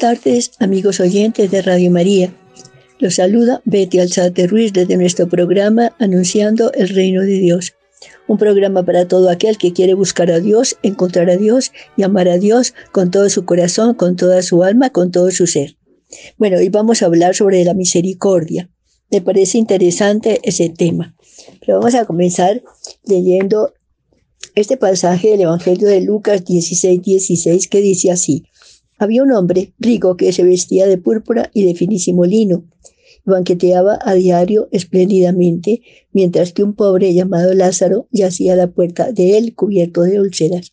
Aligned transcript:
Buenas 0.00 0.22
tardes, 0.22 0.50
amigos 0.60 1.00
oyentes 1.00 1.50
de 1.50 1.60
Radio 1.60 1.90
María. 1.90 2.32
Los 3.00 3.16
saluda 3.16 3.62
Betty 3.64 3.98
Alzate 3.98 4.46
Ruiz 4.46 4.72
desde 4.72 4.96
nuestro 4.96 5.28
programa 5.28 5.92
Anunciando 5.98 6.72
el 6.74 6.90
Reino 6.90 7.22
de 7.22 7.40
Dios. 7.40 7.74
Un 8.28 8.38
programa 8.38 8.84
para 8.84 9.08
todo 9.08 9.28
aquel 9.28 9.58
que 9.58 9.72
quiere 9.72 9.94
buscar 9.94 10.30
a 10.30 10.38
Dios, 10.38 10.76
encontrar 10.84 11.28
a 11.30 11.36
Dios 11.36 11.72
y 11.96 12.04
amar 12.04 12.28
a 12.28 12.38
Dios 12.38 12.74
con 12.92 13.10
todo 13.10 13.28
su 13.28 13.44
corazón, 13.44 13.94
con 13.94 14.14
toda 14.14 14.40
su 14.42 14.62
alma, 14.62 14.90
con 14.90 15.10
todo 15.10 15.32
su 15.32 15.48
ser. 15.48 15.76
Bueno, 16.36 16.58
hoy 16.58 16.68
vamos 16.68 17.02
a 17.02 17.06
hablar 17.06 17.34
sobre 17.34 17.64
la 17.64 17.74
misericordia. 17.74 18.70
Me 19.10 19.20
parece 19.20 19.58
interesante 19.58 20.38
ese 20.44 20.68
tema. 20.68 21.16
Pero 21.58 21.78
vamos 21.78 21.96
a 21.96 22.04
comenzar 22.04 22.62
leyendo 23.04 23.74
este 24.54 24.76
pasaje 24.76 25.30
del 25.30 25.40
Evangelio 25.40 25.88
de 25.88 26.02
Lucas 26.02 26.44
16, 26.44 27.02
16 27.02 27.66
que 27.66 27.80
dice 27.80 28.12
así. 28.12 28.44
Había 28.98 29.22
un 29.22 29.32
hombre 29.32 29.72
rico 29.78 30.16
que 30.16 30.32
se 30.32 30.42
vestía 30.42 30.86
de 30.86 30.98
púrpura 30.98 31.50
y 31.54 31.64
de 31.64 31.74
finísimo 31.74 32.24
lino, 32.24 32.64
y 33.24 33.30
banqueteaba 33.30 33.98
a 34.02 34.14
diario 34.14 34.68
espléndidamente, 34.72 35.82
mientras 36.12 36.52
que 36.52 36.64
un 36.64 36.74
pobre 36.74 37.14
llamado 37.14 37.54
Lázaro 37.54 38.08
yacía 38.10 38.54
a 38.54 38.56
la 38.56 38.72
puerta 38.72 39.12
de 39.12 39.38
él 39.38 39.54
cubierto 39.54 40.02
de 40.02 40.20
úlceras. 40.20 40.72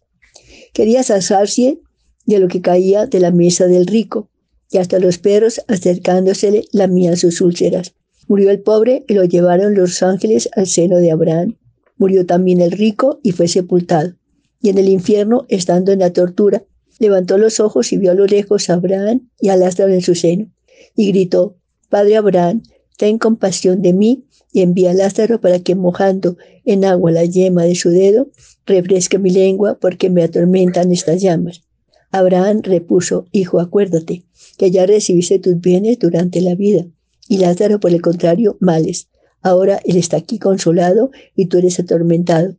Quería 0.73 1.03
saciarse 1.03 1.79
de 2.25 2.39
lo 2.39 2.47
que 2.47 2.61
caía 2.61 3.05
de 3.05 3.19
la 3.19 3.31
mesa 3.31 3.67
del 3.67 3.85
rico, 3.85 4.29
y 4.71 4.77
hasta 4.77 4.99
los 4.99 5.19
perros 5.19 5.61
acercándosele 5.67 6.65
lamían 6.71 7.17
sus 7.17 7.41
úlceras. 7.41 7.93
Murió 8.27 8.49
el 8.49 8.61
pobre 8.61 9.05
y 9.07 9.13
lo 9.13 9.23
llevaron 9.23 9.75
los 9.75 10.01
ángeles 10.01 10.49
al 10.55 10.65
seno 10.65 10.97
de 10.97 11.11
Abraham. 11.11 11.57
Murió 11.97 12.25
también 12.25 12.59
el 12.59 12.71
rico 12.71 13.19
y 13.21 13.31
fue 13.31 13.47
sepultado. 13.47 14.15
Y 14.61 14.69
en 14.69 14.79
el 14.79 14.89
infierno, 14.89 15.45
estando 15.47 15.91
en 15.91 15.99
la 15.99 16.11
tortura, 16.11 16.65
Levantó 16.99 17.37
los 17.37 17.59
ojos 17.59 17.91
y 17.91 17.97
vio 17.97 18.11
a 18.11 18.15
lo 18.15 18.25
lejos 18.25 18.69
a 18.69 18.75
Abraham 18.75 19.29
y 19.39 19.49
a 19.49 19.57
Lázaro 19.57 19.93
en 19.93 20.01
su 20.01 20.15
seno, 20.15 20.51
y 20.95 21.09
gritó, 21.09 21.57
Padre 21.89 22.15
Abraham, 22.15 22.63
ten 22.97 23.17
compasión 23.17 23.81
de 23.81 23.93
mí 23.93 24.25
y 24.53 24.61
envía 24.61 24.91
a 24.91 24.93
Lázaro 24.93 25.41
para 25.41 25.59
que 25.59 25.75
mojando 25.75 26.37
en 26.63 26.85
agua 26.85 27.11
la 27.11 27.25
yema 27.25 27.63
de 27.63 27.75
su 27.75 27.89
dedo, 27.89 28.29
refresque 28.65 29.19
mi 29.19 29.29
lengua 29.29 29.77
porque 29.79 30.09
me 30.09 30.23
atormentan 30.23 30.91
estas 30.91 31.21
llamas. 31.21 31.63
Abraham 32.11 32.61
repuso, 32.63 33.25
Hijo, 33.31 33.59
acuérdate 33.59 34.23
que 34.57 34.71
ya 34.71 34.85
recibiste 34.85 35.39
tus 35.39 35.59
bienes 35.59 35.99
durante 35.99 36.39
la 36.39 36.55
vida, 36.55 36.85
y 37.27 37.39
Lázaro, 37.39 37.79
por 37.79 37.91
el 37.91 38.01
contrario, 38.01 38.55
males. 38.61 39.09
Ahora 39.41 39.79
él 39.83 39.97
está 39.97 40.17
aquí 40.17 40.39
consolado 40.39 41.11
y 41.35 41.47
tú 41.47 41.57
eres 41.57 41.79
atormentado. 41.79 42.55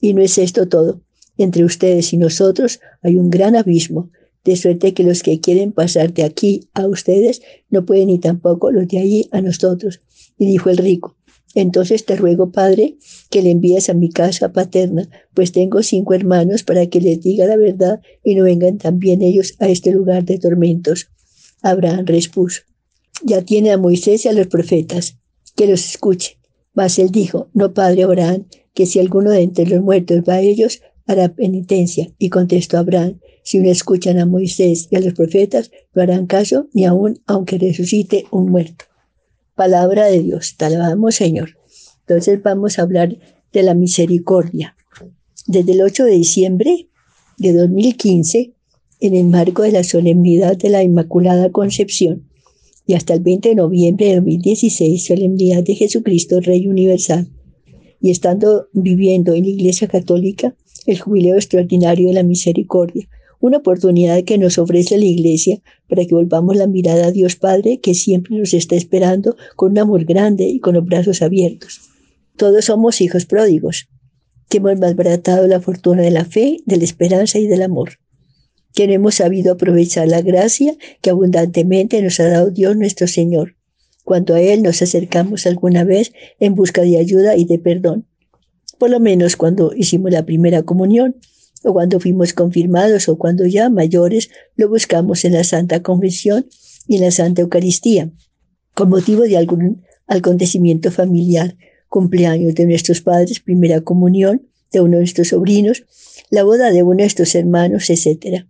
Y 0.00 0.14
no 0.14 0.22
es 0.22 0.38
esto 0.38 0.68
todo 0.68 1.02
entre 1.38 1.64
ustedes 1.64 2.12
y 2.12 2.18
nosotros 2.18 2.80
hay 3.02 3.16
un 3.16 3.30
gran 3.30 3.56
abismo, 3.56 4.10
de 4.44 4.56
suerte 4.56 4.94
que 4.94 5.04
los 5.04 5.22
que 5.22 5.40
quieren 5.40 5.72
pasar 5.72 6.12
de 6.12 6.24
aquí 6.24 6.68
a 6.74 6.86
ustedes 6.86 7.42
no 7.70 7.84
pueden 7.84 8.06
ni 8.08 8.18
tampoco 8.18 8.70
los 8.70 8.88
de 8.88 8.98
allí 8.98 9.28
a 9.30 9.40
nosotros. 9.40 10.00
Y 10.38 10.46
dijo 10.46 10.70
el 10.70 10.78
rico, 10.78 11.16
entonces 11.54 12.04
te 12.04 12.16
ruego, 12.16 12.52
Padre, 12.52 12.98
que 13.30 13.42
le 13.42 13.50
envíes 13.50 13.88
a 13.88 13.94
mi 13.94 14.10
casa 14.10 14.52
paterna, 14.52 15.08
pues 15.34 15.52
tengo 15.52 15.82
cinco 15.82 16.14
hermanos 16.14 16.62
para 16.62 16.86
que 16.86 17.00
les 17.00 17.20
diga 17.20 17.46
la 17.46 17.56
verdad 17.56 18.00
y 18.22 18.34
no 18.34 18.44
vengan 18.44 18.78
también 18.78 19.22
ellos 19.22 19.54
a 19.58 19.68
este 19.68 19.90
lugar 19.92 20.24
de 20.24 20.38
tormentos. 20.38 21.08
Abraham 21.62 22.06
respuso, 22.06 22.62
ya 23.24 23.42
tiene 23.42 23.72
a 23.72 23.78
Moisés 23.78 24.24
y 24.24 24.28
a 24.28 24.32
los 24.32 24.46
profetas, 24.46 25.18
que 25.56 25.66
los 25.66 25.84
escuche. 25.88 26.38
Mas 26.74 26.98
él 26.98 27.10
dijo, 27.10 27.48
no, 27.54 27.74
Padre 27.74 28.04
Abraham, 28.04 28.46
que 28.74 28.86
si 28.86 29.00
alguno 29.00 29.30
de 29.30 29.40
entre 29.40 29.66
los 29.66 29.82
muertos 29.82 30.22
va 30.28 30.34
a 30.34 30.40
ellos, 30.40 30.80
hará 31.08 31.34
penitencia. 31.34 32.12
Y 32.18 32.28
contestó 32.28 32.78
Abraham, 32.78 33.18
si 33.42 33.58
no 33.58 33.68
escuchan 33.68 34.18
a 34.18 34.26
Moisés 34.26 34.86
y 34.90 34.96
a 34.96 35.00
los 35.00 35.14
profetas, 35.14 35.72
no 35.94 36.02
harán 36.02 36.26
caso 36.26 36.68
ni 36.72 36.84
aun 36.84 37.20
aunque 37.26 37.58
resucite 37.58 38.26
un 38.30 38.50
muerto. 38.50 38.84
Palabra 39.56 40.06
de 40.06 40.22
Dios, 40.22 40.54
te 40.56 40.66
alabamos 40.66 41.16
Señor. 41.16 41.56
Entonces 42.06 42.40
vamos 42.42 42.78
a 42.78 42.82
hablar 42.82 43.18
de 43.52 43.62
la 43.62 43.74
misericordia. 43.74 44.76
Desde 45.46 45.72
el 45.72 45.82
8 45.82 46.04
de 46.04 46.12
diciembre 46.12 46.88
de 47.38 47.52
2015, 47.54 48.52
en 49.00 49.14
el 49.14 49.24
marco 49.26 49.62
de 49.62 49.72
la 49.72 49.84
solemnidad 49.84 50.56
de 50.56 50.68
la 50.68 50.82
Inmaculada 50.82 51.50
Concepción, 51.50 52.28
y 52.86 52.94
hasta 52.94 53.14
el 53.14 53.20
20 53.20 53.50
de 53.50 53.54
noviembre 53.54 54.06
de 54.06 54.16
2016, 54.16 55.04
solemnidad 55.04 55.62
de 55.62 55.74
Jesucristo, 55.74 56.40
Rey 56.40 56.66
Universal, 56.66 57.28
y 58.00 58.10
estando 58.10 58.68
viviendo 58.72 59.34
en 59.34 59.44
la 59.44 59.50
Iglesia 59.50 59.88
Católica, 59.88 60.54
el 60.88 60.98
jubileo 60.98 61.36
extraordinario 61.36 62.08
de 62.08 62.14
la 62.14 62.22
misericordia, 62.22 63.08
una 63.40 63.58
oportunidad 63.58 64.24
que 64.24 64.38
nos 64.38 64.56
ofrece 64.56 64.96
la 64.96 65.04
Iglesia 65.04 65.60
para 65.86 66.06
que 66.06 66.14
volvamos 66.14 66.56
la 66.56 66.66
mirada 66.66 67.08
a 67.08 67.12
Dios 67.12 67.36
Padre 67.36 67.78
que 67.78 67.92
siempre 67.92 68.38
nos 68.38 68.54
está 68.54 68.74
esperando 68.74 69.36
con 69.54 69.72
un 69.72 69.78
amor 69.78 70.06
grande 70.06 70.44
y 70.48 70.60
con 70.60 70.74
los 70.74 70.86
brazos 70.86 71.20
abiertos. 71.20 71.82
Todos 72.38 72.64
somos 72.64 73.02
hijos 73.02 73.26
pródigos, 73.26 73.90
que 74.48 74.58
hemos 74.58 74.78
malbaratado 74.78 75.46
la 75.46 75.60
fortuna 75.60 76.00
de 76.00 76.10
la 76.10 76.24
fe, 76.24 76.60
de 76.64 76.78
la 76.78 76.84
esperanza 76.84 77.38
y 77.38 77.46
del 77.46 77.62
amor, 77.62 77.98
que 78.72 78.86
no 78.86 78.94
hemos 78.94 79.16
sabido 79.16 79.52
aprovechar 79.52 80.08
la 80.08 80.22
gracia 80.22 80.74
que 81.02 81.10
abundantemente 81.10 82.00
nos 82.00 82.18
ha 82.18 82.28
dado 82.28 82.50
Dios 82.50 82.78
nuestro 82.78 83.06
Señor, 83.06 83.56
cuando 84.04 84.34
a 84.34 84.40
Él 84.40 84.62
nos 84.62 84.80
acercamos 84.80 85.46
alguna 85.46 85.84
vez 85.84 86.12
en 86.40 86.54
busca 86.54 86.80
de 86.80 86.96
ayuda 86.96 87.36
y 87.36 87.44
de 87.44 87.58
perdón 87.58 88.07
por 88.78 88.90
lo 88.90 89.00
menos 89.00 89.36
cuando 89.36 89.72
hicimos 89.74 90.12
la 90.12 90.24
primera 90.24 90.62
comunión, 90.62 91.16
o 91.64 91.72
cuando 91.72 91.98
fuimos 92.00 92.32
confirmados, 92.32 93.08
o 93.08 93.18
cuando 93.18 93.46
ya 93.46 93.68
mayores 93.68 94.30
lo 94.56 94.68
buscamos 94.68 95.24
en 95.24 95.32
la 95.32 95.44
Santa 95.44 95.82
Confesión 95.82 96.46
y 96.86 96.96
en 96.96 97.02
la 97.02 97.10
Santa 97.10 97.42
Eucaristía, 97.42 98.10
con 98.74 98.90
motivo 98.90 99.22
de 99.22 99.36
algún 99.36 99.82
acontecimiento 100.06 100.90
familiar, 100.90 101.56
cumpleaños 101.88 102.54
de 102.54 102.66
nuestros 102.66 103.00
padres, 103.00 103.40
primera 103.40 103.80
comunión 103.80 104.46
de 104.72 104.80
uno 104.80 104.92
de 104.92 104.98
nuestros 104.98 105.28
sobrinos, 105.28 105.84
la 106.30 106.44
boda 106.44 106.70
de 106.70 106.82
uno 106.82 106.96
de 106.96 107.04
nuestros 107.04 107.34
hermanos, 107.34 107.90
etc. 107.90 108.44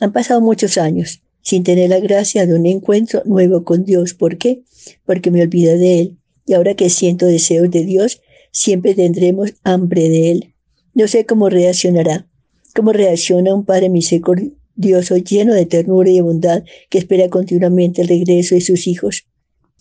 Han 0.00 0.12
pasado 0.12 0.40
muchos 0.40 0.78
años 0.78 1.22
sin 1.42 1.62
tener 1.62 1.90
la 1.90 2.00
gracia 2.00 2.46
de 2.46 2.54
un 2.54 2.66
encuentro 2.66 3.22
nuevo 3.24 3.64
con 3.64 3.84
Dios. 3.84 4.14
¿Por 4.14 4.38
qué? 4.38 4.62
Porque 5.04 5.30
me 5.30 5.42
olvidé 5.42 5.78
de 5.78 6.00
Él. 6.00 6.18
Y 6.46 6.54
ahora 6.54 6.74
que 6.74 6.90
siento 6.90 7.26
deseos 7.26 7.70
de 7.70 7.84
Dios, 7.84 8.20
siempre 8.52 8.94
tendremos 8.94 9.54
hambre 9.62 10.08
de 10.08 10.30
Él. 10.30 10.54
No 10.94 11.08
sé 11.08 11.26
cómo 11.26 11.48
reaccionará, 11.48 12.28
cómo 12.74 12.92
reacciona 12.92 13.54
un 13.54 13.64
Padre 13.64 13.90
misericordioso 13.90 15.16
lleno 15.16 15.54
de 15.54 15.66
ternura 15.66 16.10
y 16.10 16.16
de 16.16 16.22
bondad 16.22 16.64
que 16.88 16.98
espera 16.98 17.28
continuamente 17.28 18.02
el 18.02 18.08
regreso 18.08 18.54
de 18.54 18.60
sus 18.60 18.86
hijos. 18.86 19.26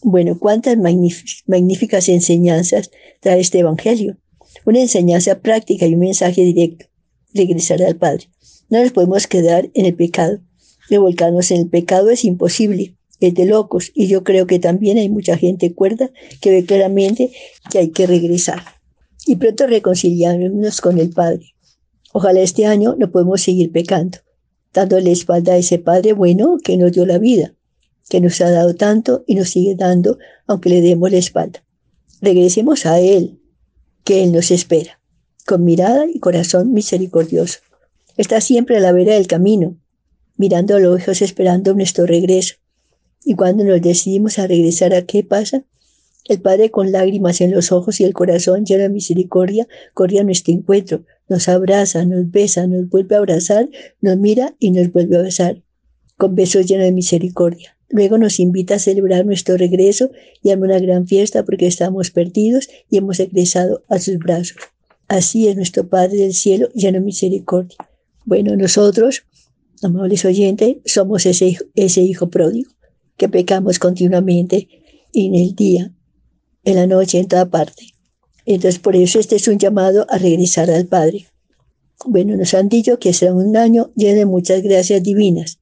Bueno, 0.02 0.40
cuántas 0.40 0.78
magníficas 0.78 2.10
enseñanzas 2.10 2.92
trae 3.20 3.40
este 3.40 3.60
Evangelio. 3.60 4.18
Una 4.66 4.82
enseñanza 4.82 5.40
práctica 5.40 5.86
y 5.86 5.94
un 5.94 6.02
mensaje 6.02 6.42
directo. 6.42 6.86
Regresar 7.34 7.82
al 7.84 7.98
Padre. 7.98 8.30
No 8.70 8.82
nos 8.82 8.92
podemos 8.92 9.28
quedar 9.28 9.70
en 9.74 9.86
el 9.86 9.96
pecado. 9.96 10.40
Revolcarnos 10.90 11.52
en 11.52 11.62
el 11.62 11.70
pecado 11.70 12.10
es 12.10 12.24
imposible 12.24 12.96
de 13.20 13.46
locos. 13.46 13.92
Y 13.94 14.08
yo 14.08 14.24
creo 14.24 14.48
que 14.48 14.60
también 14.60 14.98
hay 14.98 15.10
mucha 15.10 15.38
gente 15.38 15.74
cuerda 15.74 16.10
que 16.42 16.52
ve 16.52 16.66
claramente 16.66 17.32
que 17.70 17.80
hay 17.80 17.90
que 17.90 18.08
regresar. 18.08 18.64
Y 19.26 19.36
pronto 19.36 19.68
reconciliarnos 19.68 20.82
con 20.82 20.98
el 20.98 21.10
Padre. 21.10 21.54
Ojalá 22.14 22.40
este 22.40 22.66
año 22.66 22.96
no 22.98 23.12
podemos 23.12 23.42
seguir 23.42 23.72
pecando, 23.72 24.20
dándole 24.74 25.12
espalda 25.12 25.54
a 25.54 25.58
ese 25.58 25.78
Padre 25.78 26.14
bueno 26.14 26.58
que 26.64 26.78
nos 26.78 26.92
dio 26.92 27.06
la 27.06 27.20
vida, 27.20 27.54
que 28.10 28.22
nos 28.22 28.42
ha 28.42 28.50
dado 28.50 28.76
tanto 28.76 29.24
y 29.28 29.36
nos 29.36 29.50
sigue 29.50 29.76
dando 29.76 30.18
aunque 30.48 30.70
le 30.70 30.82
demos 30.82 31.12
la 31.12 31.18
espalda. 31.18 31.64
Regresemos 32.22 32.86
a 32.86 33.00
Él, 33.00 33.40
que 34.04 34.24
Él 34.24 34.32
nos 34.32 34.50
espera, 34.50 35.00
con 35.46 35.64
mirada 35.64 36.06
y 36.12 36.20
corazón 36.20 36.74
misericordioso. 36.74 37.60
Está 38.18 38.42
siempre 38.42 38.78
a 38.78 38.80
la 38.80 38.92
vera 38.92 39.14
del 39.14 39.28
camino, 39.28 39.78
mirando 40.36 40.76
a 40.76 40.80
los 40.80 41.02
ojos 41.02 41.22
esperando 41.22 41.74
nuestro 41.76 42.06
regreso 42.06 42.56
y 43.30 43.36
cuando 43.36 43.64
nos 43.64 43.80
decidimos 43.80 44.40
a 44.40 44.48
regresar, 44.48 44.92
¿a 44.96 45.06
qué 45.06 45.24
pasa? 45.24 45.64
El 46.26 46.42
Padre 46.42 46.72
con 46.72 46.92
lágrimas 46.92 47.42
en 47.42 47.52
los 47.52 47.72
ojos 47.72 48.02
y 48.02 48.04
el 48.04 48.12
corazón 48.12 48.66
lleno 48.66 48.82
de 48.82 48.90
misericordia 48.90 49.68
corría 49.94 50.22
a 50.22 50.24
nuestro 50.24 50.52
encuentro, 50.52 51.06
nos 51.28 51.48
abraza, 51.48 52.04
nos 52.06 52.32
besa, 52.32 52.66
nos 52.66 52.90
vuelve 52.90 53.14
a 53.14 53.20
abrazar, 53.20 53.70
nos 54.02 54.18
mira 54.18 54.56
y 54.58 54.72
nos 54.72 54.92
vuelve 54.92 55.18
a 55.18 55.22
besar, 55.22 55.62
con 56.18 56.34
besos 56.34 56.66
llenos 56.66 56.86
de 56.86 56.92
misericordia. 56.92 57.78
Luego 57.88 58.18
nos 58.18 58.40
invita 58.40 58.74
a 58.76 58.80
celebrar 58.80 59.28
nuestro 59.28 59.58
regreso 59.58 60.10
y 60.42 60.50
a 60.50 60.58
una 60.58 60.80
gran 60.80 61.06
fiesta 61.06 61.46
porque 61.46 61.68
estamos 61.68 62.10
perdidos 62.10 62.68
y 62.90 62.98
hemos 62.98 63.20
regresado 63.20 63.84
a 63.90 64.00
sus 64.00 64.18
brazos. 64.18 64.58
Así 65.08 65.48
es 65.48 65.56
nuestro 65.56 65.88
Padre 65.88 66.18
del 66.18 66.34
cielo 66.34 66.70
lleno 66.74 66.98
de 66.98 67.06
misericordia. 67.06 67.78
Bueno, 68.26 68.56
nosotros, 68.56 69.22
amables 69.84 70.26
oyentes, 70.26 70.78
somos 70.84 71.28
ese 71.28 72.02
hijo 72.02 72.30
pródigo 72.32 72.72
que 73.20 73.30
pecamos 73.30 73.78
continuamente 73.78 74.68
en 75.14 75.36
el 75.36 75.54
día, 75.54 75.94
en 76.64 76.76
la 76.76 76.88
noche, 76.88 77.20
en 77.20 77.28
toda 77.28 77.50
parte. 77.50 77.94
Entonces, 78.46 78.80
por 78.80 78.96
eso 78.96 79.20
este 79.20 79.36
es 79.36 79.48
un 79.48 79.60
llamado 79.60 80.08
a 80.10 80.18
regresar 80.18 80.72
al 80.72 80.88
Padre. 80.88 81.28
Bueno, 82.06 82.36
nos 82.38 82.54
han 82.54 82.70
dicho 82.70 82.98
que 82.98 83.14
será 83.14 83.34
un 83.34 83.56
año 83.58 83.92
lleno 83.96 84.20
de 84.20 84.26
muchas 84.26 84.64
gracias 84.64 85.04
divinas, 85.04 85.60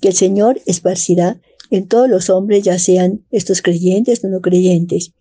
que 0.00 0.08
el 0.08 0.14
Señor 0.14 0.60
esparcirá 0.66 1.40
en 1.70 1.88
todos 1.88 2.08
los 2.08 2.30
hombres, 2.30 2.62
ya 2.62 2.78
sean 2.78 3.24
estos 3.32 3.60
creyentes 3.60 4.22
o 4.22 4.28
no 4.28 4.40
creyentes. 4.40 5.12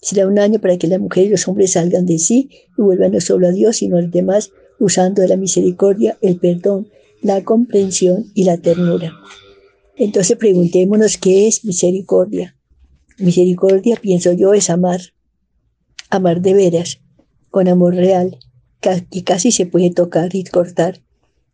Será 0.00 0.28
un 0.28 0.38
año 0.38 0.60
para 0.60 0.78
que 0.78 0.86
la 0.86 1.00
mujer 1.00 1.26
y 1.26 1.30
los 1.30 1.48
hombres 1.48 1.72
salgan 1.72 2.06
de 2.06 2.18
sí 2.18 2.48
y 2.78 2.82
vuelvan 2.82 3.12
no 3.12 3.20
solo 3.20 3.48
a 3.48 3.50
Dios, 3.50 3.78
sino 3.78 3.96
a 3.96 4.02
los 4.02 4.12
demás, 4.12 4.52
usando 4.78 5.26
la 5.26 5.36
misericordia, 5.36 6.16
el 6.22 6.38
perdón, 6.38 6.88
la 7.20 7.42
comprensión 7.42 8.30
y 8.34 8.44
la 8.44 8.58
ternura. 8.58 9.12
Entonces 10.00 10.38
preguntémonos 10.38 11.18
qué 11.18 11.46
es 11.46 11.62
misericordia. 11.62 12.56
Misericordia, 13.18 13.96
pienso 14.00 14.32
yo, 14.32 14.54
es 14.54 14.70
amar. 14.70 14.98
Amar 16.08 16.40
de 16.40 16.54
veras, 16.54 17.02
con 17.50 17.68
amor 17.68 17.94
real, 17.94 18.38
que 18.80 19.24
casi 19.24 19.52
se 19.52 19.66
puede 19.66 19.90
tocar 19.90 20.34
y 20.34 20.44
cortar. 20.44 21.02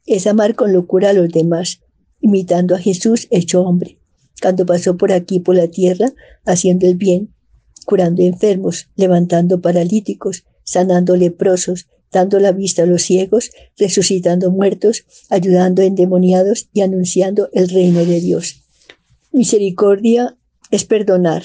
Es 0.07 0.29
amar 0.29 0.55
con 0.55 0.73
locura 0.73 1.11
a 1.11 1.13
los 1.13 1.29
demás, 1.31 1.81
imitando 2.21 2.77
a 2.77 2.79
Jesús 2.79 3.27
hecho 3.33 3.63
hombre, 3.63 3.99
cuando 4.41 4.65
pasó 4.65 4.97
por 4.97 5.11
aquí, 5.11 5.41
por 5.41 5.57
la 5.57 5.67
tierra, 5.67 6.13
haciendo 6.45 6.87
el 6.87 6.95
bien, 6.95 7.35
curando 7.85 8.23
enfermos, 8.23 8.91
levantando 8.95 9.61
paralíticos, 9.61 10.45
sanando 10.63 11.17
leprosos, 11.17 11.89
dando 12.13 12.39
la 12.39 12.53
vista 12.53 12.83
a 12.83 12.87
los 12.87 13.03
ciegos, 13.03 13.51
resucitando 13.79 14.51
muertos, 14.51 15.05
ayudando 15.29 15.83
a 15.83 15.87
endemoniados 15.87 16.69
y 16.73 16.81
anunciando 16.81 17.49
el 17.53 17.69
reino 17.69 18.05
de 18.05 18.21
Dios. 18.21 18.63
Misericordia 19.33 20.37
es 20.71 20.85
perdonar 20.85 21.43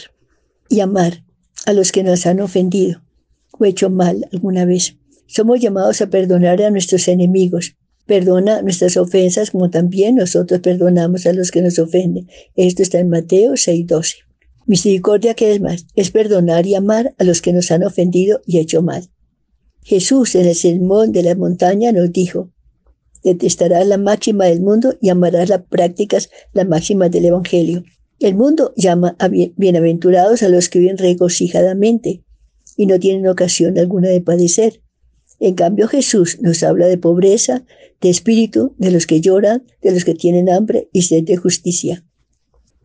y 0.70 0.80
amar 0.80 1.24
a 1.66 1.74
los 1.74 1.92
que 1.92 2.04
nos 2.04 2.26
han 2.26 2.40
ofendido 2.40 3.02
o 3.52 3.66
hecho 3.66 3.90
mal 3.90 4.28
alguna 4.32 4.66
vez. 4.66 4.96
Somos 5.28 5.60
llamados 5.60 6.02
a 6.02 6.08
perdonar 6.08 6.62
a 6.62 6.72
nuestros 6.72 7.08
enemigos. 7.08 7.76
Perdona 8.06 8.62
nuestras 8.62 8.98
ofensas 8.98 9.52
como 9.52 9.70
también 9.70 10.16
nosotros 10.16 10.60
perdonamos 10.60 11.26
a 11.26 11.34
los 11.34 11.52
que 11.52 11.62
nos 11.62 11.80
ofenden. 11.80 12.28
Esto 12.56 12.82
está 12.82 13.00
en 13.00 13.10
Mateo 13.10 13.54
6:12. 13.54 14.16
Misericordia, 14.66 15.34
¿qué 15.34 15.54
es 15.54 15.62
más? 15.62 15.86
Es 15.96 16.12
perdonar 16.12 16.66
y 16.66 16.76
amar 16.76 17.14
a 17.18 17.24
los 17.24 17.42
que 17.42 17.54
nos 17.54 17.72
han 17.72 17.84
ofendido 17.84 18.42
y 18.46 18.60
hecho 18.60 18.82
mal. 18.82 19.10
Jesús 19.84 20.36
en 20.36 20.48
el 20.48 20.56
sermón 20.56 21.12
de 21.12 21.24
la 21.24 21.36
montaña 21.36 21.92
nos 21.92 22.12
dijo, 22.12 22.50
detestarás 23.24 23.86
la 23.88 23.98
máxima 23.98 24.46
del 24.46 24.62
mundo 24.62 24.96
y 25.02 25.10
amarás 25.10 25.50
las 25.50 25.64
prácticas, 25.64 26.30
la 26.54 26.66
máxima 26.66 27.10
del 27.10 27.26
Evangelio. 27.26 27.84
El 28.20 28.36
mundo 28.36 28.74
llama 28.78 29.16
a 29.20 29.28
bienaventurados 29.28 30.44
a 30.44 30.50
los 30.50 30.70
que 30.70 30.80
viven 30.80 30.98
regocijadamente 30.98 32.24
y 32.78 32.86
no 32.86 33.00
tienen 33.00 33.28
ocasión 33.28 33.78
alguna 33.80 34.10
de 34.10 34.22
padecer. 34.22 34.82
En 35.40 35.56
cambio 35.56 35.88
Jesús 35.88 36.38
nos 36.40 36.62
habla 36.62 36.86
de 36.86 37.00
pobreza, 37.00 37.66
de 38.00 38.10
espíritu, 38.10 38.76
de 38.78 38.92
los 38.92 39.08
que 39.08 39.22
lloran, 39.22 39.64
de 39.82 39.92
los 39.92 40.06
que 40.06 40.14
tienen 40.14 40.50
hambre 40.50 40.90
y 40.94 41.02
sed 41.04 41.24
de 41.24 41.38
justicia. 41.38 42.04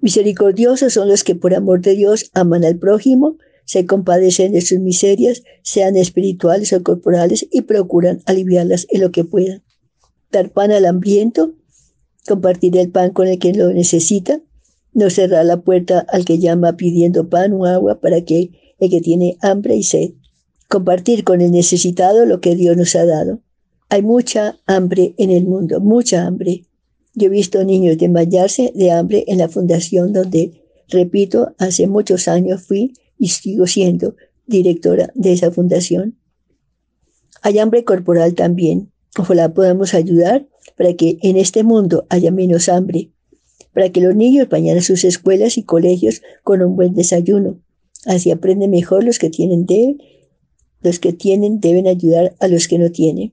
Misericordiosos 0.01 0.95
son 0.95 1.09
los 1.09 1.25
que 1.25 1.35
por 1.35 1.55
amor 1.55 1.83
de 1.83 1.95
Dios 1.95 2.31
aman 2.33 2.65
al 2.65 2.79
prójimo 2.79 3.37
se 3.67 3.85
compadecen 3.85 4.53
de 4.53 4.63
sus 4.63 4.79
miserias, 4.79 5.43
sean 5.63 5.97
espirituales 5.97 6.73
o 6.73 6.83
corporales, 6.83 7.47
y 7.51 7.63
procuran 7.63 8.23
aliviarlas 8.25 8.87
en 8.91 9.03
lo 9.03 9.11
que 9.11 9.25
puedan. 9.25 9.63
Dar 10.31 10.51
pan 10.51 10.71
al 10.71 10.87
hambriento, 10.87 11.55
compartir 12.27 12.77
el 12.79 12.91
pan 12.91 13.11
con 13.11 13.27
el 13.27 13.39
que 13.39 13.53
lo 13.53 13.73
necesita, 13.73 14.41
no 14.95 15.11
cerrar 15.11 15.45
la 15.45 15.61
puerta 15.61 16.07
al 16.09 16.25
que 16.25 16.39
llama 16.39 16.77
pidiendo 16.77 17.29
pan 17.29 17.53
o 17.53 17.67
agua 17.67 18.01
para 18.01 18.23
que 18.23 18.75
el 18.79 18.89
que 18.89 19.01
tiene 19.01 19.37
hambre 19.43 19.77
y 19.77 19.83
sed. 19.83 20.13
Compartir 20.69 21.25
con 21.25 21.41
el 21.41 21.51
necesitado 21.51 22.25
lo 22.25 22.41
que 22.41 22.55
Dios 22.55 22.77
nos 22.77 22.95
ha 22.95 23.05
dado. 23.05 23.41
Hay 23.89 24.03
mucha 24.03 24.59
hambre 24.67 25.15
en 25.19 25.31
el 25.31 25.45
mundo, 25.45 25.81
mucha 25.81 26.25
hambre. 26.25 26.65
Yo 27.15 27.27
he 27.27 27.31
visto 27.31 27.65
niños 27.65 27.99
desmayarse 27.99 28.73
de 28.75 28.93
hambre 28.93 29.25
en 29.27 29.39
la 29.39 29.49
fundación 29.49 30.13
donde, 30.13 30.63
repito, 30.89 31.55
hace 31.59 31.87
muchos 31.87 32.29
años 32.29 32.63
fui 32.63 32.93
y 33.19 33.29
sigo 33.29 33.67
siendo 33.67 34.17
directora 34.47 35.11
de 35.15 35.33
esa 35.33 35.51
fundación. 35.51 36.19
Hay 37.43 37.59
hambre 37.59 37.85
corporal 37.85 38.35
también. 38.35 38.93
Ojalá 39.19 39.55
podamos 39.55 39.95
ayudar 39.95 40.47
para 40.77 40.95
que 40.95 41.19
en 41.23 41.37
este 41.37 41.63
mundo 41.63 42.07
haya 42.09 42.31
menos 42.31 42.69
hambre, 42.69 43.11
para 43.73 43.91
que 43.91 44.01
los 44.01 44.15
niños 44.15 44.49
vayan 44.49 44.79
a 44.79 44.83
sus 44.83 45.05
escuelas 45.05 45.59
y 45.59 45.63
colegios 45.63 46.23
con 46.43 46.63
un 46.63 46.77
buen 46.77 46.95
desayuno. 46.95 47.61
Así 48.05 48.31
aprenden 48.31 48.71
mejor 48.71 49.05
los 49.05 49.19
que 49.19 49.31
tienen 49.31 49.67
de 49.67 49.97
los 50.83 50.99
que 51.01 51.13
tienen 51.13 51.61
deben 51.61 51.87
ayudar 51.87 52.37
a 52.39 52.49
los 52.49 52.69
que 52.69 52.79
no 52.79 52.91
tienen. 52.91 53.33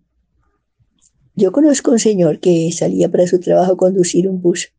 Yo 1.36 1.52
conozco 1.52 1.92
un 1.92 2.00
señor 2.00 2.40
que 2.40 2.72
salía 2.72 3.10
para 3.10 3.28
su 3.28 3.40
trabajo 3.40 3.74
a 3.74 3.78
conducir 3.78 4.28
un 4.28 4.42
bus 4.42 4.72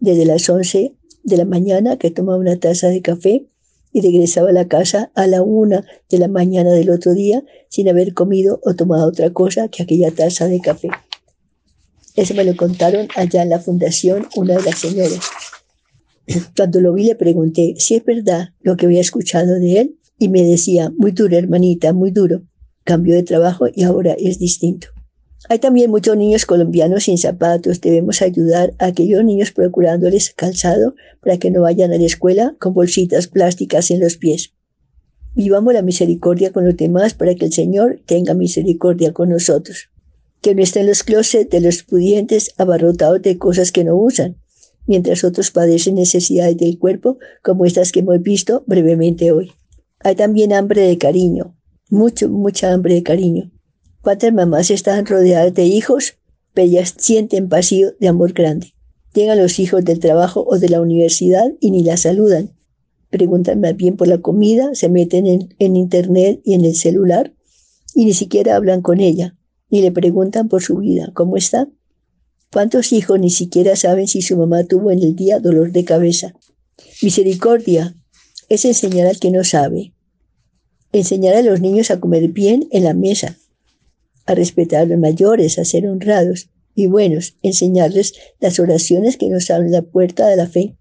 desde 0.00 0.24
las 0.24 0.48
11 0.48 0.94
de 1.24 1.36
la 1.36 1.44
mañana 1.44 1.96
que 1.96 2.10
tomaba 2.10 2.38
una 2.38 2.58
taza 2.58 2.88
de 2.88 3.02
café 3.02 3.46
y 3.98 4.00
regresaba 4.00 4.50
a 4.50 4.52
la 4.52 4.68
casa 4.68 5.10
a 5.16 5.26
la 5.26 5.42
una 5.42 5.84
de 6.08 6.18
la 6.18 6.28
mañana 6.28 6.70
del 6.70 6.90
otro 6.90 7.14
día 7.14 7.42
sin 7.68 7.88
haber 7.88 8.14
comido 8.14 8.60
o 8.62 8.74
tomado 8.74 9.08
otra 9.08 9.32
cosa 9.32 9.68
que 9.68 9.82
aquella 9.82 10.12
taza 10.12 10.46
de 10.46 10.60
café. 10.60 10.88
Eso 12.14 12.34
me 12.34 12.44
lo 12.44 12.56
contaron 12.56 13.08
allá 13.16 13.42
en 13.42 13.50
la 13.50 13.58
fundación 13.58 14.28
una 14.36 14.56
de 14.56 14.62
las 14.62 14.78
señoras. 14.78 15.18
Cuando 16.56 16.80
lo 16.80 16.92
vi 16.92 17.04
le 17.04 17.16
pregunté 17.16 17.74
si 17.78 17.96
es 17.96 18.04
verdad 18.04 18.50
lo 18.60 18.76
que 18.76 18.86
había 18.86 19.00
escuchado 19.00 19.58
de 19.58 19.80
él 19.80 19.98
y 20.16 20.28
me 20.28 20.44
decía, 20.44 20.92
muy 20.96 21.10
duro 21.10 21.36
hermanita, 21.36 21.92
muy 21.92 22.12
duro. 22.12 22.42
Cambió 22.84 23.16
de 23.16 23.24
trabajo 23.24 23.66
y 23.74 23.82
ahora 23.82 24.14
es 24.16 24.38
distinto. 24.38 24.88
Hay 25.50 25.60
también 25.60 25.90
muchos 25.90 26.14
niños 26.14 26.44
colombianos 26.44 27.04
sin 27.04 27.16
zapatos. 27.16 27.80
Debemos 27.80 28.20
ayudar 28.20 28.74
a 28.78 28.86
aquellos 28.86 29.24
niños 29.24 29.50
procurándoles 29.50 30.30
calzado 30.34 30.94
para 31.20 31.38
que 31.38 31.50
no 31.50 31.62
vayan 31.62 31.92
a 31.92 31.96
la 31.96 32.04
escuela 32.04 32.54
con 32.58 32.74
bolsitas 32.74 33.28
plásticas 33.28 33.90
en 33.90 34.00
los 34.00 34.18
pies. 34.18 34.52
Vivamos 35.34 35.72
la 35.72 35.82
misericordia 35.82 36.52
con 36.52 36.66
los 36.66 36.76
demás 36.76 37.14
para 37.14 37.34
que 37.34 37.46
el 37.46 37.52
Señor 37.52 38.00
tenga 38.04 38.34
misericordia 38.34 39.12
con 39.12 39.30
nosotros. 39.30 39.88
Que 40.42 40.54
no 40.54 40.62
estén 40.62 40.86
los 40.86 41.02
closets 41.02 41.50
de 41.50 41.60
los 41.60 41.82
pudientes 41.82 42.52
abarrotados 42.58 43.22
de 43.22 43.38
cosas 43.38 43.72
que 43.72 43.84
no 43.84 43.96
usan, 43.96 44.36
mientras 44.86 45.24
otros 45.24 45.50
padecen 45.50 45.94
necesidades 45.94 46.58
del 46.58 46.78
cuerpo 46.78 47.18
como 47.42 47.64
estas 47.64 47.90
que 47.90 48.00
hemos 48.00 48.20
visto 48.20 48.64
brevemente 48.66 49.32
hoy. 49.32 49.52
Hay 50.00 50.14
también 50.14 50.52
hambre 50.52 50.82
de 50.82 50.98
cariño, 50.98 51.56
mucho, 51.88 52.28
mucha 52.28 52.72
hambre 52.72 52.94
de 52.94 53.02
cariño. 53.02 53.50
¿Cuántas 54.00 54.32
mamás 54.32 54.70
están 54.70 55.06
rodeadas 55.06 55.54
de 55.54 55.64
hijos, 55.64 56.14
pero 56.54 56.68
ellas 56.68 56.94
sienten 56.98 57.48
vacío 57.48 57.92
de 57.98 58.08
amor 58.08 58.32
grande? 58.32 58.74
Llegan 59.12 59.38
los 59.38 59.58
hijos 59.58 59.84
del 59.84 59.98
trabajo 59.98 60.44
o 60.46 60.58
de 60.58 60.68
la 60.68 60.80
universidad 60.80 61.52
y 61.60 61.70
ni 61.70 61.82
la 61.82 61.96
saludan. 61.96 62.52
Preguntan 63.10 63.60
más 63.60 63.76
bien 63.76 63.96
por 63.96 64.06
la 64.06 64.18
comida, 64.18 64.74
se 64.74 64.88
meten 64.88 65.26
en, 65.26 65.54
en 65.58 65.76
internet 65.76 66.40
y 66.44 66.54
en 66.54 66.64
el 66.64 66.74
celular 66.74 67.32
y 67.94 68.04
ni 68.04 68.14
siquiera 68.14 68.54
hablan 68.54 68.82
con 68.82 69.00
ella, 69.00 69.36
ni 69.70 69.82
le 69.82 69.90
preguntan 69.90 70.48
por 70.48 70.62
su 70.62 70.76
vida, 70.76 71.10
¿cómo 71.14 71.36
está? 71.36 71.68
¿Cuántos 72.52 72.92
hijos 72.92 73.18
ni 73.18 73.30
siquiera 73.30 73.76
saben 73.76 74.06
si 74.06 74.22
su 74.22 74.36
mamá 74.36 74.64
tuvo 74.64 74.90
en 74.90 75.02
el 75.02 75.16
día 75.16 75.40
dolor 75.40 75.72
de 75.72 75.84
cabeza? 75.84 76.34
Misericordia 77.02 77.94
es 78.48 78.64
enseñar 78.64 79.08
al 79.08 79.18
que 79.18 79.30
no 79.30 79.44
sabe. 79.44 79.92
Enseñar 80.92 81.34
a 81.34 81.42
los 81.42 81.60
niños 81.60 81.90
a 81.90 82.00
comer 82.00 82.28
bien 82.28 82.68
en 82.70 82.84
la 82.84 82.94
mesa, 82.94 83.36
a 84.28 84.34
respetar 84.34 84.82
a 84.82 84.84
los 84.84 84.98
mayores, 84.98 85.58
a 85.58 85.64
ser 85.64 85.88
honrados 85.88 86.50
y 86.74 86.86
buenos, 86.86 87.38
enseñarles 87.42 88.12
las 88.40 88.60
oraciones 88.60 89.16
que 89.16 89.30
nos 89.30 89.50
abren 89.50 89.72
la 89.72 89.80
puerta 89.80 90.28
de 90.28 90.36
la 90.36 90.46
fe. 90.46 90.76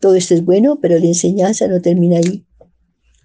Todo 0.00 0.16
esto 0.16 0.34
es 0.34 0.44
bueno, 0.44 0.80
pero 0.82 0.98
la 0.98 1.06
enseñanza 1.06 1.68
no 1.68 1.80
termina 1.80 2.18
ahí. 2.18 2.44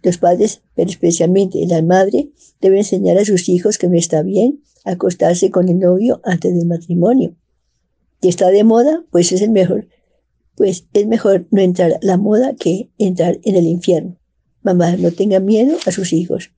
Los 0.03 0.19
padres, 0.19 0.61
pero 0.75 0.91
especialmente 0.91 1.65
la 1.65 1.81
madre, 1.81 2.29
deben 2.61 2.77
enseñar 2.77 3.17
a 3.17 3.25
sus 3.25 3.49
hijos 3.49 3.79
que 3.79 3.87
no 3.87 3.97
está 3.97 4.21
bien 4.21 4.61
acostarse 4.85 5.49
con 5.49 5.69
el 5.69 5.79
novio 5.79 6.21
antes 6.23 6.53
del 6.53 6.67
matrimonio. 6.67 7.35
Y 8.21 8.27
está 8.27 8.49
de 8.49 8.63
moda, 8.63 9.03
pues 9.09 9.31
es 9.31 9.49
mejor. 9.49 9.87
Pues 10.55 10.85
es 10.93 11.07
mejor 11.07 11.47
no 11.49 11.61
entrar 11.61 11.93
a 11.93 11.99
la 12.03 12.17
moda 12.17 12.53
que 12.55 12.91
entrar 12.99 13.39
en 13.43 13.55
el 13.55 13.65
infierno. 13.65 14.19
Mamá, 14.61 14.97
no 14.97 15.11
tenga 15.11 15.39
miedo 15.39 15.77
a 15.87 15.91
sus 15.91 16.13
hijos. 16.13 16.51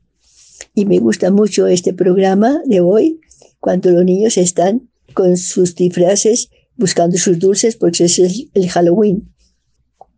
Y 0.74 0.86
me 0.86 1.00
gusta 1.00 1.32
mucho 1.32 1.68
este 1.68 1.94
programa 1.94 2.62
de 2.66 2.82
hoy, 2.82 3.20
cuando 3.60 3.92
los 3.92 4.04
niños 4.04 4.38
están 4.38 4.90
con 5.14 5.38
sus 5.38 5.76
disfraces 5.76 6.50
buscando 6.76 7.18
sus 7.18 7.40
dulces, 7.40 7.76
porque 7.76 8.06
es 8.06 8.20
el, 8.20 8.70
Halloween. 8.70 9.34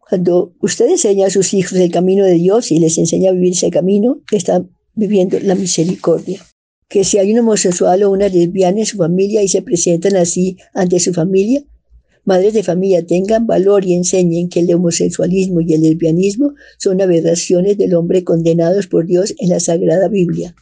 Cuando 0.09 0.53
usted 0.61 0.89
enseña 0.89 1.27
a 1.27 1.29
sus 1.29 1.53
hijos 1.53 1.73
el 1.73 1.91
camino 1.91 2.23
de 2.23 2.35
Dios 2.35 2.71
y 2.71 2.79
les 2.79 2.97
enseña 2.97 3.29
a 3.29 3.33
vivir 3.33 3.53
ese 3.53 3.71
camino, 3.71 4.21
están 4.31 4.71
viviendo 4.93 5.39
la 5.39 5.55
misericordia. 5.55 6.45
Que 6.87 7.03
si 7.03 7.17
hay 7.17 7.33
un 7.33 7.39
homosexual 7.39 8.03
o 8.03 8.11
una 8.11 8.29
lesbiana 8.29 8.79
en 8.79 8.85
su 8.85 8.97
familia 8.97 9.41
y 9.41 9.47
se 9.47 9.63
presentan 9.63 10.15
así 10.15 10.57
ante 10.73 10.99
su 10.99 11.13
familia, 11.13 11.63
madres 12.25 12.53
de 12.53 12.63
familia 12.63 13.05
tengan 13.05 13.47
valor 13.47 13.85
y 13.85 13.93
enseñen 13.93 14.49
que 14.49 14.59
el 14.59 14.73
homosexualismo 14.73 15.61
y 15.61 15.73
el 15.73 15.81
lesbianismo 15.81 16.53
son 16.77 17.01
aberraciones 17.01 17.77
del 17.77 17.95
hombre 17.95 18.23
condenados 18.23 18.87
por 18.87 19.05
Dios 19.05 19.33
en 19.37 19.49
la 19.49 19.59
Sagrada 19.59 20.07
Biblia. 20.09 20.55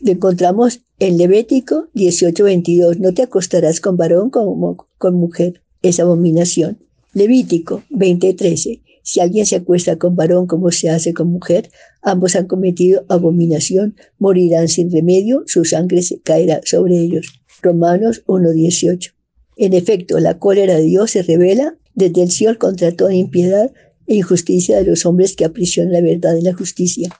Lo 0.00 0.12
encontramos 0.12 0.82
en 1.00 1.18
Levítico 1.18 1.88
18:22. 1.94 2.98
No 3.00 3.12
te 3.14 3.22
acostarás 3.22 3.80
con 3.80 3.96
varón 3.96 4.30
como 4.30 4.86
con 4.96 5.14
mujer. 5.14 5.62
es 5.82 6.00
abominación. 6.00 6.78
Levítico 7.14 7.82
20:13. 7.90 8.82
Si 9.02 9.20
alguien 9.20 9.46
se 9.46 9.56
acuesta 9.56 9.96
con 9.96 10.16
varón 10.16 10.46
como 10.46 10.70
se 10.70 10.90
hace 10.90 11.14
con 11.14 11.28
mujer, 11.28 11.70
ambos 12.02 12.36
han 12.36 12.46
cometido 12.46 13.06
abominación, 13.08 13.96
morirán 14.18 14.68
sin 14.68 14.92
remedio, 14.92 15.44
su 15.46 15.64
sangre 15.64 16.02
se 16.02 16.20
caerá 16.20 16.60
sobre 16.64 16.98
ellos. 16.98 17.40
Romanos 17.62 18.22
1:18. 18.26 19.17
En 19.58 19.72
efecto, 19.74 20.20
la 20.20 20.38
cólera 20.38 20.76
de 20.76 20.84
Dios 20.84 21.10
se 21.10 21.22
revela 21.22 21.76
desde 21.94 22.22
el 22.22 22.30
cielo 22.30 22.56
contra 22.58 22.92
toda 22.92 23.12
impiedad 23.12 23.72
e 24.06 24.14
injusticia 24.14 24.78
de 24.78 24.84
los 24.84 25.04
hombres 25.04 25.34
que 25.34 25.44
aprisionan 25.44 25.92
la 25.92 26.00
verdad 26.00 26.36
y 26.36 26.42
la 26.42 26.54
justicia. 26.54 27.10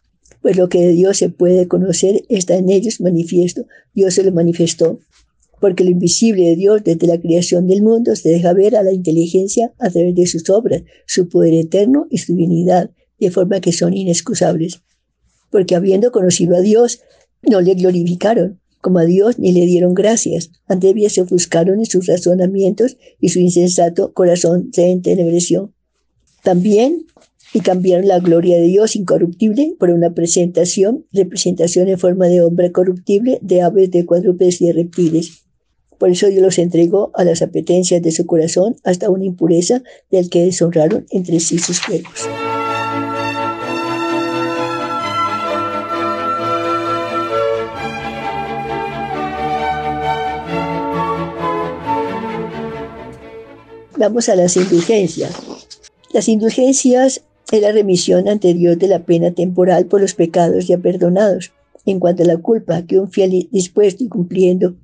Pues 0.41 0.57
lo 0.57 0.69
que 0.69 0.81
de 0.81 0.93
Dios 0.93 1.19
se 1.19 1.31
puede 1.31 1.67
conocer 1.67 2.25
está 2.29 2.55
en 2.55 2.71
ellos 2.71 3.01
manifiesto. 3.01 3.67
Dios 3.93 4.15
se 4.15 4.23
lo 4.23 4.31
manifestó 4.31 5.01
porque 5.61 5.83
lo 5.83 5.91
invisible 5.91 6.45
de 6.45 6.55
Dios 6.55 6.85
desde 6.85 7.09
la 7.09 7.21
creación 7.21 7.67
del 7.67 7.83
mundo 7.83 8.15
se 8.15 8.29
deja 8.29 8.53
ver 8.53 8.77
a 8.77 8.85
la 8.85 8.93
inteligencia 8.93 9.73
a 9.81 9.91
través 9.91 10.15
de 10.15 10.27
sus 10.29 10.49
obras, 10.49 10.83
su 11.07 11.29
poder 11.29 11.55
eterno 11.55 12.07
y 12.09 12.19
su 12.19 12.37
divinidad, 12.37 12.93
de 13.19 13.33
forma 13.33 13.61
que 13.61 13.73
son 13.73 13.95
inexcusables. 13.95 14.83
Porque 15.51 15.75
habiendo 15.75 16.13
conocido 16.13 16.57
a 16.57 16.61
Dios, 16.61 17.01
no 17.43 17.61
le 17.61 17.75
glorificaron 17.75 18.61
como 18.81 18.99
a 18.99 19.05
Dios 19.05 19.39
ni 19.39 19.53
le 19.53 19.67
dieron 19.67 19.95
gracias. 19.95 20.51
Antes 20.67 20.95
bien 20.95 21.11
se 21.11 21.23
ofuscaron 21.23 21.81
en 21.81 21.87
sus 21.87 22.07
razonamientos 22.07 22.97
y 23.21 23.31
su 23.31 23.39
insensato 23.41 24.13
corazón 24.13 24.71
se 24.73 24.91
entenebreció. 24.91 25.73
También 26.43 27.07
y 27.53 27.61
cambiaron 27.61 28.09
la 28.09 28.19
gloria 28.19 28.59
de 28.59 28.67
Dios 28.67 28.95
incorruptible 28.97 29.75
por 29.79 29.91
una 29.91 30.13
presentación, 30.15 31.07
representación 31.13 31.89
en 31.89 31.99
forma 31.99 32.27
de 32.29 32.43
hombre 32.43 32.73
corruptible, 32.73 33.39
de 33.43 33.63
aves, 33.63 33.91
de 33.91 34.05
cuadrúpedes 34.05 34.61
y 34.61 34.67
de 34.67 34.75
reptiles. 34.75 35.45
Por 35.99 36.11
eso 36.11 36.29
Dios 36.29 36.43
los 36.43 36.59
entregó 36.59 37.11
a 37.15 37.25
las 37.25 37.43
apetencias 37.43 38.03
de 38.03 38.13
su 38.13 38.27
corazón 38.27 38.77
hasta 38.85 39.11
una 39.11 39.25
impureza 39.25 39.83
del 40.11 40.31
que 40.31 40.45
deshonraron 40.45 41.07
entre 41.11 41.41
sí 41.41 41.59
sus 41.59 41.81
cuerpos. 41.81 42.29
Vamos 53.99 54.29
a 54.29 54.37
las 54.37 54.57
indulgencias. 54.57 55.33
Las 56.13 56.29
indulgencias 56.29 57.25
es 57.51 57.61
la 57.61 57.73
remisión 57.73 58.29
ante 58.29 58.55
Dios 58.55 58.79
de 58.79 58.87
la 58.87 59.05
pena 59.05 59.33
temporal 59.33 59.87
por 59.87 60.01
los 60.01 60.15
pecados 60.15 60.69
ya 60.69 60.79
perdonados. 60.79 61.51
En 61.85 61.99
cuanto 61.99 62.23
a 62.23 62.27
la 62.27 62.37
culpa 62.37 62.87
que 62.87 63.01
un 63.01 63.11
fiel 63.11 63.49
dispuesto 63.51 64.05
y 64.05 64.09
cumpliendo 64.09 64.77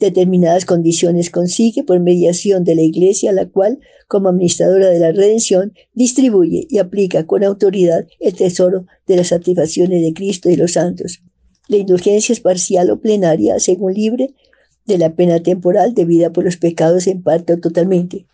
determinadas 0.00 0.64
condiciones 0.64 1.28
consigue 1.28 1.84
por 1.84 2.00
mediación 2.00 2.64
de 2.64 2.74
la 2.74 2.80
Iglesia, 2.80 3.32
la 3.32 3.46
cual, 3.46 3.80
como 4.08 4.30
administradora 4.30 4.88
de 4.88 4.98
la 4.98 5.12
redención, 5.12 5.74
distribuye 5.92 6.66
y 6.70 6.78
aplica 6.78 7.26
con 7.26 7.44
autoridad 7.44 8.06
el 8.18 8.32
tesoro 8.32 8.86
de 9.06 9.16
las 9.16 9.28
satisfacciones 9.28 10.00
de 10.00 10.14
Cristo 10.14 10.48
y 10.48 10.56
los 10.56 10.72
santos. 10.72 11.20
La 11.68 11.76
indulgencia 11.76 12.32
es 12.32 12.40
parcial 12.40 12.88
o 12.88 12.98
plenaria, 12.98 13.60
según 13.60 13.92
libre 13.92 14.32
de 14.86 14.96
la 14.96 15.14
pena 15.14 15.42
temporal 15.42 15.92
debida 15.92 16.32
por 16.32 16.44
los 16.44 16.56
pecados 16.56 17.06
en 17.08 17.22
parte 17.22 17.52
o 17.52 17.60
totalmente. 17.60 18.24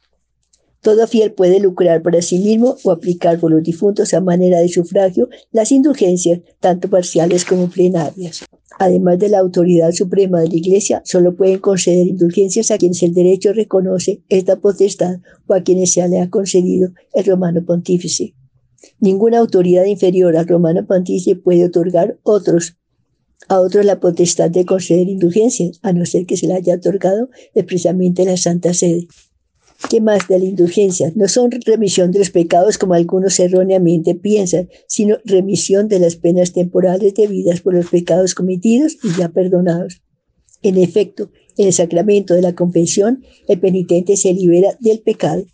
Todo 0.83 1.07
fiel 1.07 1.33
puede 1.33 1.61
lucrar 1.61 2.03
para 2.03 2.23
sí 2.23 2.39
mismo 2.39 2.77
o 2.85 2.91
aplicar 2.91 3.39
por 3.39 3.51
los 3.51 3.63
difuntos 3.63 4.15
a 4.15 4.21
manera 4.21 4.61
de 4.61 4.69
sufragio 4.69 5.29
las 5.53 5.73
indulgencias, 5.73 6.41
tanto 6.59 6.89
parciales 6.89 7.45
como 7.45 7.69
plenarias. 7.69 8.45
Además 8.79 9.19
de 9.19 9.29
la 9.29 9.41
autoridad 9.41 9.93
suprema 9.93 10.41
de 10.41 10.49
la 10.49 10.57
Iglesia, 10.57 11.03
solo 11.05 11.37
pueden 11.37 11.59
conceder 11.59 12.07
indulgencias 12.07 12.71
a 12.71 12.79
quienes 12.79 13.03
el 13.03 13.13
derecho 13.13 13.53
reconoce 13.53 14.23
esta 14.31 14.57
potestad 14.57 15.17
o 15.47 15.53
a 15.55 15.63
quienes 15.63 15.93
se 15.93 16.09
le 16.09 16.19
ha 16.19 16.31
concedido 16.31 16.91
el 17.13 17.27
romano 17.27 17.63
pontífice. 17.65 18.35
Ninguna 18.99 19.39
autoridad 19.39 19.85
inferior 19.85 20.35
al 20.37 20.49
romano 20.49 20.87
pontífice 20.87 21.37
puede 21.37 21.67
otorgar 21.67 22.19
otros 22.23 22.77
a 23.49 23.59
otros 23.61 23.85
la 23.85 24.01
potestad 24.01 24.51
de 24.51 24.65
conceder 24.65 25.09
indulgencias, 25.09 25.81
a 25.83 25.93
no 25.93 26.07
ser 26.07 26.27
que 26.27 26.37
se 26.37 26.47
le 26.47 26.55
haya 26.55 26.75
otorgado 26.75 27.31
expresamente 27.55 28.25
la 28.25 28.37
Santa 28.37 28.75
Sede. 28.75 29.09
¿Qué 29.89 30.01
más 30.01 30.29
de 30.29 30.39
la 30.39 30.45
indulgencia? 30.45 31.11
No 31.15 31.27
son 31.27 31.51
remisión 31.51 32.13
de 32.13 32.19
los 32.19 32.31
pecados 32.31 32.77
como 32.77 32.95
algunos 32.95 33.41
erróneamente 33.41 34.15
piensan, 34.15 34.69
sino 34.87 35.19
remisión 35.25 35.89
de 35.89 35.99
las 35.99 36.17
penas 36.17 36.53
temporales 36.53 37.15
debidas 37.15 37.61
por 37.61 37.75
los 37.75 37.89
pecados 37.89 38.35
cometidos 38.35 38.99
y 39.03 39.19
ya 39.19 39.31
perdonados. 39.31 40.03
En 40.63 40.77
efecto, 40.77 41.31
en 41.57 41.69
el 41.69 41.73
sacramento 41.73 42.35
de 42.35 42.43
la 42.43 42.55
confesión, 42.55 43.25
el 43.49 43.59
penitente 43.59 44.17
se 44.17 44.35
libera 44.35 44.77
del 44.81 45.01
pecado, 45.01 45.45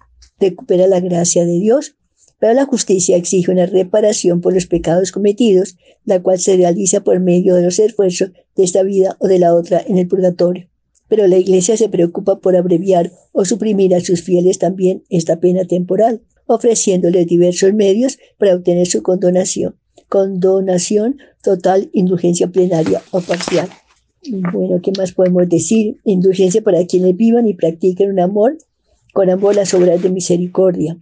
recupera 0.40 0.88
la 0.88 1.00
gracia 1.00 1.47
de 1.47 1.59
Dios, 1.59 1.97
pero 2.38 2.52
la 2.52 2.66
justicia 2.66 3.16
exige 3.16 3.50
una 3.50 3.66
reparación 3.66 4.40
por 4.40 4.52
los 4.52 4.66
pecados 4.66 5.12
cometidos, 5.12 5.76
la 6.04 6.21
cual 6.21 6.40
se 6.40 6.56
realiza 6.56 7.02
por 7.02 7.21
medio 7.21 7.54
de 7.54 7.62
los 7.62 7.78
esfuerzos 7.78 8.33
de 8.56 8.64
esta 8.64 8.83
vida 8.83 9.16
o 9.21 9.28
de 9.28 9.38
la 9.38 9.54
otra 9.54 9.83
en 9.87 9.97
el 9.97 10.09
purgatorio 10.09 10.68
pero 11.09 11.27
la 11.27 11.39
Iglesia 11.39 11.77
se 11.77 11.89
preocupa 11.89 12.41
por 12.41 12.57
abreviar 12.57 13.13
o 13.33 13.45
suprimir 13.45 13.95
a 13.95 14.01
sus 14.01 14.23
fieles 14.23 14.59
también 14.59 15.05
esta 15.09 15.41
pena 15.41 15.65
temporal, 15.65 16.23
ofreciéndoles 16.47 17.27
diversos 17.27 17.73
medios 17.75 18.19
para 18.39 18.55
obtener 18.55 18.87
su 18.87 19.03
condonación, 19.03 19.77
condonación 20.09 21.19
total, 21.43 21.91
indulgencia 21.93 22.49
plenaria 22.49 23.03
o 23.11 23.21
parcial. 23.21 23.69
Bueno, 24.53 24.81
¿qué 24.83 24.93
más 24.97 25.13
podemos 25.13 25.49
decir? 25.49 26.01
Indulgencia 26.05 26.63
para 26.63 26.85
quienes 26.87 27.17
vivan 27.17 27.47
y 27.47 27.55
practiquen 27.55 28.11
un 28.11 28.21
amor, 28.21 28.59
con 29.13 29.31
amor 29.31 29.55
las 29.55 29.73
obras 29.75 30.03
de 30.03 30.11
misericordia, 30.11 30.99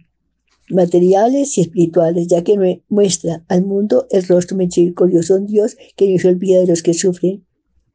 materiales 0.69 1.57
y 1.57 1.61
espirituales, 1.61 2.27
ya 2.27 2.43
que 2.43 2.81
muestra 2.89 3.43
al 3.47 3.65
mundo 3.65 4.07
el 4.11 4.23
rostro 4.27 4.57
misericordioso 4.57 5.39
de 5.39 5.47
Dios 5.47 5.77
que 5.95 6.11
no 6.11 6.19
se 6.19 6.27
olvida 6.29 6.59
de 6.59 6.67
los 6.67 6.83
que 6.83 6.93
sufren. 6.93 7.43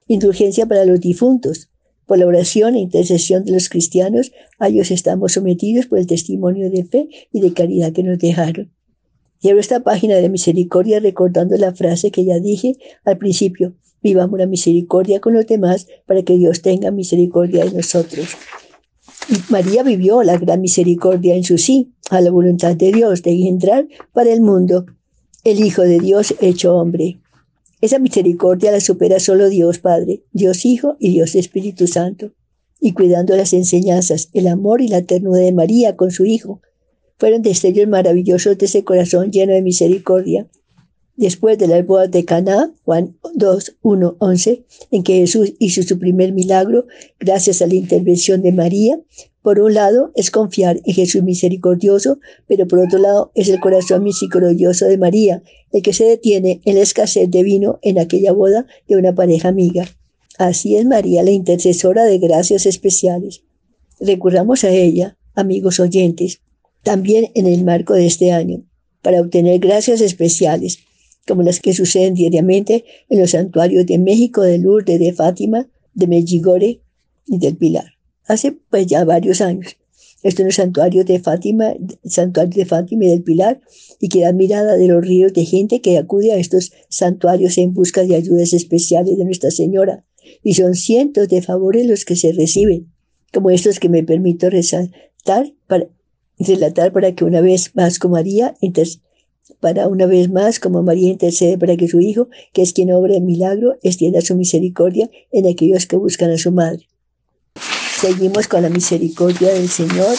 Indulgencia 0.07 0.67
para 0.67 0.85
los 0.85 1.01
difuntos, 1.01 1.71
por 2.11 2.19
la 2.19 2.27
oración 2.27 2.75
e 2.75 2.81
intercesión 2.81 3.45
de 3.45 3.53
los 3.53 3.69
cristianos, 3.69 4.33
a 4.59 4.67
ellos 4.67 4.91
estamos 4.91 5.35
sometidos 5.35 5.87
por 5.87 6.01
el 6.01 6.09
testimonio 6.09 6.69
de 6.69 6.83
fe 6.83 7.09
y 7.33 7.39
de 7.39 7.53
caridad 7.53 7.93
que 7.93 8.03
nos 8.03 8.19
dejaron. 8.19 8.73
Y 9.41 9.49
abro 9.49 9.61
esta 9.61 9.85
página 9.85 10.17
de 10.17 10.29
misericordia 10.29 10.99
recordando 10.99 11.57
la 11.57 11.73
frase 11.73 12.11
que 12.11 12.25
ya 12.25 12.41
dije 12.41 12.75
al 13.05 13.17
principio, 13.17 13.77
vivamos 14.03 14.41
la 14.41 14.49
misericordia 14.49 15.21
con 15.21 15.35
los 15.35 15.47
demás 15.47 15.87
para 16.05 16.25
que 16.25 16.37
Dios 16.37 16.63
tenga 16.63 16.91
misericordia 16.91 17.65
de 17.65 17.71
nosotros. 17.71 18.31
María 19.49 19.85
vivió 19.85 20.25
la 20.25 20.37
gran 20.37 20.63
misericordia 20.63 21.37
en 21.37 21.45
su 21.45 21.59
sí, 21.59 21.93
a 22.11 22.21
la 22.21 22.33
voluntad 22.33 22.75
de 22.75 22.91
Dios 22.91 23.23
de 23.23 23.31
engendrar 23.31 23.87
para 24.13 24.33
el 24.33 24.41
mundo 24.41 24.85
el 25.45 25.65
Hijo 25.65 25.83
de 25.83 26.01
Dios 26.01 26.35
hecho 26.41 26.75
hombre. 26.75 27.21
Esa 27.81 27.99
misericordia 27.99 28.73
la 28.73 28.81
supera 28.81 29.21
solo 29.21 29.49
Dios 29.49 29.79
Padre, 29.79 30.23
Dios 30.33 30.65
Hijo 30.65 30.97
y 30.99 31.13
Dios 31.13 31.35
Espíritu 31.35 31.87
Santo. 31.87 32.33
Y 32.79 32.93
cuidando 32.93 33.37
las 33.37 33.53
enseñanzas, 33.53 34.29
el 34.33 34.49
amor 34.49 34.81
y 34.81 34.89
la 34.89 35.03
ternura 35.03 35.39
de 35.39 35.53
María 35.53 35.97
con 35.97 36.11
su 36.11 36.25
Hijo, 36.25 36.61
fueron 37.19 37.43
destellos 37.43 37.89
maravillosos 37.89 38.57
de 38.59 38.67
ese 38.67 38.85
corazón 38.85 39.31
lleno 39.31 39.53
de 39.53 39.63
misericordia. 39.63 40.49
Después 41.17 41.59
de 41.59 41.69
las 41.69 41.87
bodas 41.87 42.11
de 42.11 42.25
Caná, 42.25 42.73
Juan 42.85 43.19
2, 43.35 43.77
1, 43.83 44.17
11, 44.19 44.65
en 44.91 45.03
que 45.03 45.19
Jesús 45.19 45.53
hizo 45.59 45.83
su 45.83 45.99
primer 45.99 46.33
milagro, 46.33 46.87
gracias 47.19 47.61
a 47.61 47.67
la 47.67 47.75
intervención 47.75 48.41
de 48.41 48.53
María, 48.53 48.99
por 49.43 49.59
un 49.59 49.73
lado, 49.73 50.13
es 50.17 50.31
confiar 50.31 50.81
en 50.85 50.95
Jesús 50.95 51.23
misericordioso, 51.23 52.19
pero 52.47 52.69
por 52.69 52.81
otro 52.81 52.99
lado, 52.99 53.33
es 53.35 53.49
el 53.49 53.59
corazón 53.59 54.05
misericordioso 54.05 54.85
de 54.85 54.99
María, 54.99 55.43
el 55.73 55.83
que 55.83 55.95
se 55.95 56.05
detiene 56.05 56.61
en 56.65 56.75
la 56.75 56.83
escasez 56.83 57.31
de 57.31 57.43
vino 57.43 57.79
en 57.83 57.99
aquella 57.99 58.33
boda 58.33 58.67
de 58.87 58.97
una 58.97 59.15
pareja 59.15 59.49
amiga. 59.49 59.89
Así 60.37 60.77
es 60.77 60.85
María, 60.85 61.23
la 61.23 61.31
intercesora 61.31 62.05
de 62.05 62.19
gracias 62.19 62.67
especiales. 62.67 63.43
Recurramos 63.99 64.65
a 64.65 64.71
ella, 64.71 65.17
amigos 65.35 65.81
oyentes, 65.81 66.41
también 66.83 67.31
en 67.35 67.47
el 67.47 67.65
marco 67.65 67.95
de 67.95 68.07
este 68.07 68.33
año, 68.33 68.63
para 69.01 69.23
obtener 69.23 69.59
gracias 69.59 70.03
especiales, 70.03 70.81
como 71.27 71.43
las 71.43 71.61
que 71.61 71.73
suceden 71.73 72.15
diariamente 72.15 72.85
en 73.09 73.21
los 73.21 73.31
santuarios 73.31 73.87
de 73.87 73.99
México, 73.99 74.43
de 74.43 74.59
Lourdes, 74.59 74.99
de 74.99 75.13
Fátima, 75.15 75.69
de 75.95 76.07
Medjugorje 76.07 76.81
y 77.27 77.39
del 77.39 77.57
Pilar 77.57 78.00
hace 78.31 78.53
pues 78.71 78.87
ya 78.87 79.05
varios 79.05 79.41
años. 79.41 79.77
Esto 80.23 80.43
en 80.43 80.49
el 80.49 80.53
santuario 80.53 81.05
de 81.05 81.19
Fátima, 81.19 81.75
santuario 82.05 82.55
de 82.55 82.67
Fátima 82.67 83.07
y 83.07 83.09
del 83.09 83.23
Pilar, 83.23 83.61
y 83.99 84.09
queda 84.09 84.29
admirada 84.29 84.77
de 84.77 84.87
los 84.87 85.03
ríos 85.03 85.33
de 85.33 85.47
gente 85.47 85.81
que 85.81 85.97
acude 85.97 86.33
a 86.33 86.37
estos 86.37 86.73
santuarios 86.91 87.57
en 87.57 87.73
busca 87.73 88.05
de 88.05 88.17
ayudas 88.17 88.53
especiales 88.53 89.17
de 89.17 89.25
Nuestra 89.25 89.51
Señora. 89.51 90.05
Y 90.43 90.55
son 90.55 90.75
cientos 90.75 91.29
de 91.29 91.41
favores 91.41 91.87
los 91.87 92.05
que 92.05 92.17
se 92.17 92.33
reciben, 92.33 92.93
como 93.33 93.51
estos 93.51 93.81
que 93.81 93.89
me 93.89 94.05
permito 94.05 94.51
resaltar 94.51 95.55
para, 95.67 95.89
relatar 96.39 96.93
para 96.93 97.15
que 97.15 97.25
una 97.25 97.41
vez 97.41 97.75
más 97.75 97.99
como 97.99 98.15
María, 98.15 98.55
para 99.61 99.89
una 99.89 100.05
vez 100.05 100.31
más 100.31 100.61
como 100.61 100.83
María 100.83 101.11
intercede 101.11 101.57
para 101.57 101.77
que 101.79 101.89
su 101.89 101.99
Hijo, 102.01 102.29
que 102.53 102.61
es 102.61 102.75
quien 102.75 102.93
obra 102.93 103.17
el 103.17 103.23
milagro, 103.23 103.79
extienda 103.83 104.21
su 104.21 104.37
misericordia 104.37 105.11
en 105.33 105.47
aquellos 105.47 105.87
que 105.87 105.97
buscan 105.97 106.31
a 106.31 106.37
su 106.37 106.53
Madre. 106.53 106.90
Seguimos 108.01 108.49
con 108.49 108.63
la 108.63 108.71
misericordia 108.71 109.53
del 109.53 109.69
Señor, 109.69 110.17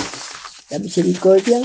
la 0.70 0.78
misericordia 0.78 1.60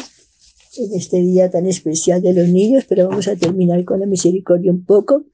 en 0.78 0.94
este 0.94 1.18
día 1.18 1.50
tan 1.50 1.66
especial 1.66 2.23
de 2.23 2.32
los 2.32 2.49
niños, 2.49 2.85
pero 2.88 3.06
vamos 3.06 3.28
a 3.28 3.37
terminar 3.37 3.85
con 3.85 4.00
la 4.00 4.06
misericordia 4.06 4.73
un 4.73 4.82
poco. 4.82 5.25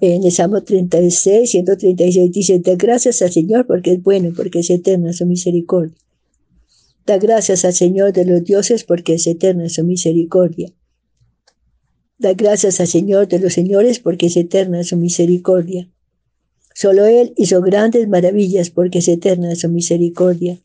En 0.00 0.24
el 0.24 0.32
Salmo 0.32 0.62
36, 0.62 1.50
136 1.50 2.32
dice, 2.32 2.58
da 2.60 2.74
gracias 2.76 3.20
al 3.20 3.30
Señor 3.30 3.66
porque 3.66 3.92
es 3.92 4.02
bueno, 4.02 4.32
porque 4.34 4.60
es 4.60 4.70
eterna 4.70 5.12
su 5.12 5.26
misericordia. 5.26 5.98
Da 7.04 7.18
gracias 7.18 7.66
al 7.66 7.74
Señor 7.74 8.14
de 8.14 8.24
los 8.24 8.42
dioses 8.44 8.84
porque 8.84 9.12
es 9.12 9.26
eterna 9.26 9.68
su 9.68 9.84
misericordia. 9.84 10.72
Da 12.16 12.32
gracias 12.32 12.80
al 12.80 12.86
Señor 12.86 13.28
de 13.28 13.40
los 13.40 13.52
señores 13.52 13.98
porque 13.98 14.28
es 14.28 14.38
eterna 14.38 14.82
su 14.84 14.96
misericordia. 14.96 15.90
Solo 16.80 17.06
Él 17.06 17.32
hizo 17.36 17.60
grandes 17.60 18.06
maravillas 18.06 18.70
porque 18.70 19.00
es 19.00 19.08
eterna 19.08 19.56
su 19.56 19.68
misericordia. 19.68 20.60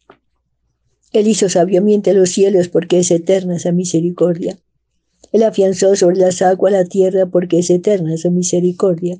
Él 1.11 1.27
hizo 1.27 1.49
sabiamente 1.49 2.13
los 2.13 2.29
cielos 2.29 2.67
porque 2.67 2.99
es 2.99 3.09
eterna 3.09 3.57
su 3.57 3.73
misericordia. 3.73 4.59
Él 5.31 5.41
afianzó 5.41 5.95
sobre 5.95 6.17
las 6.17 6.43
aguas 6.43 6.71
la 6.71 6.85
tierra 6.85 7.25
porque 7.25 7.57
es 7.57 7.71
eterna 7.71 8.15
su 8.17 8.29
misericordia. 8.29 9.17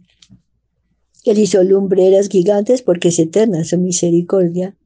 Él 1.26 1.40
hizo 1.40 1.64
lumbreras 1.64 2.30
gigantes 2.30 2.84
porque 2.84 3.08
es 3.08 3.18
eterna 3.18 3.64
su 3.64 3.80
misericordia. 3.80 4.78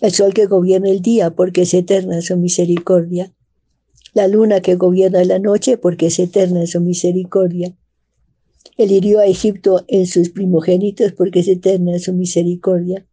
El 0.00 0.12
sol 0.12 0.32
que 0.32 0.46
gobierna 0.46 0.88
el 0.88 1.02
día 1.02 1.28
porque 1.28 1.62
es 1.62 1.74
eterna 1.74 2.22
su 2.22 2.38
misericordia. 2.38 3.34
La 4.14 4.28
luna 4.28 4.62
que 4.62 4.76
gobierna 4.76 5.22
la 5.26 5.38
noche 5.38 5.76
porque 5.76 6.06
es 6.06 6.18
eterna 6.18 6.66
su 6.66 6.80
misericordia 6.80 7.76
él 8.76 8.90
hirió 8.90 9.20
a 9.20 9.26
Egipto 9.26 9.84
en 9.88 10.06
sus 10.06 10.30
primogénitos 10.30 11.12
porque 11.12 11.40
es 11.40 11.48
eterna 11.48 11.98
su 11.98 12.12
misericordia. 12.12 13.06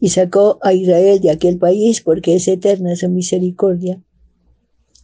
Y 0.00 0.08
sacó 0.08 0.58
a 0.62 0.74
Israel 0.74 1.20
de 1.20 1.30
aquel 1.30 1.58
país 1.58 2.00
porque 2.00 2.34
es 2.34 2.48
eterna 2.48 2.96
su 2.96 3.08
misericordia. 3.08 4.02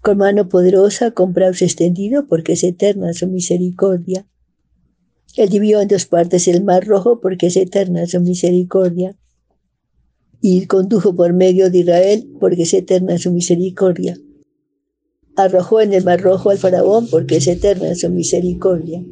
Con 0.02 0.18
mano 0.18 0.48
poderosa, 0.48 1.12
con 1.12 1.32
brazos 1.32 1.62
extendidos 1.62 2.24
porque 2.28 2.52
es 2.52 2.64
eterna 2.64 3.12
su 3.12 3.28
misericordia. 3.28 4.26
Él 5.36 5.48
dividió 5.48 5.80
en 5.80 5.88
dos 5.88 6.06
partes 6.06 6.48
el 6.48 6.64
mar 6.64 6.84
rojo 6.86 7.20
porque 7.20 7.46
es 7.46 7.56
eterna 7.56 8.06
su 8.06 8.20
misericordia. 8.20 9.16
Y 10.42 10.66
condujo 10.66 11.14
por 11.14 11.32
medio 11.32 11.70
de 11.70 11.78
Israel 11.78 12.28
porque 12.40 12.62
es 12.62 12.74
eterna 12.74 13.18
su 13.18 13.30
misericordia. 13.30 14.18
Arrojó 15.36 15.80
en 15.80 15.92
el 15.92 16.02
mar 16.02 16.20
rojo 16.20 16.50
al 16.50 16.58
faraón 16.58 17.06
porque 17.08 17.36
es 17.36 17.46
eterna 17.46 17.94
su 17.94 18.10
misericordia 18.10 19.04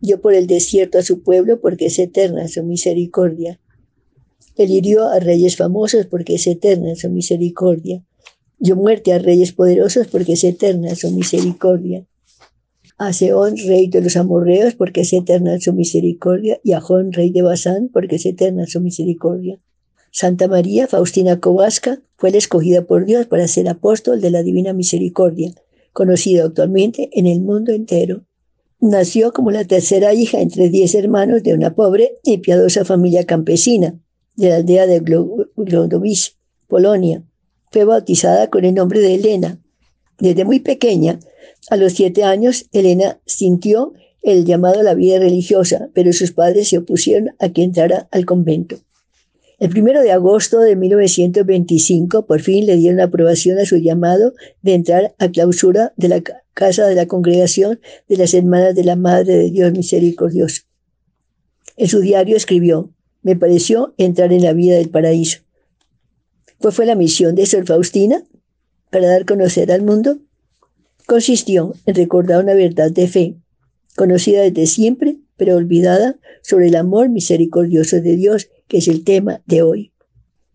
dio 0.00 0.20
por 0.20 0.34
el 0.34 0.46
desierto 0.46 0.98
a 0.98 1.02
su 1.02 1.22
pueblo 1.22 1.60
porque 1.60 1.86
es 1.86 1.98
eterna 1.98 2.48
su 2.48 2.62
misericordia. 2.64 3.60
Él 4.56 4.70
hirió 4.70 5.08
a 5.08 5.20
reyes 5.20 5.56
famosos 5.56 6.06
porque 6.06 6.36
es 6.36 6.46
eterna 6.46 6.94
su 6.96 7.10
misericordia. 7.10 8.04
Dio 8.58 8.76
muerte 8.76 9.12
a 9.12 9.18
reyes 9.18 9.52
poderosos 9.52 10.06
porque 10.06 10.32
es 10.32 10.44
eterna 10.44 10.94
su 10.94 11.10
misericordia. 11.10 12.06
A 12.98 13.12
Seón, 13.12 13.56
rey 13.58 13.88
de 13.88 14.00
los 14.00 14.16
amorreos, 14.16 14.74
porque 14.74 15.02
es 15.02 15.12
eterna 15.12 15.60
su 15.60 15.74
misericordia, 15.74 16.58
y 16.64 16.72
a 16.72 16.80
Jón, 16.80 17.12
rey 17.12 17.30
de 17.30 17.42
Basán, 17.42 17.90
porque 17.92 18.16
es 18.16 18.24
eterna 18.24 18.66
su 18.66 18.80
misericordia. 18.80 19.60
Santa 20.10 20.48
María 20.48 20.86
Faustina 20.86 21.38
Kowalska 21.38 22.00
fue 22.16 22.30
la 22.30 22.38
escogida 22.38 22.86
por 22.86 23.04
Dios 23.04 23.26
para 23.26 23.48
ser 23.48 23.68
apóstol 23.68 24.22
de 24.22 24.30
la 24.30 24.42
Divina 24.42 24.72
Misericordia, 24.72 25.52
conocida 25.92 26.46
actualmente 26.46 27.10
en 27.12 27.26
el 27.26 27.42
mundo 27.42 27.72
entero. 27.72 28.24
Nació 28.86 29.32
como 29.32 29.50
la 29.50 29.64
tercera 29.64 30.14
hija 30.14 30.40
entre 30.40 30.68
diez 30.68 30.94
hermanos 30.94 31.42
de 31.42 31.54
una 31.54 31.74
pobre 31.74 32.18
y 32.22 32.38
piadosa 32.38 32.84
familia 32.84 33.24
campesina 33.24 33.98
de 34.36 34.50
la 34.50 34.56
aldea 34.56 34.86
de 34.86 35.00
Glodowicz, 35.00 36.36
Polonia. 36.68 37.24
Fue 37.72 37.84
bautizada 37.84 38.48
con 38.48 38.64
el 38.64 38.74
nombre 38.74 39.00
de 39.00 39.16
Elena. 39.16 39.60
Desde 40.20 40.44
muy 40.44 40.60
pequeña, 40.60 41.18
a 41.68 41.76
los 41.76 41.94
siete 41.94 42.22
años, 42.22 42.66
Elena 42.70 43.18
sintió 43.26 43.92
el 44.22 44.44
llamado 44.44 44.78
a 44.78 44.84
la 44.84 44.94
vida 44.94 45.18
religiosa, 45.18 45.88
pero 45.92 46.12
sus 46.12 46.30
padres 46.30 46.68
se 46.68 46.78
opusieron 46.78 47.30
a 47.40 47.48
que 47.48 47.64
entrara 47.64 48.06
al 48.12 48.24
convento. 48.24 48.76
El 49.58 49.70
primero 49.70 50.00
de 50.00 50.12
agosto 50.12 50.60
de 50.60 50.76
1925, 50.76 52.24
por 52.24 52.40
fin 52.40 52.66
le 52.66 52.76
dieron 52.76 53.00
aprobación 53.00 53.58
a 53.58 53.64
su 53.64 53.78
llamado 53.78 54.34
de 54.62 54.74
entrar 54.74 55.16
a 55.18 55.28
clausura 55.28 55.92
de 55.96 56.06
la 56.06 56.20
casa 56.56 56.86
de 56.86 56.94
la 56.94 57.06
congregación 57.06 57.80
de 58.08 58.16
las 58.16 58.32
hermanas 58.32 58.74
de 58.74 58.82
la 58.82 58.96
Madre 58.96 59.36
de 59.36 59.50
Dios 59.50 59.72
Misericordioso. 59.72 60.62
En 61.76 61.86
su 61.86 62.00
diario 62.00 62.34
escribió, 62.34 62.94
me 63.20 63.36
pareció 63.36 63.92
entrar 63.98 64.32
en 64.32 64.42
la 64.42 64.54
vida 64.54 64.76
del 64.76 64.88
paraíso. 64.88 65.40
¿Cuál 66.58 66.72
fue 66.72 66.86
la 66.86 66.94
misión 66.94 67.34
de 67.34 67.44
Sor 67.44 67.66
Faustina 67.66 68.24
para 68.90 69.06
dar 69.06 69.22
a 69.22 69.26
conocer 69.26 69.70
al 69.70 69.82
mundo? 69.82 70.16
Consistió 71.04 71.74
en 71.84 71.94
recordar 71.94 72.42
una 72.42 72.54
verdad 72.54 72.90
de 72.90 73.06
fe, 73.06 73.36
conocida 73.94 74.40
desde 74.40 74.66
siempre, 74.66 75.18
pero 75.36 75.56
olvidada, 75.56 76.16
sobre 76.42 76.68
el 76.68 76.76
amor 76.76 77.10
misericordioso 77.10 78.00
de 78.00 78.16
Dios 78.16 78.48
que 78.66 78.78
es 78.78 78.88
el 78.88 79.04
tema 79.04 79.42
de 79.44 79.60
hoy. 79.60 79.92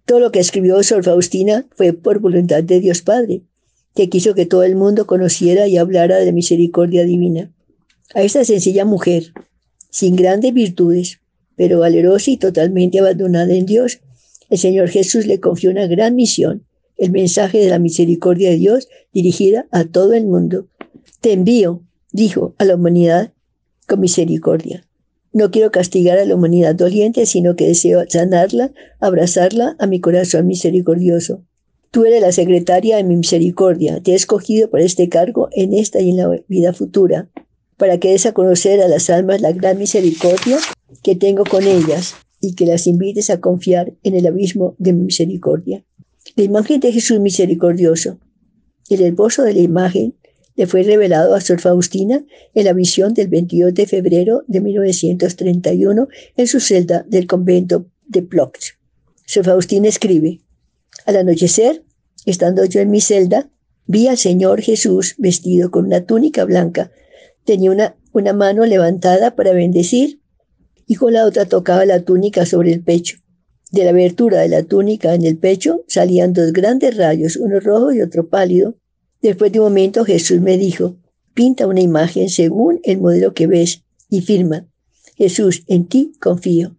Todo 0.06 0.20
lo 0.20 0.32
que 0.32 0.40
escribió 0.40 0.82
Sor 0.82 1.04
Faustina 1.04 1.68
fue 1.76 1.94
por 1.94 2.18
voluntad 2.18 2.64
de 2.64 2.80
Dios 2.80 3.04
Padre, 3.04 3.44
que 3.96 4.10
quiso 4.10 4.34
que 4.34 4.46
todo 4.46 4.64
el 4.64 4.76
mundo 4.76 5.06
conociera 5.06 5.68
y 5.68 5.78
hablara 5.78 6.18
de 6.18 6.32
misericordia 6.32 7.04
divina. 7.04 7.52
A 8.14 8.24
esta 8.24 8.44
sencilla 8.44 8.86
mujer, 8.86 9.34
sin 9.90 10.16
grandes 10.16 10.54
virtudes, 10.54 11.20
pero 11.56 11.80
valerosa 11.80 12.32
y 12.32 12.38
totalmente 12.38 13.00
abandonada 13.00 13.54
en 13.54 13.66
Dios, 13.66 14.00
el 14.50 14.58
Señor 14.58 14.90
Jesús 14.90 15.26
le 15.28 15.40
confió 15.40 15.72
una 15.72 15.88
gran 15.88 16.16
misión, 16.16 16.66
el 16.98 17.12
mensaje 17.12 17.60
de 17.60 17.70
la 17.70 17.80
misericordia 17.80 18.50
de 18.50 18.58
Dios 18.58 18.88
dirigida 19.14 19.68
a 19.72 19.86
todo 19.86 20.14
el 20.14 20.26
mundo. 20.26 20.68
Te 21.20 21.34
envío, 21.34 21.84
dijo 22.12 22.56
a 22.58 22.66
la 22.66 22.76
humanidad, 22.76 23.34
con 23.88 24.00
misericordia. 24.00 24.86
No 25.34 25.52
quiero 25.52 25.72
castigar 25.72 26.18
a 26.18 26.26
la 26.26 26.36
humanidad 26.36 26.76
doliente, 26.76 27.26
sino 27.26 27.56
que 27.56 27.68
deseo 27.68 28.04
sanarla, 28.10 28.74
abrazarla 29.00 29.76
a 29.80 29.88
mi 29.88 30.02
corazón 30.02 30.48
misericordioso. 30.48 31.44
Tú 31.92 32.06
eres 32.06 32.22
la 32.22 32.32
secretaria 32.32 32.96
de 32.96 33.04
mi 33.04 33.18
misericordia. 33.18 34.02
Te 34.02 34.14
he 34.14 34.16
escogido 34.16 34.70
para 34.70 34.86
este 34.86 35.10
cargo 35.10 35.50
en 35.52 35.74
esta 35.74 36.00
y 36.00 36.12
en 36.12 36.18
la 36.18 36.30
vida 36.48 36.72
futura, 36.72 37.30
para 37.76 38.00
que 38.00 38.12
des 38.12 38.26
a 38.26 38.32
conocer 38.32 38.80
a 38.80 38.88
las 38.88 39.10
almas 39.10 39.42
la 39.42 39.52
gran 39.52 39.78
misericordia 39.78 40.58
que 41.04 41.18
tengo 41.18 41.44
con 41.44 41.68
ellas 41.68 42.16
y 42.40 42.56
que 42.56 42.66
las 42.66 42.88
invites 42.88 43.30
a 43.30 43.42
confiar 43.42 43.94
en 44.04 44.16
el 44.16 44.26
abismo 44.26 44.74
de 44.78 44.94
mi 44.94 45.04
misericordia. 45.04 45.84
La 46.38 46.44
imagen 46.44 46.80
de 46.80 46.94
Jesús 46.94 47.20
misericordioso. 47.20 48.20
El 48.90 49.02
esbozo 49.02 49.44
de 49.44 49.54
la 49.54 49.60
imagen 49.60 50.16
le 50.56 50.68
fue 50.68 50.84
revelado 50.84 51.36
a 51.36 51.42
Sor 51.42 51.60
Faustina 51.60 52.24
en 52.54 52.66
la 52.66 52.72
visión 52.72 53.14
del 53.14 53.28
22 53.28 53.74
de 53.74 53.86
febrero 53.86 54.44
de 54.48 54.62
1931 54.62 56.08
en 56.38 56.48
su 56.48 56.62
celda 56.62 57.06
del 57.10 57.28
convento 57.28 57.88
de 58.08 58.22
Plock. 58.22 58.58
Sor 59.26 59.44
Faustina 59.44 59.90
escribe, 59.90 60.40
al 61.06 61.18
anochecer, 61.18 61.84
estando 62.26 62.66
yo 62.66 62.82
en 62.82 62.90
mi 62.90 63.02
celda, 63.02 63.50
vi 63.86 64.08
al 64.08 64.18
Señor 64.18 64.62
Jesús 64.62 65.16
vestido 65.18 65.72
con 65.72 65.86
una 65.86 66.06
túnica 66.06 66.46
blanca. 66.46 66.92
Tenía 67.46 67.72
una, 67.72 67.96
una 68.14 68.34
mano 68.34 68.66
levantada 68.66 69.36
para 69.36 69.54
bendecir 69.54 70.22
y 70.88 70.96
con 70.96 71.14
la 71.14 71.26
otra 71.26 71.46
tocaba 71.46 71.86
la 71.86 72.02
túnica 72.02 72.46
sobre 72.46 72.72
el 72.72 72.84
pecho. 72.84 73.18
De 73.72 73.84
la 73.84 73.92
abertura 73.92 74.42
de 74.42 74.50
la 74.50 74.64
túnica 74.64 75.14
en 75.14 75.26
el 75.26 75.38
pecho 75.38 75.84
salían 75.88 76.34
dos 76.34 76.52
grandes 76.52 76.98
rayos, 76.98 77.38
uno 77.38 77.60
rojo 77.60 77.92
y 77.92 78.02
otro 78.02 78.28
pálido, 78.28 78.76
Después 79.22 79.52
de 79.52 79.60
un 79.60 79.66
momento 79.66 80.04
Jesús 80.04 80.42
me 80.42 80.58
dijo, 80.58 80.98
pinta 81.34 81.68
una 81.68 81.82
imagen 81.82 82.30
según 82.30 82.80
el 82.84 83.00
modelo 83.00 83.34
que 83.34 83.46
ves 83.48 83.84
y 84.10 84.22
firma, 84.22 84.68
Jesús, 85.16 85.64
en 85.68 85.88
ti 85.88 86.14
confío. 86.20 86.76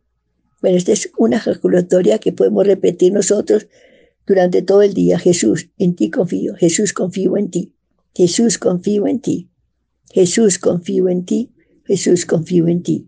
Bueno, 0.60 0.76
esta 0.76 0.92
es 0.92 1.10
una 1.16 1.36
ejaculatoria 1.36 2.18
que 2.18 2.32
podemos 2.32 2.66
repetir 2.66 3.12
nosotros 3.12 3.68
durante 4.26 4.62
todo 4.62 4.82
el 4.82 4.94
día. 4.94 5.18
Jesús, 5.18 5.70
en 5.78 5.94
ti 5.94 6.10
confío. 6.10 6.54
Jesús, 6.56 6.92
confío 6.92 7.36
en 7.36 7.50
ti. 7.50 7.72
Jesús, 8.14 8.58
confío 8.58 9.06
en 9.06 9.20
ti. 9.20 9.50
Jesús, 10.10 10.58
confío 10.58 11.08
en 11.08 11.24
ti. 11.24 11.52
Jesús, 11.84 12.26
confío 12.26 12.68
en 12.68 12.82
ti. 12.82 13.06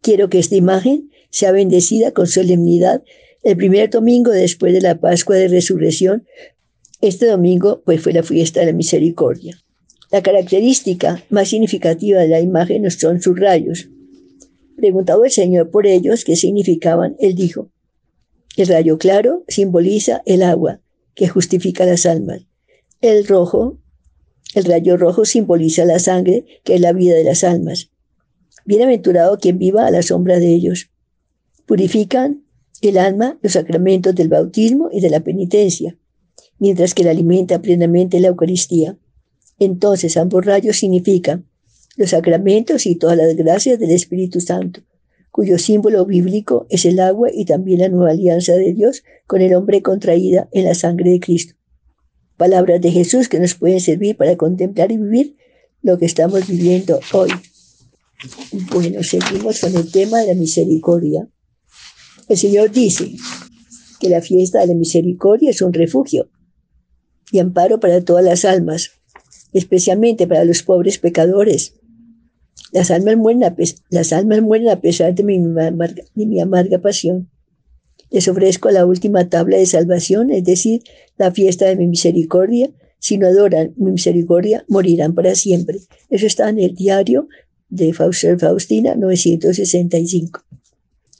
Quiero 0.00 0.28
que 0.28 0.38
esta 0.38 0.56
imagen 0.56 1.10
sea 1.30 1.52
bendecida 1.52 2.12
con 2.12 2.26
solemnidad 2.26 3.02
el 3.42 3.56
primer 3.56 3.90
domingo 3.90 4.30
después 4.30 4.72
de 4.72 4.80
la 4.80 4.98
Pascua 5.00 5.36
de 5.36 5.48
Resurrección 5.48 6.26
este 7.00 7.26
domingo 7.26 7.82
pues 7.84 8.02
fue 8.02 8.12
la 8.12 8.24
fiesta 8.24 8.60
de 8.60 8.66
la 8.66 8.72
misericordia. 8.72 9.56
La 10.10 10.22
característica 10.22 11.22
más 11.30 11.48
significativa 11.48 12.20
de 12.20 12.28
la 12.28 12.40
imagen 12.40 12.90
son 12.90 13.22
sus 13.22 13.38
rayos. 13.38 13.88
Preguntado 14.76 15.24
el 15.24 15.30
Señor 15.30 15.70
por 15.70 15.86
ellos 15.86 16.24
qué 16.24 16.34
significaban, 16.34 17.14
él 17.20 17.36
dijo, 17.36 17.70
el 18.62 18.68
rayo 18.68 18.98
claro 18.98 19.44
simboliza 19.48 20.22
el 20.26 20.42
agua 20.42 20.80
que 21.14 21.28
justifica 21.28 21.84
las 21.84 22.06
almas. 22.06 22.46
El 23.00 23.26
rojo, 23.26 23.78
el 24.54 24.64
rayo 24.64 24.96
rojo 24.96 25.24
simboliza 25.24 25.84
la 25.84 25.98
sangre 25.98 26.44
que 26.64 26.74
es 26.74 26.80
la 26.80 26.92
vida 26.92 27.14
de 27.14 27.24
las 27.24 27.44
almas. 27.44 27.90
Bienaventurado 28.64 29.38
quien 29.38 29.58
viva 29.58 29.86
a 29.86 29.90
la 29.90 30.02
sombra 30.02 30.38
de 30.38 30.54
ellos. 30.54 30.90
Purifican 31.66 32.44
El 32.80 32.98
alma, 32.98 33.38
los 33.42 33.52
sacramentos 33.52 34.14
del 34.14 34.28
bautismo 34.28 34.88
y 34.92 35.00
de 35.00 35.10
la 35.10 35.20
penitencia, 35.20 35.96
mientras 36.58 36.94
que 36.94 37.02
la 37.02 37.10
alimenta 37.10 37.60
plenamente 37.60 38.20
la 38.20 38.28
Eucaristía. 38.28 38.96
Entonces 39.58 40.16
ambos 40.16 40.44
rayos 40.44 40.76
significan 40.76 41.46
los 41.96 42.10
sacramentos 42.10 42.86
y 42.86 42.94
todas 42.94 43.16
las 43.16 43.34
gracias 43.34 43.80
del 43.80 43.90
Espíritu 43.90 44.40
Santo, 44.40 44.82
cuyo 45.30 45.58
símbolo 45.58 46.04
bíblico 46.04 46.66
es 46.70 46.84
el 46.84 47.00
agua 47.00 47.28
y 47.32 47.44
también 47.44 47.80
la 47.80 47.88
nueva 47.88 48.10
alianza 48.10 48.54
de 48.54 48.72
Dios 48.72 49.04
con 49.26 49.40
el 49.40 49.54
hombre 49.54 49.82
contraída 49.82 50.48
en 50.52 50.64
la 50.64 50.74
sangre 50.74 51.10
de 51.10 51.20
Cristo. 51.20 51.54
Palabras 52.36 52.80
de 52.80 52.90
Jesús 52.90 53.28
que 53.28 53.40
nos 53.40 53.54
pueden 53.54 53.80
servir 53.80 54.16
para 54.16 54.36
contemplar 54.36 54.92
y 54.92 54.96
vivir 54.96 55.36
lo 55.82 55.98
que 55.98 56.06
estamos 56.06 56.46
viviendo 56.46 57.00
hoy. 57.12 57.30
Bueno, 58.72 59.02
seguimos 59.02 59.60
con 59.60 59.74
el 59.76 59.90
tema 59.90 60.20
de 60.20 60.28
la 60.28 60.34
misericordia. 60.34 61.28
El 62.28 62.36
Señor 62.36 62.70
dice 62.70 63.12
que 64.00 64.08
la 64.08 64.20
fiesta 64.20 64.60
de 64.60 64.68
la 64.68 64.74
misericordia 64.74 65.50
es 65.50 65.62
un 65.62 65.72
refugio 65.72 66.30
y 67.30 67.38
amparo 67.38 67.80
para 67.80 68.04
todas 68.04 68.24
las 68.24 68.44
almas, 68.44 68.90
especialmente 69.52 70.26
para 70.26 70.44
los 70.44 70.62
pobres 70.62 70.98
pecadores. 70.98 71.74
Las 72.72 72.90
almas 72.90 73.16
mueren 73.16 73.44
a, 73.44 74.80
pesar 74.80 75.14
de 75.14 75.22
mi, 75.22 75.38
de 75.38 76.26
mi 76.26 76.40
amarga 76.40 76.78
pasión. 76.78 77.30
Les 78.10 78.28
ofrezco 78.28 78.70
la 78.70 78.86
última 78.86 79.28
tabla 79.28 79.58
de 79.58 79.66
salvación, 79.66 80.30
es 80.30 80.44
decir, 80.44 80.82
la 81.16 81.30
fiesta 81.30 81.66
de 81.66 81.76
mi 81.76 81.86
misericordia. 81.86 82.70
Si 82.98 83.16
no 83.16 83.26
adoran 83.26 83.74
mi 83.76 83.92
misericordia, 83.92 84.64
morirán 84.68 85.14
para 85.14 85.34
siempre. 85.34 85.78
Eso 86.10 86.26
está 86.26 86.48
en 86.48 86.58
el 86.58 86.74
diario 86.74 87.28
de 87.68 87.92
Faustina 87.92 88.94
965. 88.94 90.44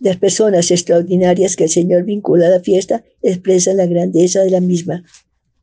Las 0.00 0.16
personas 0.16 0.70
extraordinarias 0.70 1.56
que 1.56 1.64
el 1.64 1.70
Señor 1.70 2.04
vincula 2.04 2.46
a 2.46 2.50
la 2.50 2.60
fiesta 2.60 3.04
expresan 3.20 3.76
la 3.76 3.86
grandeza 3.86 4.42
de 4.42 4.50
la 4.50 4.60
misma. 4.60 5.04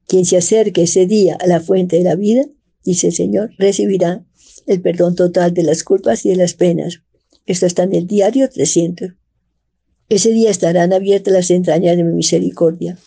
Quien 0.07 0.25
se 0.25 0.37
acerque 0.37 0.83
ese 0.83 1.05
día 1.05 1.37
a 1.39 1.47
la 1.47 1.59
fuente 1.59 1.97
de 1.97 2.03
la 2.03 2.15
vida, 2.15 2.45
dice 2.83 3.07
el 3.07 3.13
Señor, 3.13 3.51
recibirá 3.57 4.25
el 4.65 4.81
perdón 4.81 5.15
total 5.15 5.53
de 5.53 5.63
las 5.63 5.83
culpas 5.83 6.25
y 6.25 6.29
de 6.29 6.35
las 6.35 6.53
penas. 6.53 7.01
Esto 7.45 7.65
está 7.65 7.83
en 7.83 7.93
el 7.93 8.07
diario 8.07 8.49
300. 8.49 9.13
Ese 10.09 10.29
día 10.31 10.49
estarán 10.49 10.93
abiertas 10.93 11.33
las 11.33 11.51
entrañas 11.51 11.97
de 11.97 12.03
mi 12.03 12.13
misericordia. 12.13 12.97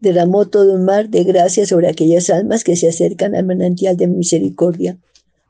Derramó 0.00 0.48
todo 0.48 0.74
un 0.74 0.84
mar 0.84 1.08
de 1.08 1.24
gracia 1.24 1.66
sobre 1.66 1.88
aquellas 1.88 2.30
almas 2.30 2.64
que 2.64 2.76
se 2.76 2.88
acercan 2.88 3.34
al 3.34 3.46
manantial 3.46 3.96
de 3.96 4.06
mi 4.06 4.18
misericordia. 4.18 4.98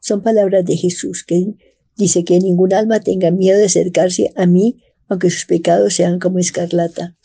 Son 0.00 0.22
palabras 0.22 0.64
de 0.64 0.76
Jesús, 0.76 1.24
que 1.24 1.54
dice 1.96 2.24
que 2.24 2.38
ningún 2.38 2.72
alma 2.72 3.00
tenga 3.00 3.30
miedo 3.30 3.58
de 3.58 3.66
acercarse 3.66 4.32
a 4.36 4.46
mí, 4.46 4.82
aunque 5.08 5.30
sus 5.30 5.46
pecados 5.46 5.94
sean 5.94 6.20
como 6.20 6.38
escarlata. 6.38 7.16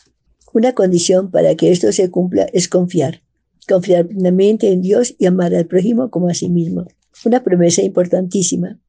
Una 0.52 0.74
condición 0.74 1.30
para 1.30 1.54
que 1.54 1.70
esto 1.70 1.92
se 1.92 2.10
cumpla 2.10 2.46
es 2.52 2.68
confiar 2.68 3.22
confiar 3.68 4.06
plenamente 4.06 4.70
en 4.72 4.82
Dios 4.82 5.14
y 5.18 5.26
amar 5.26 5.54
al 5.54 5.66
prójimo 5.66 6.10
como 6.10 6.28
a 6.28 6.34
sí 6.34 6.48
mismo. 6.48 6.86
Una 7.24 7.42
promesa 7.42 7.82
importantísima. 7.82 8.80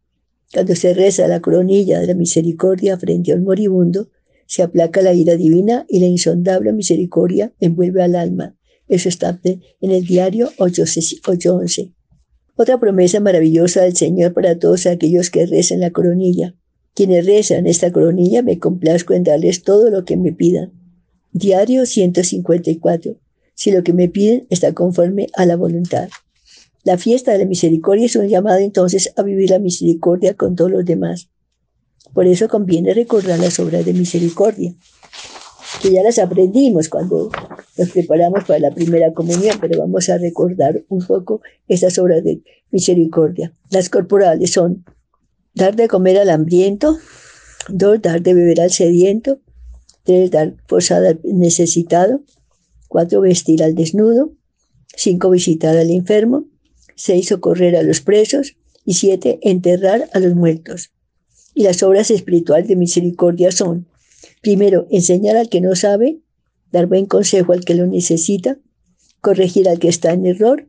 Cuando 0.51 0.75
se 0.75 0.93
reza 0.93 1.27
la 1.27 1.39
coronilla 1.39 1.99
de 1.99 2.07
la 2.07 2.13
misericordia 2.13 2.97
frente 2.97 3.31
a 3.31 3.35
un 3.35 3.43
moribundo, 3.43 4.09
se 4.45 4.63
aplaca 4.63 5.01
la 5.01 5.13
ira 5.13 5.35
divina 5.35 5.85
y 5.89 5.99
la 5.99 6.07
insondable 6.07 6.73
misericordia 6.73 7.53
envuelve 7.59 8.03
al 8.03 8.15
alma. 8.15 8.55
Eso 8.87 9.09
está 9.09 9.39
en 9.43 9.91
el 9.91 10.05
diario 10.05 10.51
8.11. 10.57 11.93
Otra 12.55 12.79
promesa 12.79 13.19
maravillosa 13.19 13.81
del 13.81 13.95
Señor 13.95 14.33
para 14.33 14.59
todos 14.59 14.85
aquellos 14.85 15.29
que 15.29 15.45
rezan 15.45 15.79
la 15.79 15.91
coronilla. 15.91 16.55
Quienes 16.93 17.25
rezan 17.25 17.65
esta 17.65 17.91
coronilla 17.91 18.43
me 18.43 18.59
complazco 18.59 19.13
en 19.13 19.23
darles 19.23 19.63
todo 19.63 19.89
lo 19.89 20.05
que 20.05 20.17
me 20.17 20.33
pidan. 20.33 20.71
Diario 21.31 21.85
154 21.85 23.17
si 23.55 23.71
lo 23.71 23.83
que 23.83 23.93
me 23.93 24.09
piden 24.09 24.47
está 24.49 24.73
conforme 24.73 25.27
a 25.35 25.45
la 25.45 25.55
voluntad. 25.55 26.09
La 26.83 26.97
fiesta 26.97 27.31
de 27.31 27.39
la 27.39 27.45
misericordia 27.45 28.05
es 28.05 28.15
un 28.15 28.27
llamado 28.27 28.59
entonces 28.59 29.13
a 29.15 29.23
vivir 29.23 29.49
la 29.49 29.59
misericordia 29.59 30.35
con 30.35 30.55
todos 30.55 30.71
los 30.71 30.85
demás. 30.85 31.29
Por 32.13 32.27
eso 32.27 32.47
conviene 32.47 32.93
recordar 32.93 33.39
las 33.39 33.59
obras 33.59 33.85
de 33.85 33.93
misericordia, 33.93 34.73
que 35.81 35.91
ya 35.91 36.03
las 36.03 36.19
aprendimos 36.19 36.89
cuando 36.89 37.31
nos 37.77 37.89
preparamos 37.89 38.43
para 38.43 38.59
la 38.59 38.71
primera 38.71 39.13
comunión, 39.13 39.57
pero 39.59 39.79
vamos 39.79 40.09
a 40.09 40.17
recordar 40.17 40.83
un 40.89 41.05
poco 41.05 41.41
esas 41.67 41.97
obras 41.97 42.23
de 42.23 42.43
misericordia. 42.69 43.53
Las 43.71 43.89
corporales 43.89 44.51
son 44.51 44.85
dar 45.55 45.75
de 45.75 45.87
comer 45.87 46.19
al 46.19 46.29
hambriento, 46.29 46.97
dos, 47.69 48.01
dar 48.01 48.21
de 48.21 48.33
beber 48.33 48.61
al 48.61 48.71
sediento, 48.71 49.39
tres, 50.03 50.29
dar 50.29 50.53
posada 50.67 51.09
al 51.09 51.19
necesitado, 51.23 52.21
4. 52.93 53.21
Vestir 53.21 53.63
al 53.63 53.73
desnudo. 53.73 54.33
5. 54.95 55.31
Visitar 55.31 55.75
al 55.75 55.89
enfermo. 55.89 56.45
6. 56.95 57.27
Socorrer 57.27 57.75
a 57.75 57.83
los 57.83 58.01
presos. 58.01 58.55
Y 58.85 58.95
7. 58.95 59.39
Enterrar 59.41 60.09
a 60.13 60.19
los 60.19 60.35
muertos. 60.35 60.91
Y 61.53 61.63
las 61.63 61.83
obras 61.83 62.11
espirituales 62.11 62.67
de 62.67 62.75
misericordia 62.75 63.51
son, 63.51 63.87
primero, 64.41 64.87
enseñar 64.89 65.37
al 65.37 65.49
que 65.49 65.61
no 65.61 65.75
sabe, 65.75 66.19
dar 66.71 66.87
buen 66.87 67.05
consejo 67.05 67.53
al 67.53 67.63
que 67.63 67.75
lo 67.75 67.85
necesita, 67.85 68.57
corregir 69.21 69.69
al 69.69 69.79
que 69.79 69.87
está 69.87 70.11
en 70.11 70.25
error, 70.25 70.67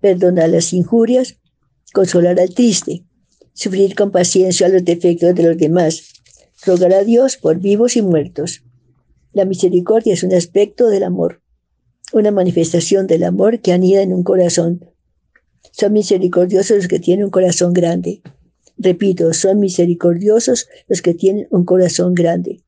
perdonar 0.00 0.50
las 0.50 0.72
injurias, 0.72 1.36
consolar 1.92 2.38
al 2.38 2.54
triste, 2.54 3.04
sufrir 3.54 3.94
con 3.94 4.10
paciencia 4.10 4.68
los 4.68 4.84
defectos 4.84 5.34
de 5.34 5.42
los 5.42 5.56
demás, 5.56 6.12
rogar 6.66 6.92
a 6.92 7.04
Dios 7.04 7.36
por 7.38 7.58
vivos 7.58 7.96
y 7.96 8.02
muertos. 8.02 8.62
La 9.32 9.46
misericordia 9.46 10.12
es 10.12 10.22
un 10.22 10.34
aspecto 10.34 10.88
del 10.88 11.04
amor 11.04 11.40
una 12.12 12.30
manifestación 12.30 13.06
del 13.06 13.24
amor 13.24 13.60
que 13.60 13.72
anida 13.72 14.02
en 14.02 14.12
un 14.12 14.22
corazón. 14.22 14.90
Son 15.72 15.92
misericordiosos 15.92 16.76
los 16.76 16.88
que 16.88 16.98
tienen 16.98 17.26
un 17.26 17.30
corazón 17.30 17.72
grande. 17.72 18.22
Repito, 18.76 19.32
son 19.32 19.60
misericordiosos 19.60 20.68
los 20.88 21.02
que 21.02 21.14
tienen 21.14 21.48
un 21.50 21.64
corazón 21.64 22.14
grande. 22.14 22.62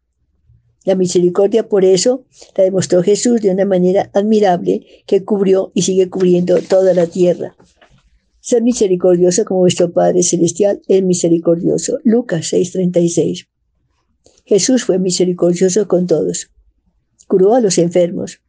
La 0.85 0.95
misericordia 0.95 1.69
por 1.69 1.85
eso 1.85 2.25
la 2.57 2.65
demostró 2.65 3.03
Jesús 3.03 3.43
de 3.43 3.51
una 3.51 3.65
manera 3.65 4.11
admirable 4.15 4.87
que 5.07 5.25
cubrió 5.25 5.71
y 5.75 5.83
sigue 5.83 6.09
cubriendo 6.09 6.61
toda 6.63 6.95
la 6.95 7.07
tierra. 7.07 7.55
Ser 8.41 8.63
misericordioso 8.63 9.45
como 9.45 9.61
vuestro 9.61 9.93
Padre 9.93 10.23
Celestial 10.23 10.81
es 10.89 11.03
misericordioso. 11.03 11.99
Lucas 12.05 12.53
6:36. 12.53 13.49
Jesús 14.47 14.85
fue 14.85 14.99
misericordioso 14.99 15.87
con 15.87 16.07
todos. 16.07 16.51
Curó 17.29 17.55
a 17.55 17.61
los 17.61 17.77
enfermos, 17.77 18.41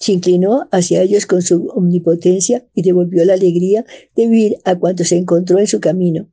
se 0.00 0.12
inclinó 0.12 0.66
hacia 0.72 1.02
ellos 1.02 1.26
con 1.26 1.42
su 1.42 1.66
omnipotencia 1.68 2.66
y 2.74 2.82
devolvió 2.82 3.24
la 3.26 3.34
alegría 3.34 3.84
de 4.16 4.26
vivir 4.26 4.56
a 4.64 4.74
cuantos 4.76 5.08
se 5.08 5.18
encontró 5.18 5.58
en 5.58 5.66
su 5.66 5.78
camino. 5.78 6.28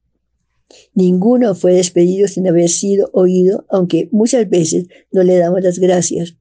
Ninguno 0.94 1.54
fue 1.54 1.74
despedido 1.74 2.30
sin 2.30 2.48
haber 2.48 2.70
sido 2.70 3.10
oído, 3.12 3.66
aunque 3.70 4.08
muchas 4.12 4.50
veces 4.50 4.88
no 5.12 5.24
le 5.24 5.38
damos 5.38 5.62
las 5.62 5.80
gracias. 5.80 6.36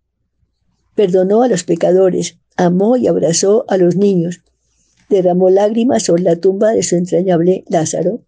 Perdonó 0.94 1.42
a 1.42 1.48
los 1.48 1.64
pecadores, 1.64 2.38
amó 2.56 2.96
y 2.96 3.08
abrazó 3.08 3.64
a 3.68 3.76
los 3.76 3.96
niños, 3.96 4.42
derramó 5.10 5.50
lágrimas 5.50 6.04
sobre 6.04 6.22
la 6.22 6.36
tumba 6.36 6.70
de 6.72 6.84
su 6.84 6.94
entrañable 6.94 7.64
Lázaro, 7.68 8.22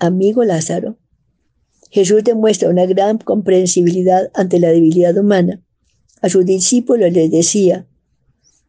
amigo 0.00 0.42
Lázaro. 0.44 0.98
Jesús 1.90 2.24
demuestra 2.24 2.68
una 2.68 2.86
gran 2.86 3.18
comprensibilidad 3.18 4.30
ante 4.34 4.58
la 4.58 4.70
debilidad 4.70 5.16
humana. 5.16 5.62
A 6.20 6.28
sus 6.28 6.44
discípulos 6.44 7.12
les 7.12 7.30
decía, 7.30 7.86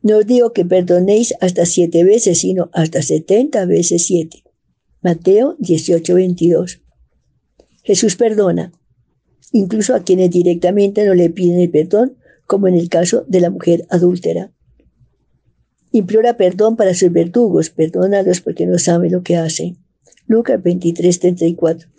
no 0.06 0.20
os 0.20 0.28
digo 0.28 0.54
que 0.54 0.66
perdonéis 0.66 1.34
hasta 1.42 1.66
siete 1.66 2.04
veces, 2.04 2.38
sino 2.38 2.70
hasta 2.74 3.02
setenta 3.02 3.66
veces 3.66 4.06
siete. 4.06 4.44
Mateo 5.02 5.56
18, 5.58 6.14
22. 6.14 6.84
Jesús 7.82 8.16
perdona, 8.16 8.72
incluso 9.52 9.96
a 9.96 10.04
quienes 10.04 10.30
directamente 10.30 11.06
no 11.06 11.16
le 11.16 11.32
piden 11.32 11.60
el 11.60 11.72
perdón, 11.72 12.18
como 12.46 12.68
en 12.68 12.76
el 12.76 12.88
caso 12.88 13.26
de 13.28 13.40
la 13.40 13.50
mujer 13.50 13.88
adúltera. 13.90 14.54
Implora 15.92 16.38
perdón 16.38 16.76
para 16.76 16.94
sus 16.94 17.12
verdugos, 17.12 17.72
perdónalos 17.72 18.42
porque 18.42 18.68
no 18.68 18.78
saben 18.78 19.12
lo 19.12 19.24
que 19.24 19.38
hacen. 19.38 19.80
Lucas 20.28 20.62
23, 20.62 21.20
34. 21.20 21.90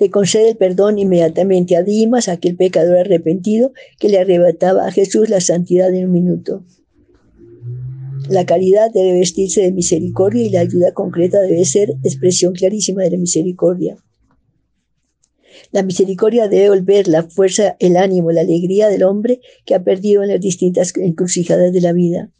Le 0.00 0.10
concede 0.10 0.50
el 0.50 0.56
perdón 0.58 0.98
inmediatamente 0.98 1.76
a 1.76 1.82
Dimas, 1.82 2.28
aquel 2.28 2.56
pecador 2.56 2.98
arrepentido 2.98 3.72
que 3.98 4.10
le 4.10 4.18
arrebataba 4.18 4.86
a 4.86 4.92
Jesús 4.92 5.30
la 5.30 5.40
santidad 5.40 5.94
en 5.94 6.04
un 6.04 6.12
minuto. 6.12 6.62
La 8.28 8.44
caridad 8.44 8.90
debe 8.92 9.12
vestirse 9.12 9.62
de 9.62 9.70
misericordia 9.70 10.42
y 10.42 10.50
la 10.50 10.60
ayuda 10.60 10.92
concreta 10.92 11.40
debe 11.40 11.64
ser 11.64 11.90
expresión 12.02 12.54
clarísima 12.54 13.02
de 13.02 13.10
la 13.12 13.18
misericordia. 13.18 13.96
La 15.70 15.82
misericordia 15.82 16.48
debe 16.48 16.70
volver 16.70 17.06
la 17.06 17.22
fuerza, 17.22 17.76
el 17.78 17.96
ánimo, 17.96 18.32
la 18.32 18.40
alegría 18.40 18.88
del 18.88 19.04
hombre 19.04 19.40
que 19.64 19.74
ha 19.74 19.84
perdido 19.84 20.22
en 20.22 20.30
las 20.30 20.40
distintas 20.40 20.92
encrucijadas 20.96 21.72
de 21.72 21.80
la 21.80 21.92
vida. 21.92 22.30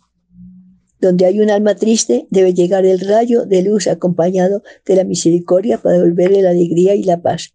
Donde 1.00 1.26
hay 1.26 1.40
un 1.40 1.50
alma 1.50 1.76
triste, 1.76 2.26
debe 2.30 2.52
llegar 2.52 2.84
el 2.84 3.00
rayo 3.00 3.44
de 3.44 3.62
luz 3.62 3.86
acompañado 3.86 4.62
de 4.84 4.96
la 4.96 5.04
misericordia 5.04 5.78
para 5.78 5.96
devolverle 5.96 6.42
la 6.42 6.50
alegría 6.50 6.94
y 6.94 7.04
la 7.04 7.22
paz. 7.22 7.54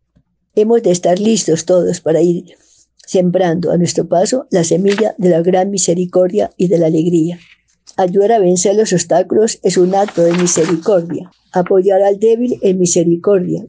Hemos 0.55 0.83
de 0.83 0.91
estar 0.91 1.19
listos 1.19 1.65
todos 1.65 1.99
para 1.99 2.21
ir 2.21 2.55
sembrando 3.05 3.71
a 3.71 3.77
nuestro 3.77 4.07
paso 4.07 4.47
la 4.51 4.63
semilla 4.63 5.15
de 5.17 5.29
la 5.29 5.41
gran 5.41 5.69
misericordia 5.69 6.51
y 6.55 6.67
de 6.67 6.77
la 6.77 6.87
alegría. 6.87 7.39
Ayudar 7.97 8.31
a 8.31 8.39
vencer 8.39 8.75
los 8.75 8.93
obstáculos 8.93 9.59
es 9.63 9.77
un 9.77 9.93
acto 9.95 10.23
de 10.23 10.33
misericordia. 10.33 11.31
Apoyar 11.51 12.01
al 12.01 12.19
débil 12.19 12.57
en 12.61 12.79
misericordia. 12.79 13.65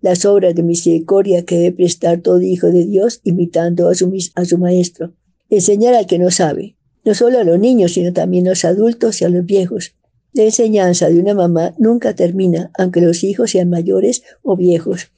Las 0.00 0.24
obras 0.26 0.54
de 0.54 0.62
misericordia 0.62 1.44
que 1.44 1.56
debe 1.56 1.76
prestar 1.76 2.20
todo 2.20 2.40
hijo 2.42 2.66
de 2.68 2.84
Dios 2.84 3.20
imitando 3.24 3.88
a 3.88 3.94
su, 3.94 4.12
a 4.34 4.44
su 4.44 4.58
maestro. 4.58 5.14
Enseñar 5.48 5.94
al 5.94 6.06
que 6.06 6.18
no 6.18 6.30
sabe. 6.30 6.76
No 7.04 7.14
solo 7.14 7.38
a 7.38 7.44
los 7.44 7.58
niños, 7.58 7.92
sino 7.92 8.12
también 8.12 8.46
a 8.46 8.50
los 8.50 8.64
adultos 8.64 9.20
y 9.20 9.24
a 9.24 9.28
los 9.28 9.44
viejos. 9.46 9.94
La 10.34 10.42
enseñanza 10.42 11.08
de 11.08 11.20
una 11.20 11.32
mamá 11.32 11.74
nunca 11.78 12.14
termina, 12.14 12.70
aunque 12.76 13.00
los 13.00 13.24
hijos 13.24 13.52
sean 13.52 13.70
mayores 13.70 14.22
o 14.42 14.56
viejos. 14.56 15.12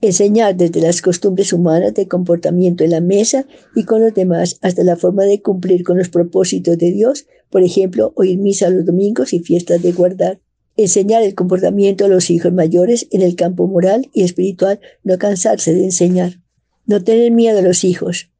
Enseñar 0.00 0.56
desde 0.56 0.80
las 0.80 1.02
costumbres 1.02 1.52
humanas 1.52 1.92
de 1.92 2.08
comportamiento 2.08 2.84
en 2.84 2.92
la 2.92 3.00
mesa 3.02 3.46
y 3.74 3.84
con 3.84 4.00
los 4.00 4.14
demás 4.14 4.58
hasta 4.62 4.82
la 4.82 4.96
forma 4.96 5.24
de 5.24 5.42
cumplir 5.42 5.82
con 5.82 5.98
los 5.98 6.08
propósitos 6.08 6.78
de 6.78 6.92
Dios, 6.92 7.26
por 7.50 7.62
ejemplo, 7.62 8.12
oír 8.16 8.38
misa 8.38 8.70
los 8.70 8.86
domingos 8.86 9.32
y 9.32 9.40
fiestas 9.40 9.82
de 9.82 9.92
guardar. 9.92 10.40
Enseñar 10.76 11.22
el 11.22 11.34
comportamiento 11.34 12.04
a 12.04 12.08
los 12.08 12.30
hijos 12.30 12.52
mayores 12.52 13.06
en 13.10 13.22
el 13.22 13.36
campo 13.36 13.66
moral 13.66 14.08
y 14.14 14.22
espiritual, 14.22 14.80
no 15.02 15.18
cansarse 15.18 15.74
de 15.74 15.84
enseñar. 15.84 16.40
No 16.86 17.02
tener 17.02 17.32
miedo 17.32 17.58
a 17.58 17.62
los 17.62 17.84
hijos. 17.84 18.30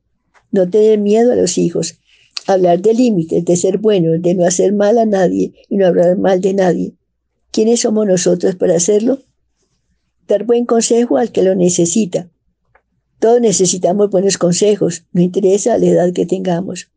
No 0.52 0.70
tener 0.70 0.98
miedo 0.98 1.32
a 1.32 1.36
los 1.36 1.58
hijos. 1.58 1.98
Hablar 2.46 2.80
de 2.80 2.94
límites, 2.94 3.44
de 3.44 3.56
ser 3.56 3.78
bueno, 3.78 4.12
de 4.18 4.34
no 4.34 4.46
hacer 4.46 4.72
mal 4.72 4.96
a 4.98 5.06
nadie 5.06 5.52
y 5.68 5.76
no 5.76 5.86
hablar 5.86 6.16
mal 6.16 6.40
de 6.40 6.54
nadie. 6.54 6.94
¿Quiénes 7.50 7.80
somos 7.80 8.06
nosotros 8.06 8.56
para 8.56 8.76
hacerlo? 8.76 9.18
dar 10.30 10.44
buen 10.44 10.64
consejo 10.64 11.18
al 11.18 11.32
que 11.32 11.42
lo 11.42 11.54
necesita. 11.54 12.30
Todos 13.18 13.40
necesitamos 13.42 14.08
buenos 14.08 14.38
consejos, 14.38 15.04
no 15.12 15.20
interesa 15.20 15.76
la 15.76 15.86
edad 15.86 16.12
que 16.14 16.24
tengamos. 16.24 16.88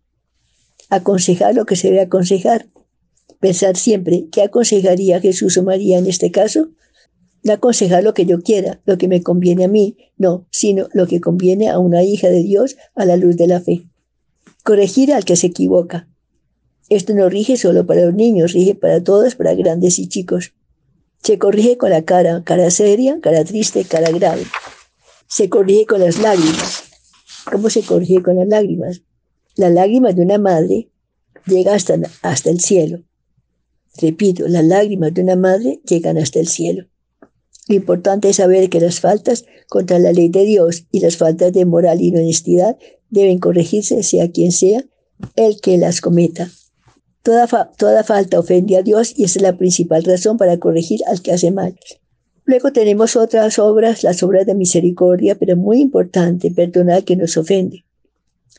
Aconsejar 0.93 1.55
lo 1.55 1.65
que 1.65 1.75
se 1.75 1.87
debe 1.87 2.01
aconsejar. 2.01 2.67
Pensar 3.39 3.77
siempre, 3.77 4.27
¿qué 4.31 4.43
aconsejaría 4.43 5.19
Jesús 5.19 5.57
o 5.57 5.63
María 5.63 5.97
en 5.97 6.05
este 6.05 6.29
caso? 6.29 6.69
No 7.41 7.53
aconsejar 7.53 8.03
lo 8.03 8.13
que 8.13 8.27
yo 8.27 8.41
quiera, 8.41 8.79
lo 8.85 8.99
que 8.99 9.07
me 9.07 9.23
conviene 9.23 9.65
a 9.65 9.67
mí, 9.67 9.97
no, 10.17 10.45
sino 10.51 10.89
lo 10.93 11.07
que 11.07 11.19
conviene 11.19 11.67
a 11.67 11.79
una 11.79 12.03
hija 12.03 12.29
de 12.29 12.43
Dios 12.43 12.77
a 12.93 13.05
la 13.05 13.17
luz 13.17 13.37
de 13.37 13.47
la 13.47 13.59
fe. 13.59 13.87
Corregir 14.63 15.11
al 15.11 15.25
que 15.25 15.35
se 15.35 15.47
equivoca. 15.47 16.07
Esto 16.89 17.15
no 17.15 17.27
rige 17.27 17.57
solo 17.57 17.87
para 17.87 18.05
los 18.05 18.13
niños, 18.13 18.53
rige 18.53 18.75
para 18.75 19.03
todos, 19.03 19.33
para 19.33 19.55
grandes 19.55 19.97
y 19.97 20.07
chicos. 20.07 20.53
Se 21.23 21.39
corrige 21.39 21.75
con 21.75 21.89
la 21.89 22.03
cara, 22.03 22.43
cara 22.43 22.69
seria, 22.69 23.19
cara 23.19 23.43
triste, 23.43 23.83
cara 23.83 24.11
grave. 24.11 24.43
Se 25.25 25.49
corrige 25.49 25.87
con 25.87 26.01
las 26.01 26.19
lágrimas. 26.19 26.83
¿Cómo 27.51 27.71
se 27.71 27.81
corrige 27.81 28.21
con 28.21 28.35
las 28.35 28.47
lágrimas? 28.47 29.01
Las 29.55 29.71
lágrimas 29.71 30.15
de 30.15 30.23
una 30.23 30.37
madre 30.37 30.89
llegan 31.45 31.75
hasta, 31.75 31.95
hasta 32.21 32.49
el 32.49 32.59
cielo. 32.59 33.03
Repito, 34.01 34.47
las 34.47 34.65
lágrimas 34.65 35.13
de 35.13 35.21
una 35.21 35.35
madre 35.35 35.79
llegan 35.87 36.17
hasta 36.17 36.39
el 36.39 36.47
cielo. 36.47 36.87
Lo 37.67 37.75
importante 37.75 38.29
es 38.29 38.37
saber 38.37 38.69
que 38.69 38.81
las 38.81 38.99
faltas 38.99 39.45
contra 39.69 39.99
la 39.99 40.11
ley 40.11 40.29
de 40.29 40.43
Dios 40.43 40.85
y 40.91 40.99
las 40.99 41.17
faltas 41.17 41.53
de 41.53 41.65
moral 41.65 42.01
y 42.01 42.09
honestidad 42.09 42.77
deben 43.09 43.39
corregirse 43.39 44.03
sea 44.03 44.31
quien 44.31 44.51
sea 44.51 44.83
el 45.35 45.61
que 45.61 45.77
las 45.77 46.01
cometa. 46.01 46.49
Toda, 47.21 47.47
toda 47.77 48.03
falta 48.03 48.39
ofende 48.39 48.75
a 48.75 48.81
Dios 48.81 49.13
y 49.15 49.23
es 49.23 49.39
la 49.41 49.57
principal 49.57 50.03
razón 50.03 50.37
para 50.37 50.57
corregir 50.57 51.01
al 51.07 51.21
que 51.21 51.31
hace 51.31 51.51
mal. 51.51 51.77
Luego 52.45 52.73
tenemos 52.73 53.15
otras 53.15 53.59
obras, 53.59 54.03
las 54.03 54.21
obras 54.23 54.45
de 54.45 54.55
misericordia, 54.55 55.35
pero 55.35 55.55
muy 55.55 55.79
importante, 55.79 56.51
perdonar 56.51 56.97
al 56.97 57.03
que 57.05 57.15
nos 57.15 57.37
ofende. 57.37 57.85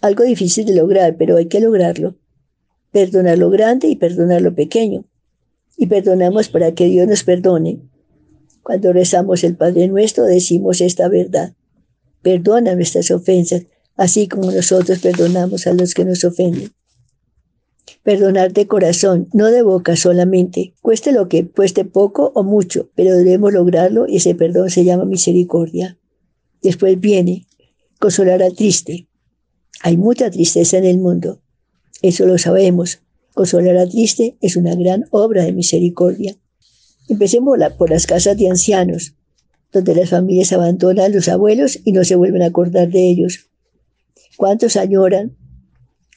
Algo 0.00 0.24
difícil 0.24 0.66
de 0.66 0.74
lograr, 0.74 1.16
pero 1.16 1.36
hay 1.36 1.46
que 1.46 1.60
lograrlo. 1.60 2.16
Perdonar 2.92 3.38
lo 3.38 3.50
grande 3.50 3.88
y 3.88 3.96
perdonar 3.96 4.42
lo 4.42 4.54
pequeño. 4.54 5.04
Y 5.76 5.86
perdonamos 5.86 6.48
para 6.48 6.74
que 6.74 6.86
Dios 6.86 7.08
nos 7.08 7.24
perdone. 7.24 7.80
Cuando 8.62 8.92
rezamos 8.92 9.44
el 9.44 9.56
Padre 9.56 9.88
Nuestro 9.88 10.24
decimos 10.24 10.80
esta 10.80 11.08
verdad. 11.08 11.54
Perdona 12.22 12.74
nuestras 12.74 13.10
ofensas, 13.10 13.66
así 13.96 14.28
como 14.28 14.50
nosotros 14.50 15.00
perdonamos 15.00 15.66
a 15.66 15.74
los 15.74 15.94
que 15.94 16.04
nos 16.04 16.24
ofenden. 16.24 16.72
Perdonar 18.02 18.52
de 18.52 18.66
corazón, 18.66 19.28
no 19.32 19.50
de 19.50 19.62
boca 19.62 19.96
solamente, 19.96 20.74
cueste 20.82 21.12
lo 21.12 21.28
que 21.28 21.48
cueste 21.48 21.84
poco 21.84 22.32
o 22.34 22.42
mucho, 22.42 22.90
pero 22.94 23.16
debemos 23.16 23.52
lograrlo 23.52 24.06
y 24.08 24.16
ese 24.16 24.34
perdón 24.34 24.70
se 24.70 24.84
llama 24.84 25.04
misericordia. 25.04 25.98
Después 26.62 26.98
viene 27.00 27.46
consolar 27.98 28.42
al 28.42 28.54
triste. 28.54 29.08
Hay 29.86 29.98
mucha 29.98 30.30
tristeza 30.30 30.78
en 30.78 30.86
el 30.86 30.96
mundo, 30.96 31.42
eso 32.00 32.24
lo 32.24 32.38
sabemos. 32.38 33.00
Consolar 33.34 33.76
al 33.76 33.90
triste 33.90 34.38
es 34.40 34.56
una 34.56 34.74
gran 34.74 35.04
obra 35.10 35.44
de 35.44 35.52
misericordia. 35.52 36.38
Empecemos 37.06 37.58
por 37.76 37.90
las 37.90 38.06
casas 38.06 38.38
de 38.38 38.48
ancianos, 38.48 39.14
donde 39.72 39.94
las 39.94 40.08
familias 40.08 40.54
abandonan 40.54 41.04
a 41.04 41.14
los 41.14 41.28
abuelos 41.28 41.80
y 41.84 41.92
no 41.92 42.02
se 42.02 42.16
vuelven 42.16 42.40
a 42.40 42.46
acordar 42.46 42.88
de 42.88 43.10
ellos. 43.10 43.50
¿Cuántos 44.38 44.76
añoran 44.76 45.36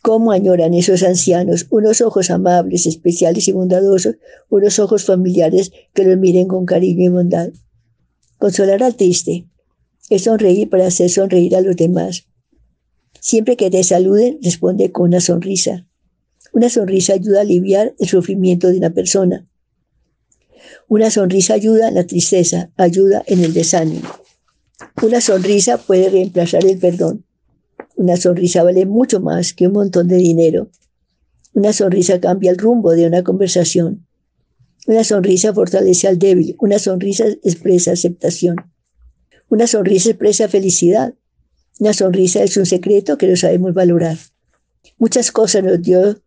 ¿Cómo 0.02 0.32
añoran 0.32 0.74
esos 0.74 1.04
ancianos 1.04 1.68
unos 1.70 2.00
ojos 2.00 2.30
amables, 2.30 2.86
especiales 2.86 3.50
y 3.50 3.52
bondadosos, 3.52 4.16
unos 4.48 4.80
ojos 4.80 5.04
familiares 5.04 5.74
que 5.94 6.06
los 6.06 6.18
miren 6.18 6.48
con 6.48 6.66
cariño 6.66 7.04
y 7.04 7.10
bondad? 7.10 7.50
Consolar 8.38 8.82
al 8.82 8.96
triste 8.96 9.46
es 10.10 10.22
sonreír 10.24 10.70
para 10.70 10.88
hacer 10.88 11.10
sonreír 11.10 11.54
a 11.58 11.60
los 11.60 11.76
demás. 11.76 12.28
Siempre 13.28 13.58
que 13.58 13.70
te 13.70 13.84
saluden, 13.84 14.40
responde 14.42 14.94
con 14.94 15.10
una 15.10 15.20
sonrisa. 15.20 15.86
Una 16.54 16.70
sonrisa 16.70 17.12
ayuda 17.12 17.40
a 17.40 17.42
aliviar 17.42 17.94
el 18.00 18.08
sufrimiento 18.08 18.70
de 18.70 18.78
una 18.78 18.92
persona. 18.92 19.46
Una 20.88 21.12
sonrisa 21.12 21.56
ayuda 21.56 21.90
en 21.90 21.96
la 21.96 22.08
tristeza, 22.08 22.72
ayuda 22.78 23.26
en 23.28 23.44
el 23.44 23.54
desánimo. 23.54 24.08
Una 25.04 25.20
sonrisa 25.20 25.78
puede 25.78 26.10
reemplazar 26.10 26.66
el 26.66 26.78
perdón. 26.78 27.26
Una 27.98 28.16
sonrisa 28.16 28.64
vale 28.64 28.86
mucho 28.86 29.20
más 29.20 29.54
que 29.54 29.68
un 29.68 29.74
montón 29.74 30.08
de 30.08 30.16
dinero. 30.16 30.70
Una 31.54 31.74
sonrisa 31.74 32.22
cambia 32.22 32.52
el 32.52 32.58
rumbo 32.58 32.94
de 32.94 33.08
una 33.08 33.24
conversación. 33.24 34.08
Una 34.86 35.04
sonrisa 35.04 35.54
fortalece 35.54 36.08
al 36.08 36.18
débil. 36.18 36.56
Una 36.60 36.80
sonrisa 36.80 37.28
expresa 37.44 37.92
aceptación. 37.92 38.56
Una 39.50 39.68
sonrisa 39.68 40.12
expresa 40.12 40.48
felicidad. 40.48 41.14
Una 41.80 41.94
sonrisa 41.94 42.44
es 42.44 42.58
un 42.58 42.66
secreto 42.66 43.18
que 43.18 43.28
no 43.28 43.36
sabemos 43.36 43.74
valorar. 43.74 44.18
Muchas 44.98 45.32
cosas 45.32 45.64
nos 45.64 45.82
dio 45.82 46.20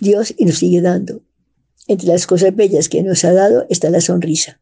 Dios 0.00 0.34
y 0.36 0.46
nos 0.46 0.58
sigue 0.58 0.80
dando. 0.80 1.22
Entre 1.86 2.08
las 2.08 2.26
cosas 2.26 2.56
bellas 2.56 2.88
que 2.88 3.02
nos 3.02 3.24
ha 3.24 3.32
dado 3.32 3.66
está 3.68 3.90
la 3.90 4.00
sonrisa. 4.00 4.60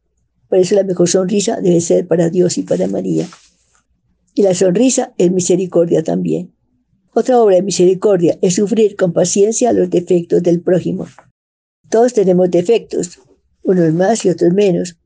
Por 0.48 0.58
eso 0.58 0.74
la 0.74 0.82
mejor 0.82 1.08
sonrisa 1.08 1.60
debe 1.60 1.80
ser 1.80 2.06
para 2.06 2.30
Dios 2.30 2.58
y 2.58 2.62
para 2.62 2.88
María. 2.88 3.28
Y 4.34 4.42
la 4.42 4.54
sonrisa 4.54 5.14
es 5.18 5.30
misericordia 5.30 6.02
también. 6.02 6.52
Otra 7.14 7.40
obra 7.40 7.56
de 7.56 7.62
misericordia 7.62 8.38
es 8.42 8.54
sufrir 8.54 8.96
con 8.96 9.12
paciencia 9.12 9.72
los 9.72 9.88
defectos 9.88 10.42
del 10.42 10.60
prójimo. 10.60 11.06
Todos 11.88 12.12
tenemos 12.12 12.50
defectos, 12.50 13.20
unos 13.62 13.92
más 13.92 14.24
y 14.24 14.30
otros 14.30 14.52
menos, 14.52 14.96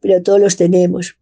pero 0.00 0.22
todos 0.22 0.40
los 0.40 0.56
tenemos. 0.56 1.16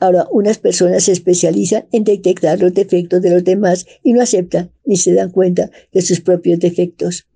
Ahora, 0.00 0.26
unas 0.30 0.58
personas 0.58 1.04
se 1.04 1.12
especializan 1.12 1.86
en 1.92 2.04
detectar 2.04 2.60
los 2.60 2.74
defectos 2.74 3.22
de 3.22 3.30
los 3.30 3.44
demás 3.44 3.86
y 4.02 4.12
no 4.12 4.22
aceptan 4.22 4.72
ni 4.84 4.96
se 4.96 5.12
dan 5.12 5.30
cuenta 5.30 5.70
de 5.92 6.02
sus 6.02 6.20
propios 6.20 6.58
defectos. 6.58 7.26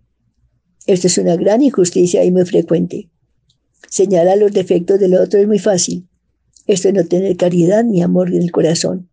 Esto 0.87 1.07
es 1.07 1.19
una 1.19 1.37
gran 1.37 1.63
injusticia 1.63 2.25
y 2.25 2.31
muy 2.31 2.45
frecuente. 2.45 3.09
Señalar 3.89 4.39
los 4.39 4.53
defectos 4.53 4.99
del 4.99 5.15
otro 5.15 5.41
es 5.41 5.47
muy 5.47 5.59
fácil. 5.59 6.07
Esto 6.67 6.89
es 6.89 6.95
no 6.95 7.05
tener 7.05 7.37
caridad 7.37 7.85
ni 7.85 8.03
amor 8.03 8.35
en 8.35 8.43
el 8.43 8.51
corazón. 8.51 9.09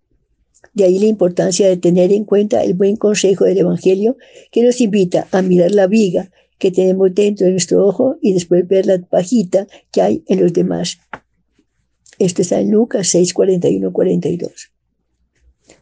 De 0.74 0.86
ahí 0.86 0.98
la 0.98 1.06
importancia 1.06 1.68
de 1.68 1.78
tener 1.78 2.12
en 2.12 2.26
cuenta 2.26 2.64
el 2.64 2.74
buen 2.74 2.96
consejo 2.96 3.46
del 3.46 3.60
Evangelio 3.60 4.18
que 4.52 4.64
nos 4.64 4.82
invita 4.82 5.28
a 5.32 5.42
mirar 5.42 5.72
la 5.72 5.88
viga 5.88 6.32
que 6.58 6.72
tenemos 6.72 7.14
dentro 7.14 7.46
de 7.46 7.52
nuestro 7.52 7.86
ojo 7.86 8.18
y 8.22 8.34
después 8.34 8.68
ver 8.68 8.86
la 8.86 8.98
pajita 9.00 9.68
que 9.92 10.02
hay 10.02 10.24
en 10.28 10.42
los 10.42 10.54
demás. 10.54 10.98
Esto 12.24 12.42
está 12.42 12.62
en 12.62 12.72
Lucas 12.72 13.10
6, 13.10 13.34
41, 13.34 13.92
42. 13.92 14.72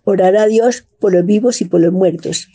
Orar 0.03 0.35
a 0.37 0.47
Dios 0.47 0.87
por 0.99 1.13
los 1.13 1.23
vivos 1.23 1.61
y 1.61 1.65
por 1.65 1.81
los 1.81 1.93
muertos. 1.93 2.47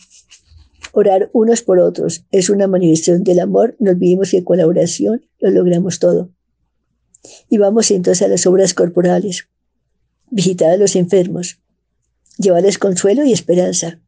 Orar 0.91 1.29
unos 1.31 1.61
por 1.61 1.79
otros 1.79 2.25
es 2.31 2.49
una 2.49 2.67
manifestación 2.67 3.23
del 3.23 3.39
amor. 3.39 3.77
No 3.79 3.91
olvidemos 3.91 4.31
que 4.31 4.43
con 4.43 4.57
la 4.57 4.65
lo 4.65 5.49
logramos 5.51 5.99
todo. 5.99 6.31
Y 7.47 7.59
vamos 7.59 7.89
entonces 7.89 8.23
a 8.23 8.27
las 8.27 8.45
obras 8.45 8.73
corporales. 8.73 9.47
Visitar 10.31 10.71
a 10.71 10.77
los 10.77 10.97
enfermos, 10.97 11.61
llevarles 12.37 12.77
consuelo 12.79 13.23
y 13.23 13.31
esperanza, 13.31 14.01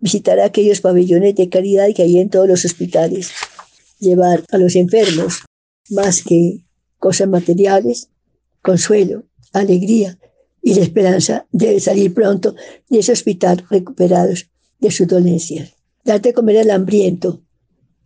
visitar 0.00 0.40
aquellos 0.40 0.80
pabellones 0.80 1.36
de 1.36 1.48
caridad 1.48 1.86
que 1.94 2.02
hay 2.02 2.18
en 2.18 2.30
todos 2.30 2.48
los 2.48 2.64
hospitales, 2.64 3.30
llevar 4.00 4.42
a 4.50 4.58
los 4.58 4.74
enfermos, 4.74 5.44
más 5.88 6.24
que 6.24 6.64
cosas 6.98 7.28
materiales, 7.28 8.08
consuelo, 8.64 9.24
alegría, 9.52 10.18
y 10.62 10.74
la 10.74 10.80
esperanza 10.80 11.46
de 11.52 11.78
salir 11.78 12.14
pronto 12.14 12.56
de 12.88 13.00
ese 13.00 13.12
hospital 13.12 13.62
recuperados 13.70 14.48
de 14.80 14.90
sus 14.90 15.06
dolencias. 15.06 15.74
Darte 16.02 16.32
comer 16.32 16.58
al 16.58 16.70
hambriento. 16.70 17.42